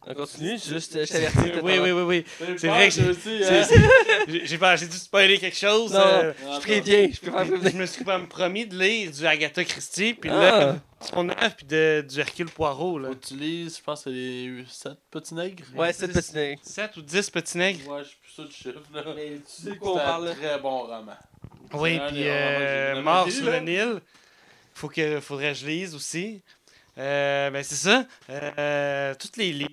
[0.07, 1.61] On continue, juste, je t'avertis.
[1.63, 2.25] Oui, oui, oui, oui.
[2.57, 3.81] C'est vrai que j'ai- aussi, C'est- c'est-
[4.29, 5.93] J'ai j'ai pas- j'ai dû spoiler quelque chose.
[5.93, 7.11] Non, euh, je préviens.
[7.13, 7.73] Je préfère prévenir.
[7.73, 10.35] je me suis comme promis de lire du Agatha Christie, puis Ah.
[10.41, 12.99] là, son œuvre, puis de, du Hercule Poirot.
[13.01, 13.09] Là.
[13.11, 15.65] On utilise, je pense, c'est les 7 petits nègres.
[15.75, 16.59] Ouais, c'est le petit nez.
[16.63, 17.87] 7 ou 10 petits nègres.
[17.91, 18.81] Ouais, je suis plus sûr du chiffre.
[18.95, 19.03] Là.
[19.15, 21.13] Mais tu sais de C'est quoi on un parle, très bon roman.
[21.75, 24.01] Oui, C'est puis euh, Mort sur le Nil.
[24.75, 26.41] Faut que, faudrait que je lise aussi.
[26.99, 28.07] Euh, ben, c'est ça.
[28.31, 29.67] Euh, toutes les.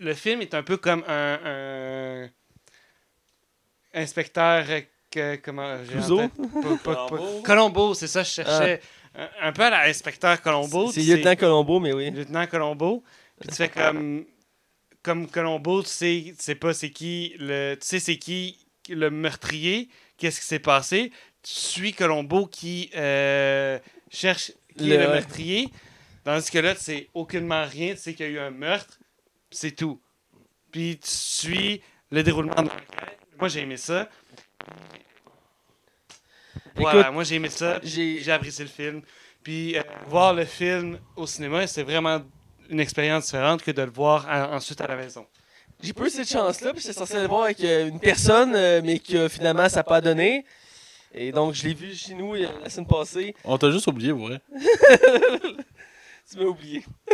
[0.00, 1.38] le film est un peu comme un.
[1.44, 2.30] un
[3.94, 4.64] inspecteur.
[5.10, 5.76] que- comment.
[5.88, 6.22] Clouseau?
[7.44, 7.94] Colombo?
[7.94, 8.80] C'est ça, je cherchais.
[9.14, 10.90] Un, un peu à l'inspecteur Colombo.
[10.90, 11.02] C'est.
[11.02, 12.10] Lieutenant Colombo, mais oui.
[12.10, 13.02] Lieutenant Colombo.
[13.40, 14.24] Puis tu fais comme.
[15.02, 17.74] Comme Colombo, tu sais, tu sais pas c'est qui le.
[17.74, 18.56] Tu sais c'est qui
[18.88, 21.10] le meurtrier, qu'est-ce qui s'est passé.
[21.42, 23.80] Tu suis Colombo qui euh,
[24.10, 25.68] cherche qui Le- est le meurtrier.
[26.24, 28.98] Tandis que là, tu sais aucunement rien, tu sais qu'il y a eu un meurtre,
[29.50, 30.00] c'est tout.
[30.70, 33.18] Puis tu suis le déroulement de l'enquête.
[33.38, 34.08] Moi j'ai aimé ça.
[36.76, 37.80] Voilà, Écoute, moi j'ai aimé ça.
[37.82, 39.02] j'ai- J'ai apprécié le film.
[39.42, 42.22] Puis euh, voir le film au cinéma, c'est vraiment
[42.70, 45.26] une expérience différente que de le voir en- ensuite à la maison.
[45.82, 48.80] J'ai pas eu cette chance-là, puis j'étais censé le voir avec euh, une personne, euh,
[48.84, 50.44] mais que finalement ça n'a pas donné.
[51.14, 53.34] Et donc je l'ai vu chez nous euh, la semaine passée.
[53.44, 54.40] On t'a juste oublié, vrai.
[56.30, 56.82] Tu m'as oublié.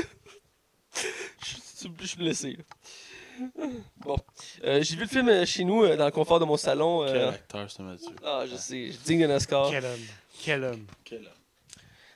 [0.94, 2.56] je, tu- je me laissais.
[2.56, 3.64] là.
[3.98, 4.16] Bon.
[4.64, 7.02] Euh, j'ai vu le film euh, chez nous, dans le confort de mon salon.
[7.04, 8.10] euh, Quel acteur, ce Mathieu.
[8.24, 9.70] Ah, je sais, digne d'un Oscar.
[9.70, 10.00] Quel homme.
[10.42, 10.86] Quel homme.
[11.04, 11.32] Quel homme.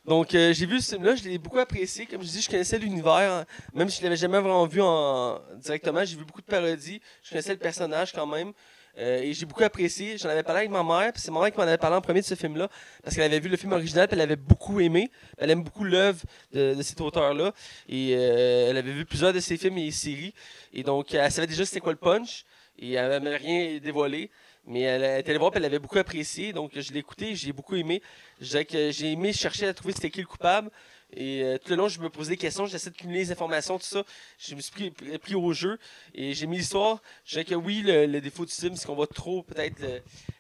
[0.04, 2.06] Donc, euh, j'ai vu ce film-là, je l'ai beaucoup apprécié.
[2.06, 3.44] Comme je dis, je connaissais l'univers, hein.
[3.72, 5.40] même si je l'avais jamais vraiment vu en...
[5.56, 6.04] directement.
[6.04, 7.00] J'ai vu beaucoup de parodies.
[7.22, 8.52] Je connaissais le personnage quand même.
[8.98, 10.18] Euh, et j'ai beaucoup apprécié.
[10.18, 12.00] J'en avais parlé avec ma mère, puis c'est ma mère qui m'en avait parlé en
[12.00, 12.68] premier de ce film-là,
[13.02, 15.10] parce qu'elle avait vu le film original, puis elle avait beaucoup aimé.
[15.38, 16.20] Elle aime beaucoup l'œuvre
[16.52, 17.52] de, de cet auteur-là.
[17.88, 20.34] Et euh, elle avait vu plusieurs de ses films et séries.
[20.72, 22.44] Et donc, elle savait déjà c'était quoi le punch.
[22.78, 24.30] Et elle m'avait rien dévoilé.
[24.64, 26.52] Mais elle était allée voir, puis elle avait beaucoup apprécié.
[26.52, 28.00] Donc, je l'ai écouté, j'ai beaucoup aimé.
[28.40, 28.58] Je
[28.90, 30.70] j'ai aimé chercher à trouver c'était qui le coupable.
[31.14, 33.78] Et euh, tout le long, je me posais des questions, j'essaie de cumuler les informations,
[33.78, 34.02] tout ça.
[34.38, 35.78] Je me suis pris, pris- au jeu
[36.14, 37.02] et j'ai mis l'histoire.
[37.24, 39.76] Je dirais que oui, le, le défaut du film, c'est qu'on voit trop peut-être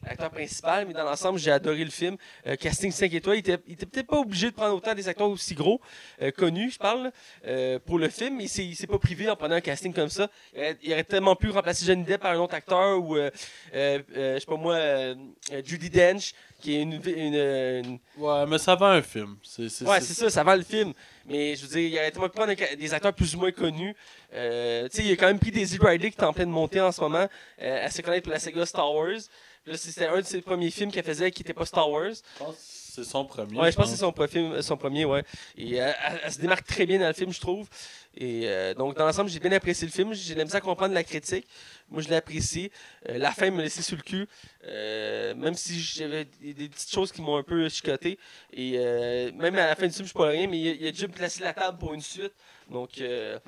[0.04, 2.16] l'acteur principal, mais dans l'ensemble, j'ai adoré le film.
[2.46, 5.28] Euh, casting 5 étoiles, il était, était peut-être pas obligé de prendre autant des acteurs
[5.28, 5.80] aussi gros,
[6.22, 7.12] euh, connus, je parle,
[7.46, 10.28] euh, pour le film, mais il s'est- pas privé en prenant un casting comme ça.
[10.82, 13.30] Il aurait, tellement pu remplacer Johnny Depp par un autre acteur ou, euh,
[13.74, 14.00] euh,
[14.34, 14.78] je sais pas moi,
[15.64, 16.32] Judy Dench,
[16.62, 19.36] qui est une, une- une- Ouais, mais ça va un film.
[19.42, 20.92] C'est, c'est, Ouais, c'est ça, ça vend le film.
[21.26, 23.94] Mais je veux dire, il aurait pu prendre des- des acteurs plus ou moins connus.
[24.34, 26.80] Euh, tu sais, il a quand même pris Daisy Ridley qui est en pleine montée
[26.80, 27.18] en ce moment.
[27.60, 29.18] Euh, elle se connaît pour la saga Star Wars.
[29.66, 32.10] Là, c'était un de ses premiers films qu'elle faisait qui n'était pas Star Wars.
[32.10, 33.58] Je pense que c'est son premier.
[33.58, 35.22] Ouais, je pense que c'est son, film- son premier, ouais.
[35.56, 37.68] Et euh, elle, elle se démarque très bien dans le film, je trouve.
[38.16, 40.12] Et euh, donc, dans l'ensemble, j'ai bien apprécié le film.
[40.14, 41.46] J'ai de la misère à comprendre la critique.
[41.92, 42.72] Moi, je l'ai apprécié.
[43.08, 44.26] Euh, la fin me laissait sur le cul.
[44.66, 48.18] Euh, même si j'avais des, des petites choses qui m'ont un peu chicoté.
[48.52, 50.72] Et euh, même à la fin du film, je ne pas rien, mais il a,
[50.72, 52.32] il a déjà placé la table pour une suite.
[52.70, 53.38] Donc, euh,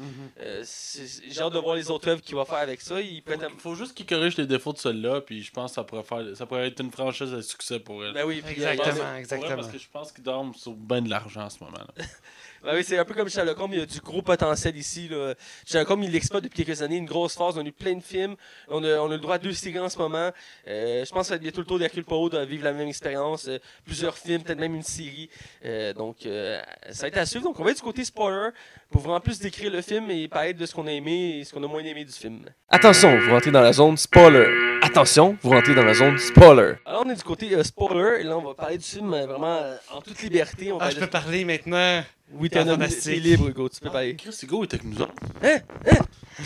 [0.40, 3.00] euh, c'est- j'ai hâte de voir les autres œuvres qu'il va faire avec ça.
[3.00, 3.22] Il
[3.58, 6.36] faut juste qu'il corrige les défauts de celui-là, puis je pense que ça pourrait, faire,
[6.36, 8.12] ça pourrait être une franchise à succès pour elle.
[8.12, 9.54] Ben oui, Exactement, exactement.
[9.56, 11.86] parce que je pense qu'ils dorment sur bien de l'argent en ce moment-là.
[12.64, 15.06] Ben oui, c'est un peu comme Sherlock Holmes, il y a du gros potentiel ici.
[15.08, 15.34] Là.
[15.66, 17.58] Sherlock Holmes, il l'exploite depuis quelques années, une grosse phase.
[17.58, 18.36] On a eu plein de films.
[18.68, 20.30] On a, on a le droit à deux séries en ce moment.
[20.66, 22.88] Euh, je pense qu'il y a tout le tour d'Hercule Poirot de vivre la même
[22.88, 23.48] expérience.
[23.48, 25.28] Euh, plusieurs films, peut-être même une série.
[25.66, 26.58] Euh, donc, euh,
[26.90, 27.44] ça va être à suivre.
[27.44, 28.48] Donc, on va être du côté spoiler
[28.90, 31.52] pour vraiment plus décrire le film et parler de ce qu'on a aimé et ce
[31.52, 32.46] qu'on a moins aimé du film.
[32.70, 34.73] Attention, vous rentrez dans la zone spoiler.
[34.98, 36.74] Attention, vous rentrez dans la zone spoiler.
[36.86, 39.26] Alors, on est du côté euh, spoiler et là, on va parler du film euh,
[39.26, 40.70] vraiment euh, en toute liberté.
[40.70, 42.04] On va Ah, je aller- peux parler maintenant?
[42.32, 43.14] Oui, t'es un homme Fantastique.
[43.14, 44.14] t'es libre, Hugo, tu peux parler.
[44.14, 45.12] Chris Hugo était avec nous autres.
[45.42, 45.58] Hein?
[45.90, 45.96] Hein?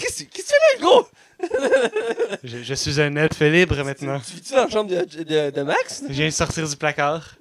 [0.01, 1.09] Qu'est-ce que qu'est-ce que tu fais là, Hugo?
[2.43, 4.19] Je, je suis un elfe libre maintenant.
[4.21, 6.05] Tu vis-tu dans la chambre de, de, de Max?
[6.09, 7.35] Je viens de sortir du placard.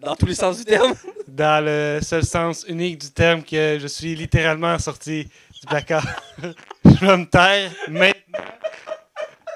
[0.00, 0.92] Dans tous les sens du terme.
[1.28, 6.06] Dans le seul sens unique du terme que je suis littéralement sorti du placard.
[6.84, 8.44] je vais me taire maintenant.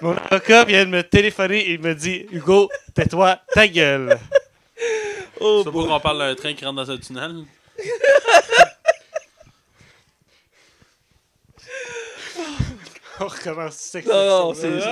[0.05, 4.19] Mon avocat vient de me téléphoner et il me dit Hugo, tais-toi, ta gueule.
[5.41, 7.37] Oh, C'est pas qu'on parle d'un train qui rentre dans un tunnel.
[13.21, 14.13] On recommence cette Non,
[14.49, 14.83] non, c'est- continue.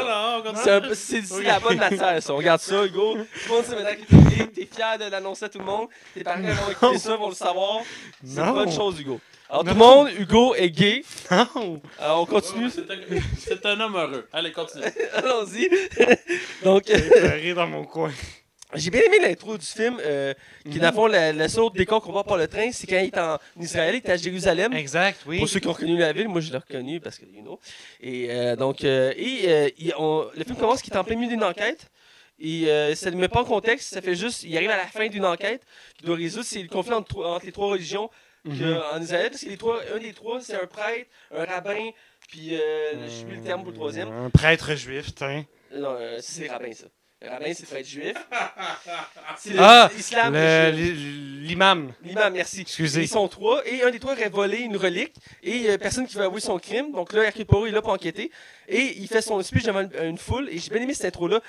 [0.63, 2.33] C'est un peu- c'est c'est la bonne matière, ça.
[2.33, 3.15] On regarde ça, Hugo.
[3.17, 3.19] Tout
[3.49, 5.89] le monde sait maintenant que t'es fier de l'annoncer à tout le monde.
[6.15, 7.81] Tes parents vont écouter ça, vont le savoir.
[8.25, 9.21] C'est une bonne chose, Hugo.
[9.53, 11.05] Alors, tout le monde, Hugo est gay.
[11.31, 11.83] Non.
[11.99, 12.71] Alors, on continue.
[12.71, 14.27] C'est un, homme heureux.
[14.33, 14.85] Allez, continue.
[15.13, 15.69] Allons-y.
[16.65, 18.11] Donc, euh, J'ai pleuré dans mon coin.
[18.75, 20.33] J'ai bien aimé l'intro du film, euh,
[20.71, 22.97] qui dans le fond, la, la seule décor qu'on voit par le train, c'est quand
[22.97, 24.73] il est en Israël, il est à Jérusalem.
[24.73, 25.41] Exact, oui.
[25.41, 27.61] Pour ceux qui ont reconnu la ville, moi je l'ai reconnu parce que, you know.
[28.01, 31.17] Et euh, donc, euh, et, euh, il- on- le film commence qui est en plein
[31.17, 31.91] milieu d'une enquête.
[32.41, 34.87] Et euh, ça ne met pas en contexte, ça fait juste, il arrive à la
[34.87, 35.61] fin d'une enquête
[35.99, 38.09] qui doit résoudre, c'est le conflit entre les trois religions
[38.45, 38.81] Mhm.
[38.93, 41.91] en Israël, parce que les trois, un des trois, c'est un prêtre, un rabbin,
[42.29, 44.09] puis euh, je plus le terme pour le troisième.
[44.11, 45.45] Un prêtre juif, tiens.
[45.73, 46.87] Non, euh, c'est les rabbins, ça.
[47.23, 48.15] Le rabbin, c'est le prêtre juif.
[49.39, 50.35] C'est Ah, l'islam.
[51.43, 51.93] L'imam.
[52.03, 52.63] L'imam, merci.
[52.63, 53.03] Excusez.
[53.03, 55.79] Ils sont trois, et un des trois aurait volé une relique, et il y a
[55.79, 56.93] personne qui veut avouer son crime.
[56.93, 58.31] Donc là, Hercule Poirot est là pour enquêter,
[58.69, 61.41] et il fait son speech devant une, une foule, et j'ai bien aimé cette intro-là.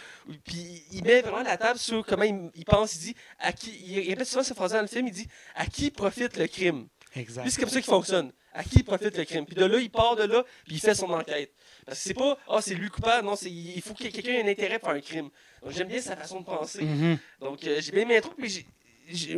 [0.45, 3.71] Puis il met vraiment la table sur comment il, il pense, il dit, à qui,
[3.85, 6.87] il répète souvent cette phrase dans le film, il dit, à qui profite le crime?
[7.15, 7.43] Exact.
[7.43, 8.31] Lui, c'est comme ça qu'il fonctionne.
[8.55, 9.45] À qui profite le crime?
[9.45, 11.51] Puis de là, il part de là, puis il fait son enquête.
[11.85, 14.43] Parce que c'est pas, ah, c'est lui coupable, non, c'est, il faut que quelqu'un ait
[14.43, 15.29] un intérêt pour faire un crime.
[15.61, 16.83] Donc j'aime bien sa façon de penser.
[16.83, 17.17] Mhm.
[17.41, 18.65] Donc, euh, j'ai bien aimé l'intro, puis j'ai-
[19.09, 19.37] j'ai-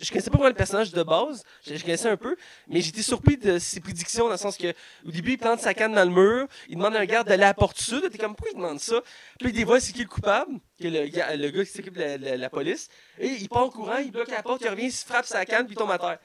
[0.00, 2.34] je connaissais pas vraiment le personnage de base, je, je connaissais un peu,
[2.66, 4.72] mais j'étais surpris de ses prédictions dans le sens que
[5.06, 7.44] au début il plante sa canne dans le mur, il demande à un garde d'aller
[7.44, 9.00] à la porte sud, t'es comme pourquoi il demande ça?
[9.38, 10.88] Puis il dévoile c'est qui le coupable, le,
[11.36, 12.88] le gars qui s'occupe de la, la- la police,
[13.20, 15.44] et il part en courant, il bloque la porte, il revient, il se frappe sa
[15.46, 16.18] canne, puis il tombe à terre.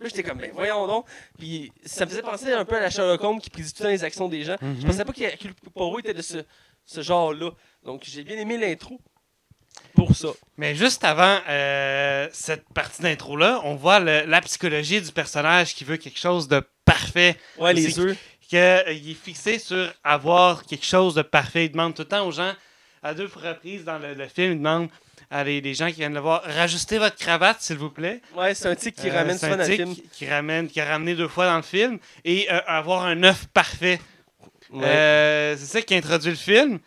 [0.00, 1.04] Là, j'étais comme, ben voyons donc.
[1.38, 3.88] Puis ça me faisait penser un peu à la Sherlock Holmes qui prédit tout le
[3.88, 4.56] temps les actions des gens.
[4.80, 6.38] Je pensais pas qu'Hercule Poirot était de ce,
[6.86, 7.50] ce genre-là.
[7.84, 8.98] Donc j'ai bien aimé l'intro
[9.94, 10.28] pour ça.
[10.56, 15.84] Mais juste avant euh, cette partie d'intro-là, on voit le- la psychologie du personnage qui
[15.84, 17.36] veut quelque chose de parfait.
[17.58, 18.16] Ouais, les œufs.
[18.48, 21.66] qu'il est fixé sur avoir quelque chose de parfait.
[21.66, 22.52] Il demande tout le temps aux gens,
[23.02, 24.88] à deux reprises dans le, le film, il demande
[25.30, 28.20] à les, les gens qui viennent le voir, rajustez votre cravate, s'il vous plaît.
[28.34, 29.94] Ouais, c'est un tic qui Euh, ramène c'est souvent dans le film.
[29.94, 31.98] Qui, qui ramène, qui a ramené deux fois dans le film.
[32.24, 34.00] Et euh, avoir un œuf parfait.
[34.70, 34.84] Ouais.
[34.84, 36.78] Euh, c'est ça qui introduit le film.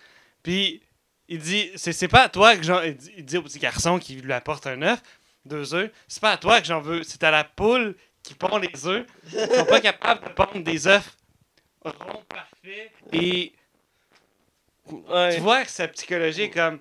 [0.44, 0.81] Puis
[1.30, 2.81] il dit c'est pas à toi que j'en.
[2.81, 5.02] Il dit au petit garçon qui lui apporte un œuf,
[5.45, 5.90] deux œufs.
[6.07, 7.03] C'est pas à toi que j'en veux.
[7.03, 9.06] C'est à la poule qui pond les œufs.
[9.31, 11.15] Ils sont pas capables de pondre des œufs
[11.85, 12.91] ronds parfaits.
[13.14, 13.53] Et
[14.91, 15.35] Ouais.
[15.35, 16.80] tu vois que sa psychologie est comme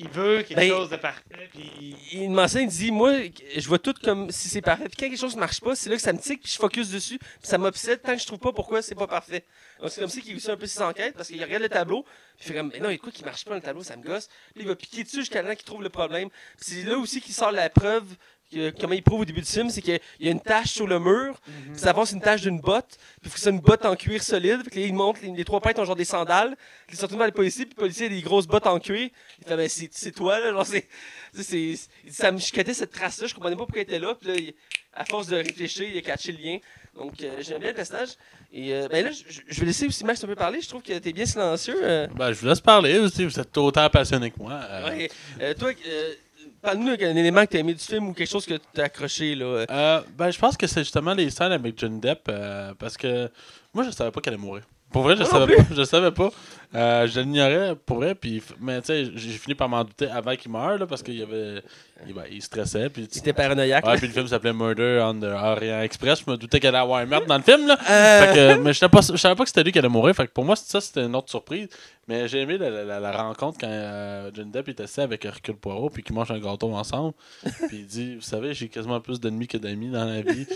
[0.00, 1.48] il veut quelque Ben, chose de parfait.
[1.52, 4.84] Puis il m'enseigne, il dit Moi, je vois tout comme si c'est parfait.
[4.88, 6.56] Puis quand quelque chose ne marche pas, c'est là que ça me tique, puis je
[6.56, 7.18] focus dessus.
[7.18, 9.44] Puis ça m'obsède tant que je trouve pas pourquoi c'est pas parfait.
[9.80, 12.04] Donc c'est comme ça qu'il réussit un peu ses enquêtes, parce qu'il regarde le tableau,
[12.04, 13.62] puis il fait comme Mais non, il y a quoi qui marche pas dans le
[13.62, 14.28] tableau, ça me gosse.
[14.54, 16.28] Puis il va piquer dessus jusqu'à là qu'il trouve le problème.
[16.30, 18.06] Puis c'est là aussi qu'il sort la preuve.
[18.52, 20.86] Que- comment il prouve au début du film, c'est qu'il y a une tache sur
[20.86, 23.60] le mur, puis ça avance une tache d'une botte, puis il faut que c'est une
[23.60, 26.04] botte en cuir solide, puis là, il montre, les, les trois peintres ont genre des
[26.04, 26.56] sandales,
[26.86, 28.78] puis ils se retournent vers le policier, puis le policier a des grosses bottes en
[28.78, 29.10] cuir,
[29.40, 30.88] il fait, ben, c'est toi, là, genre, c'est.
[32.10, 34.54] ça me chicotait cette trace-là, je comprenais pas pourquoi elle était là, puis là, il-
[34.94, 36.58] à force de réfléchir, il a catché le lien.
[36.96, 38.08] Donc, euh, j'aime bien le personnage.
[38.52, 40.82] Et euh, ben là, je, je vais laisser aussi Max un peu parler, je trouve
[40.82, 41.78] que t'es bien silencieux.
[41.80, 42.08] euh.
[42.16, 44.54] Ben, je vous laisse parler aussi, vous êtes autant passionné que moi.
[44.54, 44.88] euh.
[44.88, 45.10] Ouais.
[45.40, 46.14] Euh, toi, euh,
[46.62, 49.64] parle-nous d'un élément que t'as aimé du film ou quelque chose que t'as accroché, là.
[49.70, 50.00] euh.
[50.16, 53.30] Ben, je pense que c'est justement les scènes avec Johnny Depp, euh, parce que
[53.72, 54.62] moi, je savais pas qu'elle allait mourir.
[54.90, 55.62] Pour vrai, je savais pas.
[55.74, 56.30] Je savais pas.
[56.74, 60.34] Euh, je l'ignorais pour vrai, puis, mais tu sais, j'ai fini par m'en douter avant
[60.34, 61.62] qu'il meure, là, parce qu'il y avait,
[62.06, 63.84] il, ben, il stressait, puis C'était paranoïaque.
[63.84, 63.98] Ouais, là.
[63.98, 66.22] puis le film s'appelait Murder on the Orient Express.
[66.24, 67.76] Je me doutais qu'elle allait avoir un meurtre dans le film, là.
[67.90, 69.88] Euh, Fait que, mais je savais pas, je savais pas que c'était lui qui allait
[69.88, 70.14] mourir.
[70.14, 71.68] Fait que pour moi, ça, c'était une autre surprise.
[72.06, 75.56] Mais j'ai aimé la, la- la rencontre quand euh, Johnny Depp était assis avec Hercule
[75.56, 77.12] Poirot puis qu'ils mangent un gâteau ensemble.
[77.68, 80.46] puis il dit Vous savez, j'ai quasiment plus d'ennemis que d'amis dans la vie.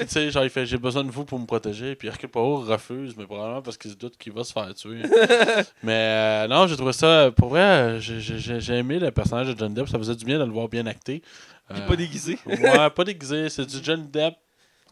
[0.00, 1.94] Tu sais, genre, il fait J'ai besoin de vous pour me protéger.
[1.94, 5.02] Puis Hercule Poirot refuse, mais probablement parce qu'il se doute qu'il va se faire tuer.
[5.82, 7.30] mais euh, non, j'ai trouvé ça.
[7.36, 9.88] Pour vrai, j'ai- j'ai j'ai aimé le personnage de Johnny Depp.
[9.88, 11.22] Ça faisait du bien de le voir bien acté.
[11.70, 12.38] Puis Euh, pas déguisé.
[12.46, 13.48] Ouais, pas déguisé.
[13.48, 14.34] C'est du Johnny Depp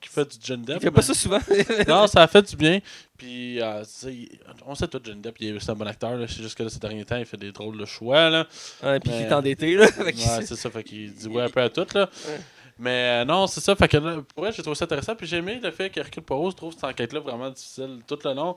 [0.01, 0.79] qui fait du Johnny Depp.
[0.81, 1.39] Il fait pas mais- ça souvent.
[1.89, 2.81] non, ça a fait du bien.
[3.17, 6.19] Puis, euh, il- on sait tout, Johnny Depp, il est- c'est un bon acteur.
[6.29, 8.29] C'est juste que là, ces derniers temps, il fait des drôles de choix.
[8.31, 8.47] Là.
[8.83, 9.87] Ouais, puis il est endetté, là.
[10.05, 10.13] Ouais,
[10.45, 11.87] c'est ça, fait qu'il dit ouais un peu à tout.
[11.95, 12.09] Là.
[12.29, 12.41] Ouais.
[12.79, 13.77] Mais euh, non, c'est ça.
[13.77, 15.15] Fait que là, pour vrai, j'ai trouvé ça intéressant.
[15.15, 18.33] Puis j'ai aimé le fait qu'Hercule Poirot se trouve cette enquête-là vraiment difficile tout le
[18.33, 18.57] long.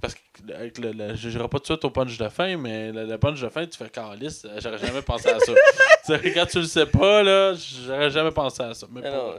[0.00, 0.20] Parce que
[0.80, 3.18] le, le- je n'irai pas tout de suite au punch de fin, mais le, le
[3.18, 5.52] punch de fin, tu fais calice, euh, j'aurais jamais pensé à ça.
[6.34, 8.86] Quand tu le sais pas, là, j'aurais jamais pensé à ça.
[8.90, 9.34] Mais pour- non,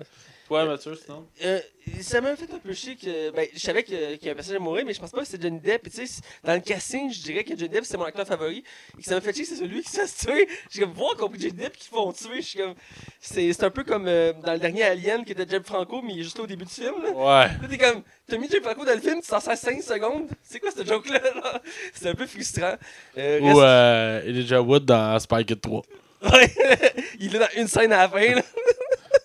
[0.47, 1.59] toi, Mathieu, sinon Euh,
[2.01, 3.31] ça m'a fait un peu chier que.
[3.31, 5.27] Ben, je savais qu'il y a un personnage à mourir, mais je pense pas que
[5.27, 5.87] c'était Johnny Depp.
[5.87, 8.25] Et tu sais, c'est- dans le casting, je dirais que Johnny Depp c'est mon acteur
[8.27, 8.63] favori.
[8.97, 10.47] Et que ça m'a fait chier que c'est celui qui se fasse tuer.
[10.71, 12.37] J'ai comme, voir compris Johnny Depp qui font tuer.
[12.41, 12.75] Je suis comme.
[13.21, 16.15] C'est c'est un peu comme euh, dans le dernier Alien qui était Jeb Franco, mais
[16.21, 16.95] juste au début du film.
[17.03, 17.47] Là, Ouais.
[17.61, 18.03] Là, t'es comme.
[18.27, 20.27] T'as mis Jeb Franco dans le film, tu t'en sers 5 secondes.
[20.43, 21.19] C'est quoi ce joke-là?
[21.35, 21.61] là?
[21.93, 22.75] C'est un peu frustrant.
[23.17, 25.81] Euh, Ou reste- euh, Elijah Wood dans Spy Kid 3.
[26.23, 26.53] Ouais.
[27.19, 28.35] Il est dans une scène à la fin.
[28.35, 28.41] Là.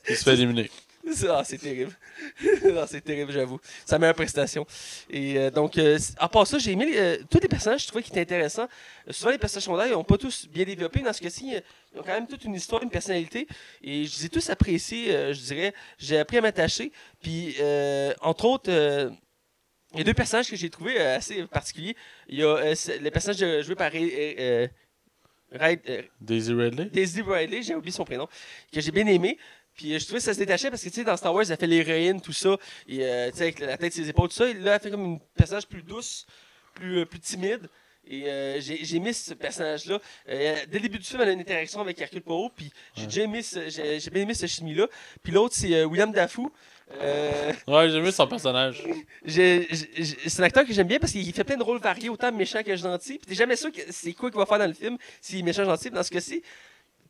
[0.09, 0.71] Il se fait éliminer.
[1.15, 1.93] C'est- Ah, c'est terrible.
[2.79, 3.61] Ah, c'est terrible, j'avoue.
[3.85, 4.67] Sa meilleure prestation.
[5.11, 7.89] Et euh, donc, euh, à part ça, j'ai aimé les- euh, tous les personnages, je
[7.89, 8.69] trouvais qu'ils étaient intéressants.
[9.11, 11.01] Souvent, les personnages secondaires, ils n'ont pas tous bien développé.
[11.01, 11.55] Dans ce cas-ci,
[11.95, 13.47] ils ont quand même toute une histoire, une personnalité.
[13.83, 15.75] Et je les ai tous appréciés, je dirais.
[15.99, 16.93] J'ai appris à m'attacher.
[17.23, 17.57] Puis,
[18.21, 18.71] entre autres,
[19.95, 21.97] il y a deux personnages que j'ai trouvés euh, assez particuliers.
[22.29, 22.57] Il y a
[23.01, 23.91] le personnage joué par
[26.21, 26.87] Daisy Ridley?
[26.87, 28.27] Daisy Ridley, j'ai oublié son prénom,
[28.73, 29.37] que j'ai bien aimé.
[29.75, 31.45] Puis euh, je trouvais que ça se détachait parce que tu sais, dans Star Wars,
[31.51, 32.57] elle fait l'héroïne, tout ça.
[32.89, 34.49] Et euh, tu sais, avec la tête, ses épaules, tout ça.
[34.49, 36.27] Et là, elle fait comme une personnage plus douce,
[36.75, 37.69] plus, euh, plus timide.
[38.05, 40.01] Et euh, j'ai j'ai aimé ce personnage-là.
[40.29, 42.51] Euh, dès le début du film, elle a une interaction avec Hercule Poirot.
[42.55, 43.07] Puis j'ai Ouais.
[43.07, 44.89] déjà aimé ce- j'ai j'ai bien aimé ce chimie-là.
[45.23, 46.51] Puis l'autre, c'est euh, William Dafoe.
[47.01, 48.83] Euh, Ouais, j'ai aimé son personnage.
[49.27, 52.63] c'est un acteur que j'aime bien parce qu'il fait plein de rôles variés, autant méchant
[52.63, 53.19] que gentil.
[53.19, 55.43] Puis t'es jamais sûr que c'est quoi qu'il va faire dans le film, s'il est
[55.43, 55.91] méchant gentil.
[55.91, 56.43] Dans ce cas-ci,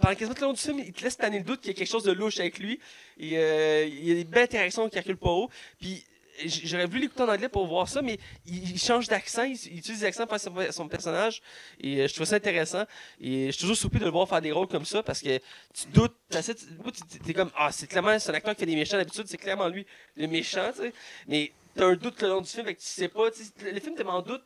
[0.03, 1.75] pendant quasiment tout le long du film, il te laisse planer le doute qu'il y
[1.75, 2.81] a quelque chose de louche avec lui.
[3.19, 5.49] Et euh, il y a des belles interactions avec Hercule Poirot.
[5.81, 6.05] Puis
[6.45, 9.79] j- j'aurais voulu l'écouter en anglais pour voir ça, mais il, change d'accent, il, il
[9.79, 11.41] utilise l'accent pour son, son personnage.
[11.81, 12.85] Et euh, je trouve ça intéressant.
[13.21, 15.39] Et je suis toujours surpris de le voir faire des rôles comme ça parce que
[15.39, 18.97] tu doutes, tu t'es comme, ah, c'est clairement c'est un acteur qui fait des méchants
[18.97, 20.93] d'habitude, c'est clairement lui le méchant, tu sais.
[21.29, 23.29] Mais t'as un doute le long du film, fait que tu sais pas.
[23.63, 24.43] Le film te met en doute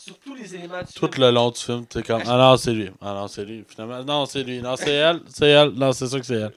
[0.00, 1.24] sur tous les éléments du Tout film.
[1.26, 2.90] le long du film, t'es comme Ah non, c'est lui.
[3.00, 3.64] Ah non, c'est lui.
[3.68, 4.60] Finalement, non, c'est lui.
[4.60, 5.20] Non, c'est elle.
[5.28, 5.70] C'est elle.
[5.70, 6.52] Non, c'est sûr que c'est elle.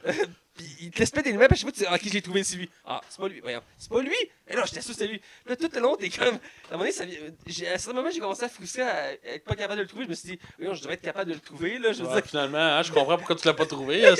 [0.56, 2.22] Puis il te laisse pas des puis je sais pas, tu dis, ah, ok, j'ai
[2.22, 2.70] trouvé, c'est lui.
[2.86, 3.40] Ah, c'est pas lui.
[3.40, 4.16] Voyons, c'est pas lui?
[4.48, 5.18] Mais non, j'étais sûr que c'était lui.
[5.20, 6.28] Puis là, tout le long, t'es comme.
[6.28, 9.46] À un moment donné, ça à un certain moment, j'ai commencé à frustrer à être
[9.46, 10.04] pas capable de le trouver.
[10.06, 11.92] Je me suis dit, voyons, je devrais être capable de le trouver, là.
[11.92, 12.26] Je veux Ouais, dire.
[12.30, 14.06] finalement, hein, je comprends pourquoi tu l'as pas trouvé.
[14.08, 14.14] hein,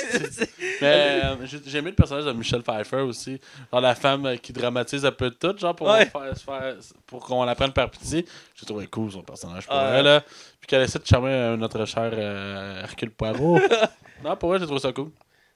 [0.80, 3.40] Mais euh, j'ai aimé le personnage de Michelle Pfeiffer aussi.
[3.70, 6.06] Genre la femme euh, qui dramatise un peu tout, genre pour, Ouais.
[6.06, 8.26] faire, se faire- pour qu'on la prenne par pitié.
[8.56, 10.04] J'ai trouvé cool son personnage pour elle.
[10.04, 10.20] Là.
[10.60, 13.60] Puis qu'elle essaie de charmer notre cher euh, Hercule Poirot.
[14.24, 15.10] non, pour elle, j'ai trouvé ça cool.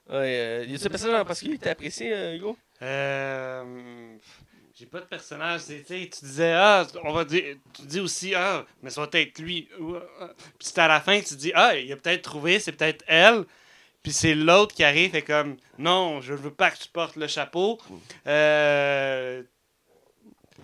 [0.09, 2.57] Ouais, euh, y a ce personnage en particulier que t'as apprécié, euh, Hugo?
[2.81, 4.17] Euh,
[4.75, 5.67] J'ai pas de personnage.
[5.67, 7.57] tu sais, Tu disais, ah, on va dire.
[7.75, 9.69] Tu dis aussi, ah, mais ça va être lui.
[9.79, 10.31] Ou, ah.
[10.59, 13.45] Puis c'est à la fin, tu dis, ah, il a peut-être trouvé, c'est peut-être elle.
[14.03, 17.27] Puis c'est l'autre qui arrive et comme, non, je veux pas que tu portes le
[17.27, 17.79] chapeau.
[18.27, 19.43] Euh,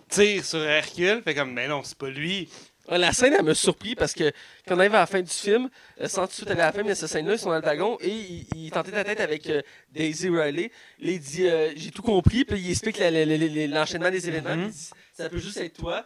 [0.09, 2.49] tire sur Hercule, fait comme, mais non, c'est pas lui.
[2.91, 4.31] Ouais, La scène, elle m'a surpris parce que
[4.67, 5.71] quand on arrive à la fin du film,
[6.01, 7.57] euh, sans tout de suite aller à la fin, mais cette scène-là, ils sont dans
[7.57, 9.63] le wagon et il, il tentait la tête avec euh,
[9.93, 10.71] Daisy Riley.
[11.01, 14.65] Là, il dit euh, J'ai tout compris, puis il explique l'enchaînement des événements.
[14.65, 16.05] Il dit, Ça peut juste être toi.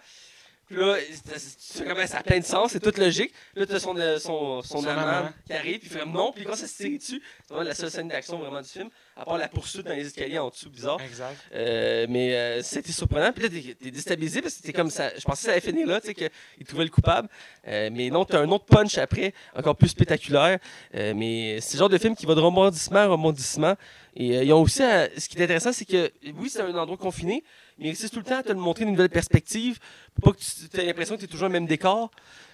[0.68, 0.96] Puis là,
[1.36, 3.32] c'est- c'est comme ça a plein de sens, c'est toute logique.
[3.54, 6.30] Là, tu as son, euh, son, son, Son amant qui arrive, puis il fait non,
[6.32, 8.90] puis quand ça se tire dessus, c'est vraiment la seule scène d'action vraiment du film,
[9.16, 11.00] à part la poursuite dans les escaliers en dessous, bizarre.
[11.00, 11.36] Exact.
[11.54, 13.32] Euh, mais euh, c'était surprenant.
[13.32, 15.10] Puis là, t'es, t'es déstabilisé parce que t'es comme ça.
[15.16, 17.28] Je pensais que ça allait finir là, tu sais, qu'il trouvait le coupable.
[17.66, 20.58] Euh, mais non, t'as un autre punch après, encore plus spectaculaire.
[20.92, 23.74] Mais c'est le genre de film qui va de rebondissement en rebondissement.
[24.14, 24.78] Et ils ont aussi.
[25.16, 27.42] ce qui est intéressant, c'est que oui, c'est un endroit confiné,
[27.78, 29.78] mais ils réussissent tout le temps à te le montrer d'une nouvelle perspective.
[30.20, 32.10] Pour pas que tu aies l'impression que t'es toujours le même décor.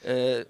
[0.06, 0.44] Euh,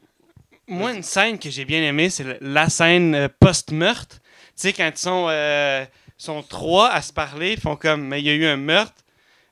[0.67, 4.17] Moi, une scène que j'ai bien aimée, c'est la scène euh, post-meurtre.
[4.21, 5.85] Tu sais, quand ils sont, euh,
[6.17, 9.03] sont trois à se parler, ils font comme, mais il y a eu un meurtre,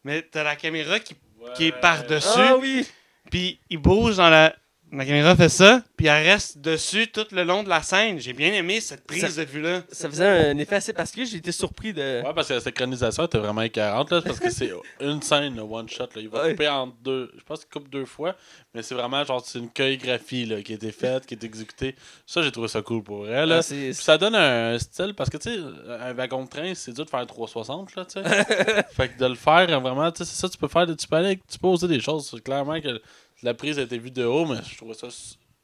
[0.04, 1.14] mais t'as la caméra qui,
[1.56, 2.86] qui est par-dessus, Ah oui!
[3.30, 4.54] puis ils bougent dans la...
[4.94, 8.20] La caméra fait ça, puis elle reste dessus tout le long de la scène.
[8.20, 9.82] J'ai bien aimé cette prise Ça- de vue-là.
[9.90, 11.24] Ça faisait un effet assez particulier.
[11.24, 12.20] J'ai été surpris de.
[12.22, 14.70] Ouais, parce que la synchronisation était vraiment écœurante, là, parce que c'est
[15.00, 16.08] une scène, le one shot.
[16.14, 16.20] Là.
[16.20, 16.50] Il va Ouais.
[16.50, 17.32] couper en deux.
[17.38, 18.36] Je pense qu'il coupe deux fois,
[18.74, 21.94] mais c'est vraiment genre c'est une chorégraphie là, qui a été faite, qui est exécutée.
[22.26, 23.48] Ça, j'ai trouvé ça cool pour elle.
[23.48, 23.62] Là.
[23.62, 25.58] Ça donne un style, parce que tu sais,
[25.88, 28.22] un wagon de train, c'est dur de faire 360, là, tu sais.
[28.94, 31.16] fait que de le faire, vraiment, tu sais, c'est ça, tu peux faire, tu peux
[31.16, 32.30] aller, tu peux oser des choses.
[32.44, 33.00] Clairement que
[33.42, 35.08] la prise a été vue de haut, mais je trouvais ça,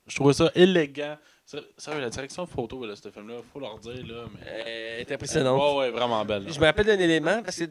[0.06, 1.16] je trouvais ça élégant.
[1.78, 4.40] Sérieux, la direction photo de ce film-là, faut leur dire, là, mais...
[4.46, 5.58] Euh, est impressionnante.
[5.58, 6.44] Ouais, ouais, vraiment belle.
[6.44, 6.50] là.
[6.52, 7.68] Je me rappelle d'un élément parce que euh,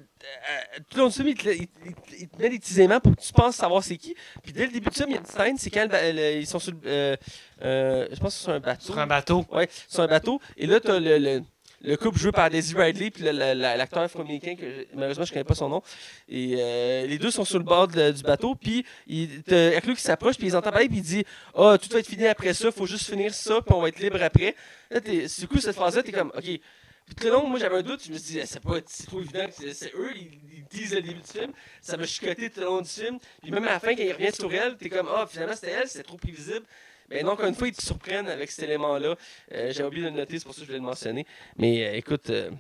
[0.90, 3.00] tout le long du film, il te, il- il- il te met des petits éléments
[3.00, 4.16] pour que tu penses savoir c'est qui.
[4.42, 6.12] Puis dès le début du film, il y a une scène, c'est quand le ba-
[6.12, 6.80] le- ils sont sur le.
[6.88, 7.16] euh,
[7.62, 8.84] euh, je pense que c'est sur un bateau.
[8.84, 9.46] Sur un bateau.
[9.52, 10.42] Ouais, sur un bateau.
[10.58, 11.42] Et là, tu as le, le,
[11.82, 15.70] le couple joué par Daisy Ridley puis l'acteur afro-américain que malheureusement je connais pas son
[15.70, 15.82] nom.
[16.28, 18.56] Et euh, les deux sont sur le bord du bateau.
[18.56, 21.24] Puis il Hercule qui s'approche puis ils entendent parler puis il dit
[21.56, 24.00] Ah, tout va être fini après ça, faut juste finir ça puis on va être
[24.00, 24.56] libre après.
[24.90, 26.60] Là, du coup, cette phrase-là, t'es comme Ok.
[27.08, 29.22] Puis tout le long, moi j'avais un doute, je me dit, c'est pas c'est trop
[29.22, 31.54] évident que c'est- eux, ils, disent le début du film.
[31.82, 33.18] Ça m'a chicoté tout le long du film.
[33.42, 35.72] Puis même à la fin, quand il revient sur elle, t'es comme, ah, finalement c'était
[35.72, 36.66] elle, c'est trop prévisible.
[37.10, 39.16] Mais encore une fois, ils te surprennent avec cet élément-là.
[39.54, 41.26] Euh, J'avais oublié de le noter, c'est pour ça que je voulais le mentionner.
[41.58, 42.52] Mais euh, écoute, euh,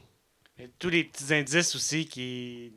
[0.80, 2.74] tous les petits indices aussi qui...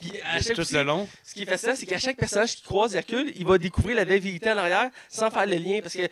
[0.00, 1.08] puis à de- chaque tout aussi, le long.
[1.24, 4.04] ce qui est fascinant, c'est qu'à chaque personnage qui croise Hercule, il va découvrir la
[4.04, 5.80] vérité en arrière sans faire le lien.
[5.82, 6.08] Parce que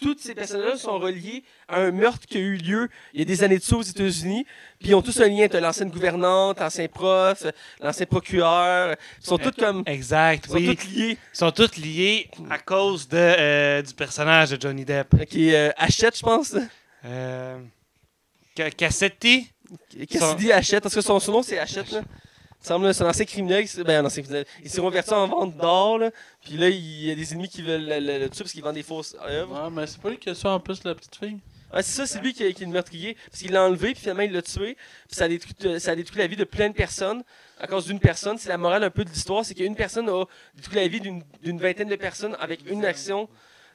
[0.00, 3.24] toutes ces personnages sont reliés à un meurtre qui a eu lieu il y a
[3.24, 4.44] des années de ça aux États-Unis.
[4.80, 5.46] Puis ils ont tous un lien.
[5.48, 7.44] Tu l'ancienne gouvernante, l'ancien prof,
[7.80, 8.96] l'ancien procureur.
[9.20, 9.82] Ils sont tous comme.
[9.86, 10.76] Exact, Ils sont oui.
[10.76, 11.18] tous liés.
[11.32, 15.24] Ils sont tous liés à cause de, euh, du personnage de Johnny Depp.
[15.26, 16.54] Qui euh, achète, je pense.
[17.04, 17.58] Euh,
[18.56, 19.50] Ca- Cassetti,
[20.10, 20.82] Cassidy achète.
[20.82, 21.90] Parce que son, son nom, c'est Achète.
[21.90, 22.02] Là.
[22.64, 23.66] Il semble c'est un ancien criminel.
[23.84, 24.46] Ben, un ancien criminel.
[24.62, 25.98] Il s'est reverti en vente d'or.
[25.98, 26.10] là.
[26.42, 28.62] Puis là, il y a des ennemis qui veulent le, le- le tuer parce qu'il
[28.62, 29.64] vend des fausses œuvres.
[29.64, 31.38] Ouais, mais c'est pas lui qui a ça en plus, la petite fille.
[31.74, 33.16] Ouais, c'est ça, c'est lui qui, qui est le meurtrier.
[33.30, 34.76] Parce qu'il l'a enlevé, puis finalement, il l'a tué.
[34.76, 37.22] Puis ça a, détruit, euh, ça a détruit la vie de plein de personnes
[37.60, 38.38] à cause d'une personne.
[38.38, 40.24] C'est la morale un peu de l'histoire, c'est qu'une personne a
[40.54, 43.28] détruit la vie d'une d'une vingtaine de personnes avec une action.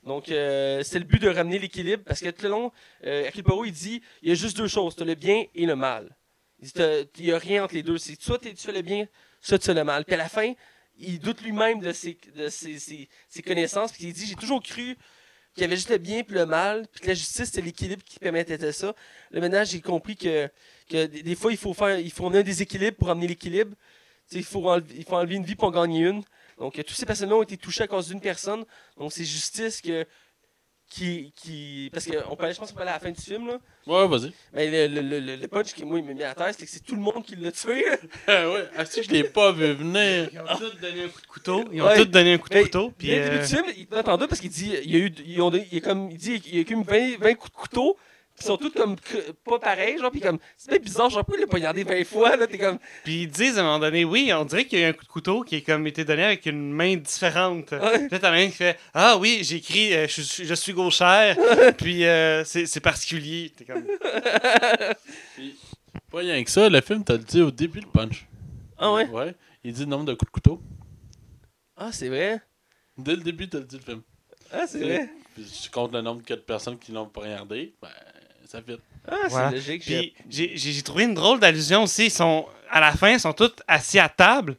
[0.04, 2.02] Donc, euh, c'est le but de ramener l'équilibre.
[2.08, 2.72] Parce que tout le long,
[3.06, 5.66] euh, Hercule Poirot, il dit il y a juste deux choses as le bien et
[5.68, 6.16] le mal.
[6.62, 7.98] Il n'y a rien entre les deux.
[7.98, 9.08] C'est soit tu fais le bien,
[9.42, 10.06] soit tu fais le mal.
[10.06, 10.54] Puis à la fin,
[10.98, 12.18] il doute lui-même de ses,
[13.46, 13.92] connaissances.
[13.92, 14.98] Puis il dit j'ai toujours cru
[15.54, 18.04] qu'il y avait juste le bien puis le mal, puis que la justice, c'était l'équilibre
[18.04, 18.94] qui permettait ça.
[19.32, 20.50] Là, maintenant, j'ai compris que,
[20.90, 23.76] des, fois, il faut faire il faut amener un déséquilibre pour amener l'équilibre.
[24.32, 26.24] Il faut, enlever, il faut enlever une vie pour en gagner une.
[26.60, 28.64] Donc, toutes ces personnes-là ont été touchées à cause d'une personne.
[28.98, 30.06] Donc, c'est justice que,
[30.90, 31.90] qui, qui...
[31.94, 33.60] Parce qu'on parlait, je pense qu'on parlait à la fin du film, là.
[33.88, 34.32] Ouais, vas-y.
[34.54, 36.72] Mais le, le, le, le punch qui, moi, il m'a mis à terre, c'est que
[36.72, 37.86] c'est tout le monde qui l'a tué.
[38.28, 40.30] ouais, ah, si je l'ai pas vu venir.
[40.34, 41.66] Ils ont tous donné un coup de couteau.
[41.72, 41.98] Ils ont Ouais.
[41.98, 42.92] tous donné un coup de Mais couteau.
[42.98, 44.92] Puis, Dès le début euh, du film, il te en deux parce qu'il dit il
[44.92, 46.84] y a eu ils ont, il y a comme il dit il y a comme
[46.84, 47.98] 20, 20 coups de couteau
[48.40, 48.96] qui sont tous comme
[49.46, 52.36] pas pareils genre puis comme c'est bien bizarre genre pourquoi il l'a poignardé 20 fois
[52.36, 54.84] là t'es comme puis ils disent à un moment donné, oui, on dirait qu'il y
[54.84, 57.72] a eu un coup de couteau qui est comme été donné avec une main différente.
[57.72, 58.00] Ouais.
[58.00, 60.54] Puis là, t'en as un qui fait Ah oui, j'ai écrit euh, je, suis- je
[60.54, 61.36] suis gauchère,
[61.78, 63.52] puis euh, c'est particulier.
[63.56, 63.84] T'es comme
[66.12, 68.26] Pas rien que ça, le film, t'as le dit au début, le punch.
[68.78, 69.08] ah ouais?
[69.08, 69.36] Ouais.
[69.64, 70.62] Il dit le nombre de coups de couteau.
[71.78, 72.42] ah c'est vrai?
[72.98, 74.02] Dès le début, t'as le dit le film.
[74.52, 75.10] ah c'est vrai?
[75.36, 77.90] Puis si tu comptes le nombre de personnes qui l'ont pas regardé, ben,
[78.52, 78.78] ça fit.
[79.08, 79.52] ah c'est Voilà.
[79.52, 82.06] logique Puis j'ai trouvé une drôle d'allusion aussi.
[82.06, 84.56] Ils sont, à la fin, ils sont tous assis à table.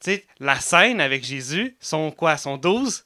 [0.00, 2.36] Tu sais, la scène avec Jésus, sont quoi?
[2.36, 3.04] Sont 12,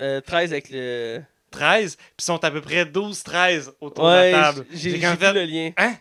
[0.00, 1.20] Euh, 13 avec le
[1.50, 4.66] 13, puis sont à peu près 12, 13 autour ouais de la table.
[4.72, 5.96] j'ai vu fait, le lien Hein?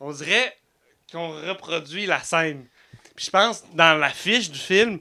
[0.00, 0.56] On dirait
[1.12, 2.64] qu'on reproduit la scène.
[3.14, 5.00] Puis je pense, dans la fiche du film,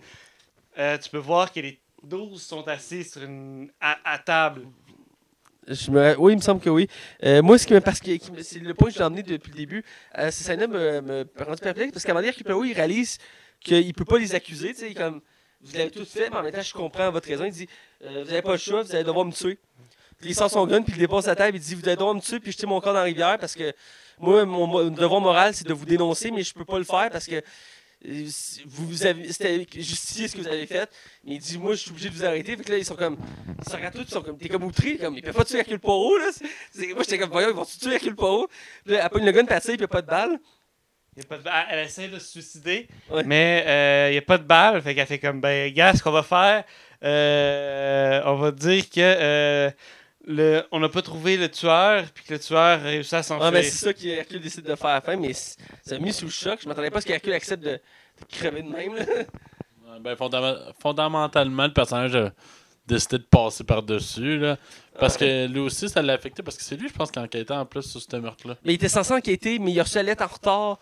[0.77, 4.63] euh, tu peux voir a des 12 sont assis sur une, à, à table.
[5.68, 6.88] Oui, il me semble que oui.
[7.24, 7.80] Euh, moi, ce qui me...
[7.82, 8.10] parce que
[8.42, 9.84] c'est le point que j'ai emmené depuis le début,
[10.18, 13.18] euh, cette scène-là me, me rendu perplexe parce un moment donné, Hercule Poirot, il réalise
[13.60, 14.74] qu'il ne peut pas les accuser.
[14.74, 15.22] tu sais, Comme,
[15.62, 17.46] vous l'avez tout fait, mais en même temps, je comprends votre raison.
[17.46, 17.68] Il dit
[18.04, 19.60] euh, Vous n'avez pas le choix, vous allez devoir me tuer.
[20.20, 21.58] Puis il sort son gun, puis il dépasse la table.
[21.58, 23.54] Il dit Vous allez devoir me tuer, puis jeter mon corps dans la rivière parce
[23.56, 23.72] que
[24.20, 27.10] moi, mon mo- devoir moral, c'est de vous dénoncer, mais je peux pas le faire
[27.12, 27.42] parce que.
[28.07, 30.90] Euh, si- Vous avez, c'était justifié ce que vous avez fait,
[31.23, 32.56] mais il dit Moi, je suis obligé de vous arrêter.
[32.57, 33.18] Fait que là, ils sont comme.
[33.65, 34.38] Ils se regardent tous, ils sont comme.
[34.38, 35.15] T'es comme outré, comme.
[35.15, 36.30] Ils peuvent pas tuer Hercule Poirot, là.
[36.72, 38.48] C'est- moi, j'étais comme, voyons, ils vont tuer Hercule Poirot.
[38.86, 40.40] Puis là, elle pogne le gun, tire, puis il a pas de balle.
[41.18, 43.23] Il a pas de ba- Elle essaie de se suicider, Ouais.
[43.26, 44.82] mais euh, il n'y a pas de balle.
[44.82, 46.64] Fait qu'elle fait comme, ben, gars, ce qu'on va faire,
[47.03, 49.69] euh, on va dire que euh,
[50.27, 53.48] le, on n'a pas trouvé le tueur, puis que le tueur a réussi à s'enfuir.
[53.48, 55.52] Ah, mais c'est ça qu'Hercule décide de faire à la fin, mais ça
[55.91, 56.60] m'a mis sous le choc.
[56.61, 57.80] Je m'attendais pas à ce qu'Hercule accepte de, de
[58.30, 59.03] crever de même, là.
[59.03, 62.31] Ouais, Ben, fondam- fondamentalement, le personnage a
[62.88, 64.38] décidé de passer par-dessus.
[64.39, 64.57] là.
[64.99, 66.43] Parce que lui aussi, ça l'a affecté.
[66.43, 68.56] Parce que c'est lui, je pense, qui enquêtait en plus sur ce meurtre-là.
[68.64, 70.80] Mais il était censé enquêter, mais il a reçu la lettre en retard.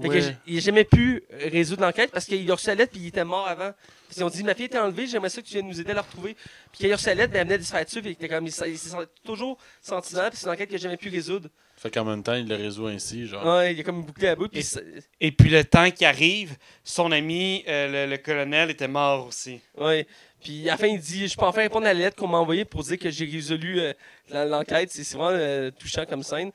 [0.00, 3.02] Fait que il n'a jamais pu résoudre l'enquête parce qu'il a reçu la lettre puis
[3.02, 3.72] il était mort avant.
[4.08, 5.90] Puis ils ont dit Ma fille était enlevée, j'aimerais ça que tu viennes nous aider
[5.90, 6.34] à la retrouver.
[6.34, 8.00] Puis quand il a reçu la lettre, ben, elle venait de se faire tuer.
[8.00, 10.82] Puis il était comme, il, s'est toujours senti mal, puis c'est une enquête qu'il n'a
[10.82, 11.48] jamais pu résoudre.
[11.76, 13.26] Fait qu'en même temps, il le résout ainsi.
[13.26, 13.44] Genre.
[13.44, 14.50] Ouais, il a comme bouclé la boucle.
[14.50, 14.80] Puis Et- ça-
[15.20, 19.60] Et puis le temps qui arrive, son ami, euh, le, le colonel, était mort aussi.
[19.76, 20.06] Ouais.
[20.42, 22.38] Puis à la fin, il dit Je peux enfin répondre à la lettre qu'on m'a
[22.38, 23.92] envoyée pour dire que j'ai résolu euh,
[24.30, 24.90] l'enquête.
[24.90, 26.50] C'est c'est vraiment euh, touchant comme scène.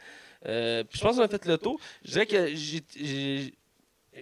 [0.47, 1.79] Euh, puis je pense qu'on a fait le tour.
[2.03, 3.53] Je dirais que j'ai.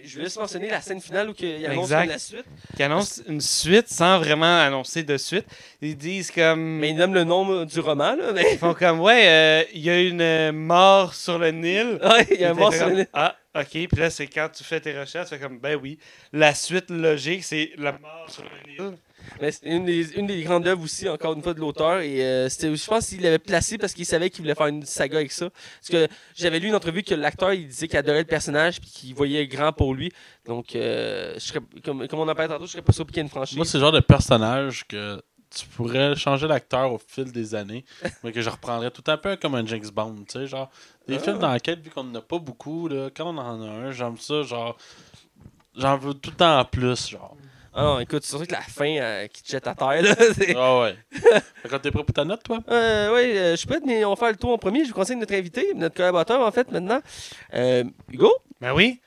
[0.04, 2.44] Je voulais juste mentionner la scène finale où il annonce la suite.
[2.76, 5.46] Qui annonce une suite sans vraiment annoncer de suite.
[5.80, 6.60] Ils disent comme.
[6.60, 8.14] Mais il nomme le nom du roman.
[8.14, 8.44] Là, mais...
[8.52, 11.98] Ils font comme, ouais, euh, il y a une euh, mort sur le Nil.
[12.06, 13.70] Ouais, il y a un Puis mort sur le Ah, ok.
[13.70, 15.98] Puis là, c'est quand tu fais tes recherches, tu fais comme, ben oui.
[16.32, 18.98] La suite logique, c'est la mort sur le Nil.
[19.40, 22.00] Mais c'est une des, une des grandes œuvres aussi, encore une fois, de l'auteur.
[22.00, 24.84] Et euh, c'était, je pense qu'il l'avait placé parce qu'il savait qu'il voulait faire une
[24.84, 25.50] saga avec ça.
[25.50, 28.90] Parce que j'avais lu une entrevue que l'acteur, il disait qu'il adorait le personnage puis
[28.90, 30.12] qu'il voyait grand pour lui.
[30.46, 33.16] Donc, euh, je serais, comme, comme on en parlait tantôt, je serais pas sûr qu'il
[33.16, 33.56] y ait une franchise.
[33.56, 35.20] Moi, c'est le genre de personnage que
[35.54, 37.84] tu pourrais changer l'acteur au fil des années,
[38.24, 40.68] mais que je reprendrais tout un peu comme un James Bond, tu sais, genre
[41.06, 41.20] des Ah.
[41.20, 44.18] films d'enquête vu qu'on n'en a pas beaucoup là, quand on en a un, j'aime
[44.18, 44.76] ça, genre
[45.76, 47.36] j'en veux tout le temps en plus, genre.
[47.78, 50.14] Ah non, écoute, c'est surtout que la fin euh, qui te jette à terre, là.
[50.34, 50.96] c'est- Ah ouais.
[51.12, 52.58] Fait que t'es prêt pour ta note, toi?
[52.70, 54.82] Euh, oui, euh, je suis prêt, mais on va faire le tour en premier.
[54.84, 57.00] Je vous conseille notre invité, notre collaborateur, en fait, maintenant.
[57.52, 58.32] Euh, Hugo,
[58.62, 58.98] Ben oui.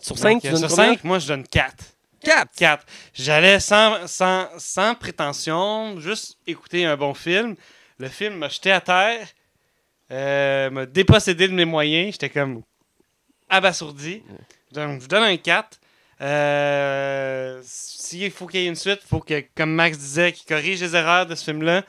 [0.00, 0.92] sur 5, Donc, tu euh, donnes Sur combien?
[0.94, 1.74] 5, moi, je donne 4.
[2.22, 2.48] 4.
[2.56, 2.86] 4.
[3.12, 7.54] J'allais sans, sans, sans prétention, juste écouter un bon film.
[7.98, 9.26] Le film m'a jeté à terre,
[10.10, 12.12] euh, m'a dépossédé de mes moyens.
[12.12, 12.62] J'étais comme
[13.50, 14.22] abasourdi.
[14.72, 15.78] Donc, je donne un 4.
[16.20, 20.46] Euh, S'il faut qu'il y ait une suite, il faut que, comme Max disait, qu'il
[20.46, 21.82] corrige les erreurs de ce film-là.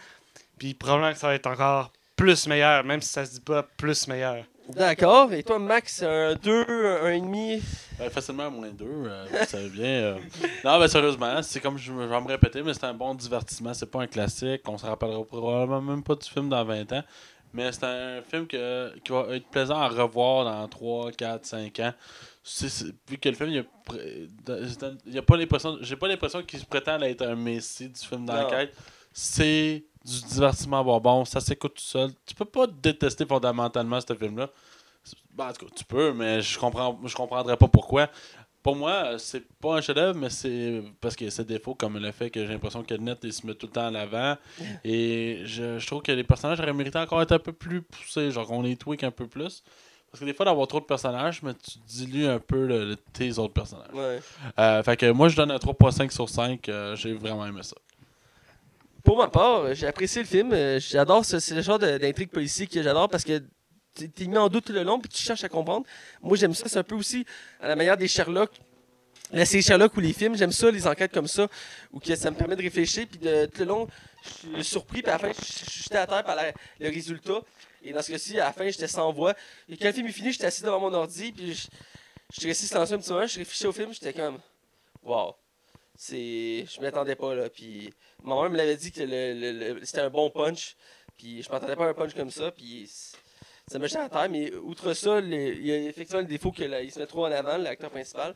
[0.58, 3.64] Puis probablement que ça va être encore plus meilleur, même si ça se dit pas
[3.64, 4.44] plus meilleur.
[4.70, 5.32] D'accord.
[5.32, 6.66] Et toi, Max, un 2,
[7.04, 7.62] un 1,5
[8.02, 9.86] Euh, facilement à moins 2, vous savez bien.
[9.86, 10.18] euh.
[10.66, 13.74] Non, mais sérieusement, c'est comme je, je vais me répéter, mais c'est un bon divertissement.
[13.74, 14.62] C'est pas un classique.
[14.68, 17.04] On se rappellera probablement même pas du film dans 20 ans.
[17.54, 21.80] Mais c'est un film que, qui va être plaisant à revoir dans 3, 4, 5
[21.80, 21.94] ans.
[23.10, 23.56] Vu que le film, il
[25.14, 25.78] y a, pas l'impression.
[25.82, 28.74] J'ai pas l'impression qu'il se prétend être un messie du film d'enquête.
[29.11, 31.26] C'est du divertissement bonbon.
[31.26, 32.11] Ça s'écoute tout seul.
[32.26, 34.49] Tu peux pas détester fondamentalement ce film-là.
[35.34, 38.10] Ben, en tout cas, tu peux, mais je comprends je comprendrais pas pourquoi.
[38.64, 41.98] Pour moi, c'est pas un chef-d'œuvre, mais c'est parce qu'il y a ses défauts, comme
[41.99, 43.95] le fait que j'ai l'impression que le net il se met tout le temps en
[43.95, 44.36] avant.
[44.84, 48.32] Et je, je trouve que les personnages auraient mérité encore être un peu plus poussés,
[48.32, 49.64] genre qu'on les tweak un peu plus.
[50.12, 52.96] Parce que des fois, d'avoir trop de personnages, mais tu dilues un peu le- le-
[52.96, 53.92] tes autres personnages.
[53.94, 54.20] Ouais.
[54.58, 56.70] Euh, fait que moi, je donne un 3.5 sur 5.
[56.70, 57.76] euh, j'ai vraiment aimé ça.
[59.04, 60.54] Pour ma part, euh, j'ai apprécié le film.
[60.80, 63.42] J'adore ce, c'est le genre d'intrigue policière que j'adore parce que
[63.94, 65.86] t'es mis en doute tout le long puis tu cherches à comprendre.
[66.22, 66.68] Moi, j'aime ça.
[66.68, 67.26] C'est un peu aussi
[67.62, 68.52] à la manière des Sherlock.
[69.32, 71.48] La série Sherlock ou les films, j'aime ça, les enquêtes comme ça,
[71.92, 73.88] où que ça me permet de réfléchir, puis de, tout le long,
[74.24, 76.54] je suis surpris, puis à la fin, je je suis jeté à terre par la-
[76.80, 77.42] le résultat.
[77.88, 79.34] Et dans ce cas-ci, à la fin, j'étais sans voix.
[79.69, 81.53] Et quand le film est fini, j'étais assis devant mon ordi, puis
[82.39, 84.39] suis resté silencieux un petit moment, je réfléchissais au film, j'étais comme,
[85.03, 85.34] wow.
[85.95, 87.49] C'est, je m'y attendais pas, là.
[87.49, 87.91] Puis
[88.23, 90.76] ma me l'avait dit que c'était un bon punch,
[91.18, 92.88] puis je m'attendais pas à un punch comme ça, puis
[93.68, 94.30] ça me jetait à terre.
[94.30, 97.57] Mais outre ça, il y a effectivement le défaut qu'il se met trop en avant,
[97.57, 98.35] l'acteur principal.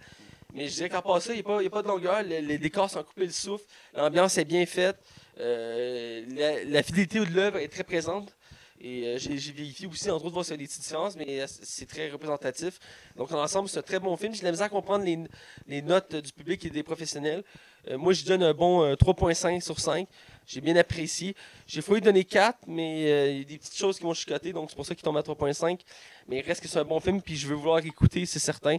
[0.54, 2.24] Mais je dirais part ça, il n'y a, pas- de longueur.
[2.24, 3.64] Le- les décors sont coupés le souffle.
[3.94, 4.98] L'ambiance est bien faite.
[5.40, 8.36] Euh, la, la fidélité de l'œuvre est très présente.
[8.84, 11.46] Et euh, j'ai vérifié aussi, entre autres, voir s'il y des petites différences, mais euh,
[11.48, 12.80] c'est très représentatif.
[13.16, 14.34] Donc, dans l'ensemble, c'est un très bon film.
[14.34, 17.44] J'ai de la misère à comprendre les, notes du public et des professionnels.
[17.88, 20.08] Euh, moi, je donne un bon euh, 3.5 sur 5.
[20.48, 21.36] J'ai bien apprécié.
[21.68, 24.72] J'ai failli donner 4, mais il y a des petites choses qui m'ont chicoté, donc
[24.72, 25.80] c'est pour ça qu'il tombe à 3.5.
[26.28, 28.78] Mais il reste que c'est un bon film, puis je vais vouloir l'écouter, c'est certain.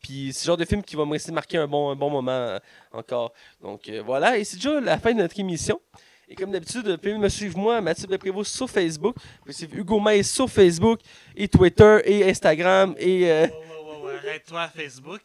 [0.00, 2.10] Puis c'est le genre de film qui va me rester marqué un bon, un bon
[2.10, 2.58] moment
[2.92, 3.32] encore.
[3.62, 5.80] Donc voilà, et c'est déjà la fin de notre émission.
[6.28, 9.16] Et comme d'habitude, vous pouvez me suivre moi, Mathieu Prévost, sur Facebook.
[9.16, 11.00] Vous pouvez suivre Hugo Maïs sur Facebook,
[11.36, 13.30] et Twitter, et Instagram, et...
[13.30, 13.54] euh, Oh,
[13.86, 15.22] oh, oh, Arrête-toi à Facebook.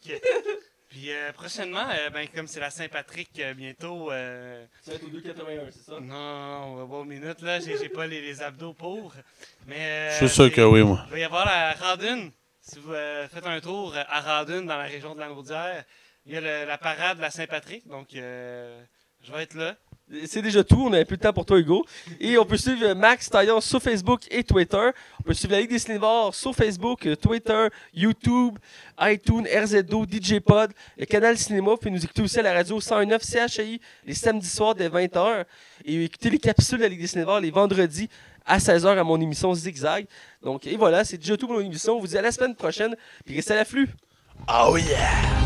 [0.90, 4.10] Puis euh, prochainement, euh, ben, comme c'est la Saint-Patrick euh, bientôt.
[4.10, 6.00] euh, Ça va être au 2,81, c'est ça?
[6.00, 7.60] non, non, on va voir aux minutes, là.
[7.60, 9.14] J'ai j'ai pas les, les abdos pour.
[9.68, 9.76] Mais.
[9.78, 11.00] euh, Je suis sûr que oui, moi.
[11.06, 12.30] Il va y avoir la Radun.
[12.60, 15.84] Si vous euh, faites un tour à Radun, dans la région de Lanaudière,
[16.26, 17.86] il y a le- la parade de la Saint-Patrick.
[17.86, 18.82] Donc, euh,
[19.22, 19.76] je vais être là.
[20.26, 21.84] C'est déjà tout, on n'avait plus de temps pour toi, Hugo.
[22.20, 24.90] Et on peut suivre Max Taillon sur Facebook et Twitter.
[25.20, 28.58] On peut suivre la Ligue des cinévores sur Facebook, euh, Twitter, YouTube,
[29.00, 31.76] iTunes, RZO, DJ Pod, le canal Cinéma.
[31.76, 35.44] Pouvez nous écouter aussi à la radio 109 CHI les samedis soirs dès 20h.
[35.84, 38.08] Et écouter les capsules de la Ligue des cinévores les vendredis
[38.44, 40.06] à 16h à mon émission Zigzag.
[40.42, 41.96] Donc, et voilà, c'est déjà tout pour mon émission.
[41.96, 42.96] On vous dit à la semaine prochaine.
[43.24, 43.88] Puis restez à l'afflux.
[44.48, 45.39] Oh yeah!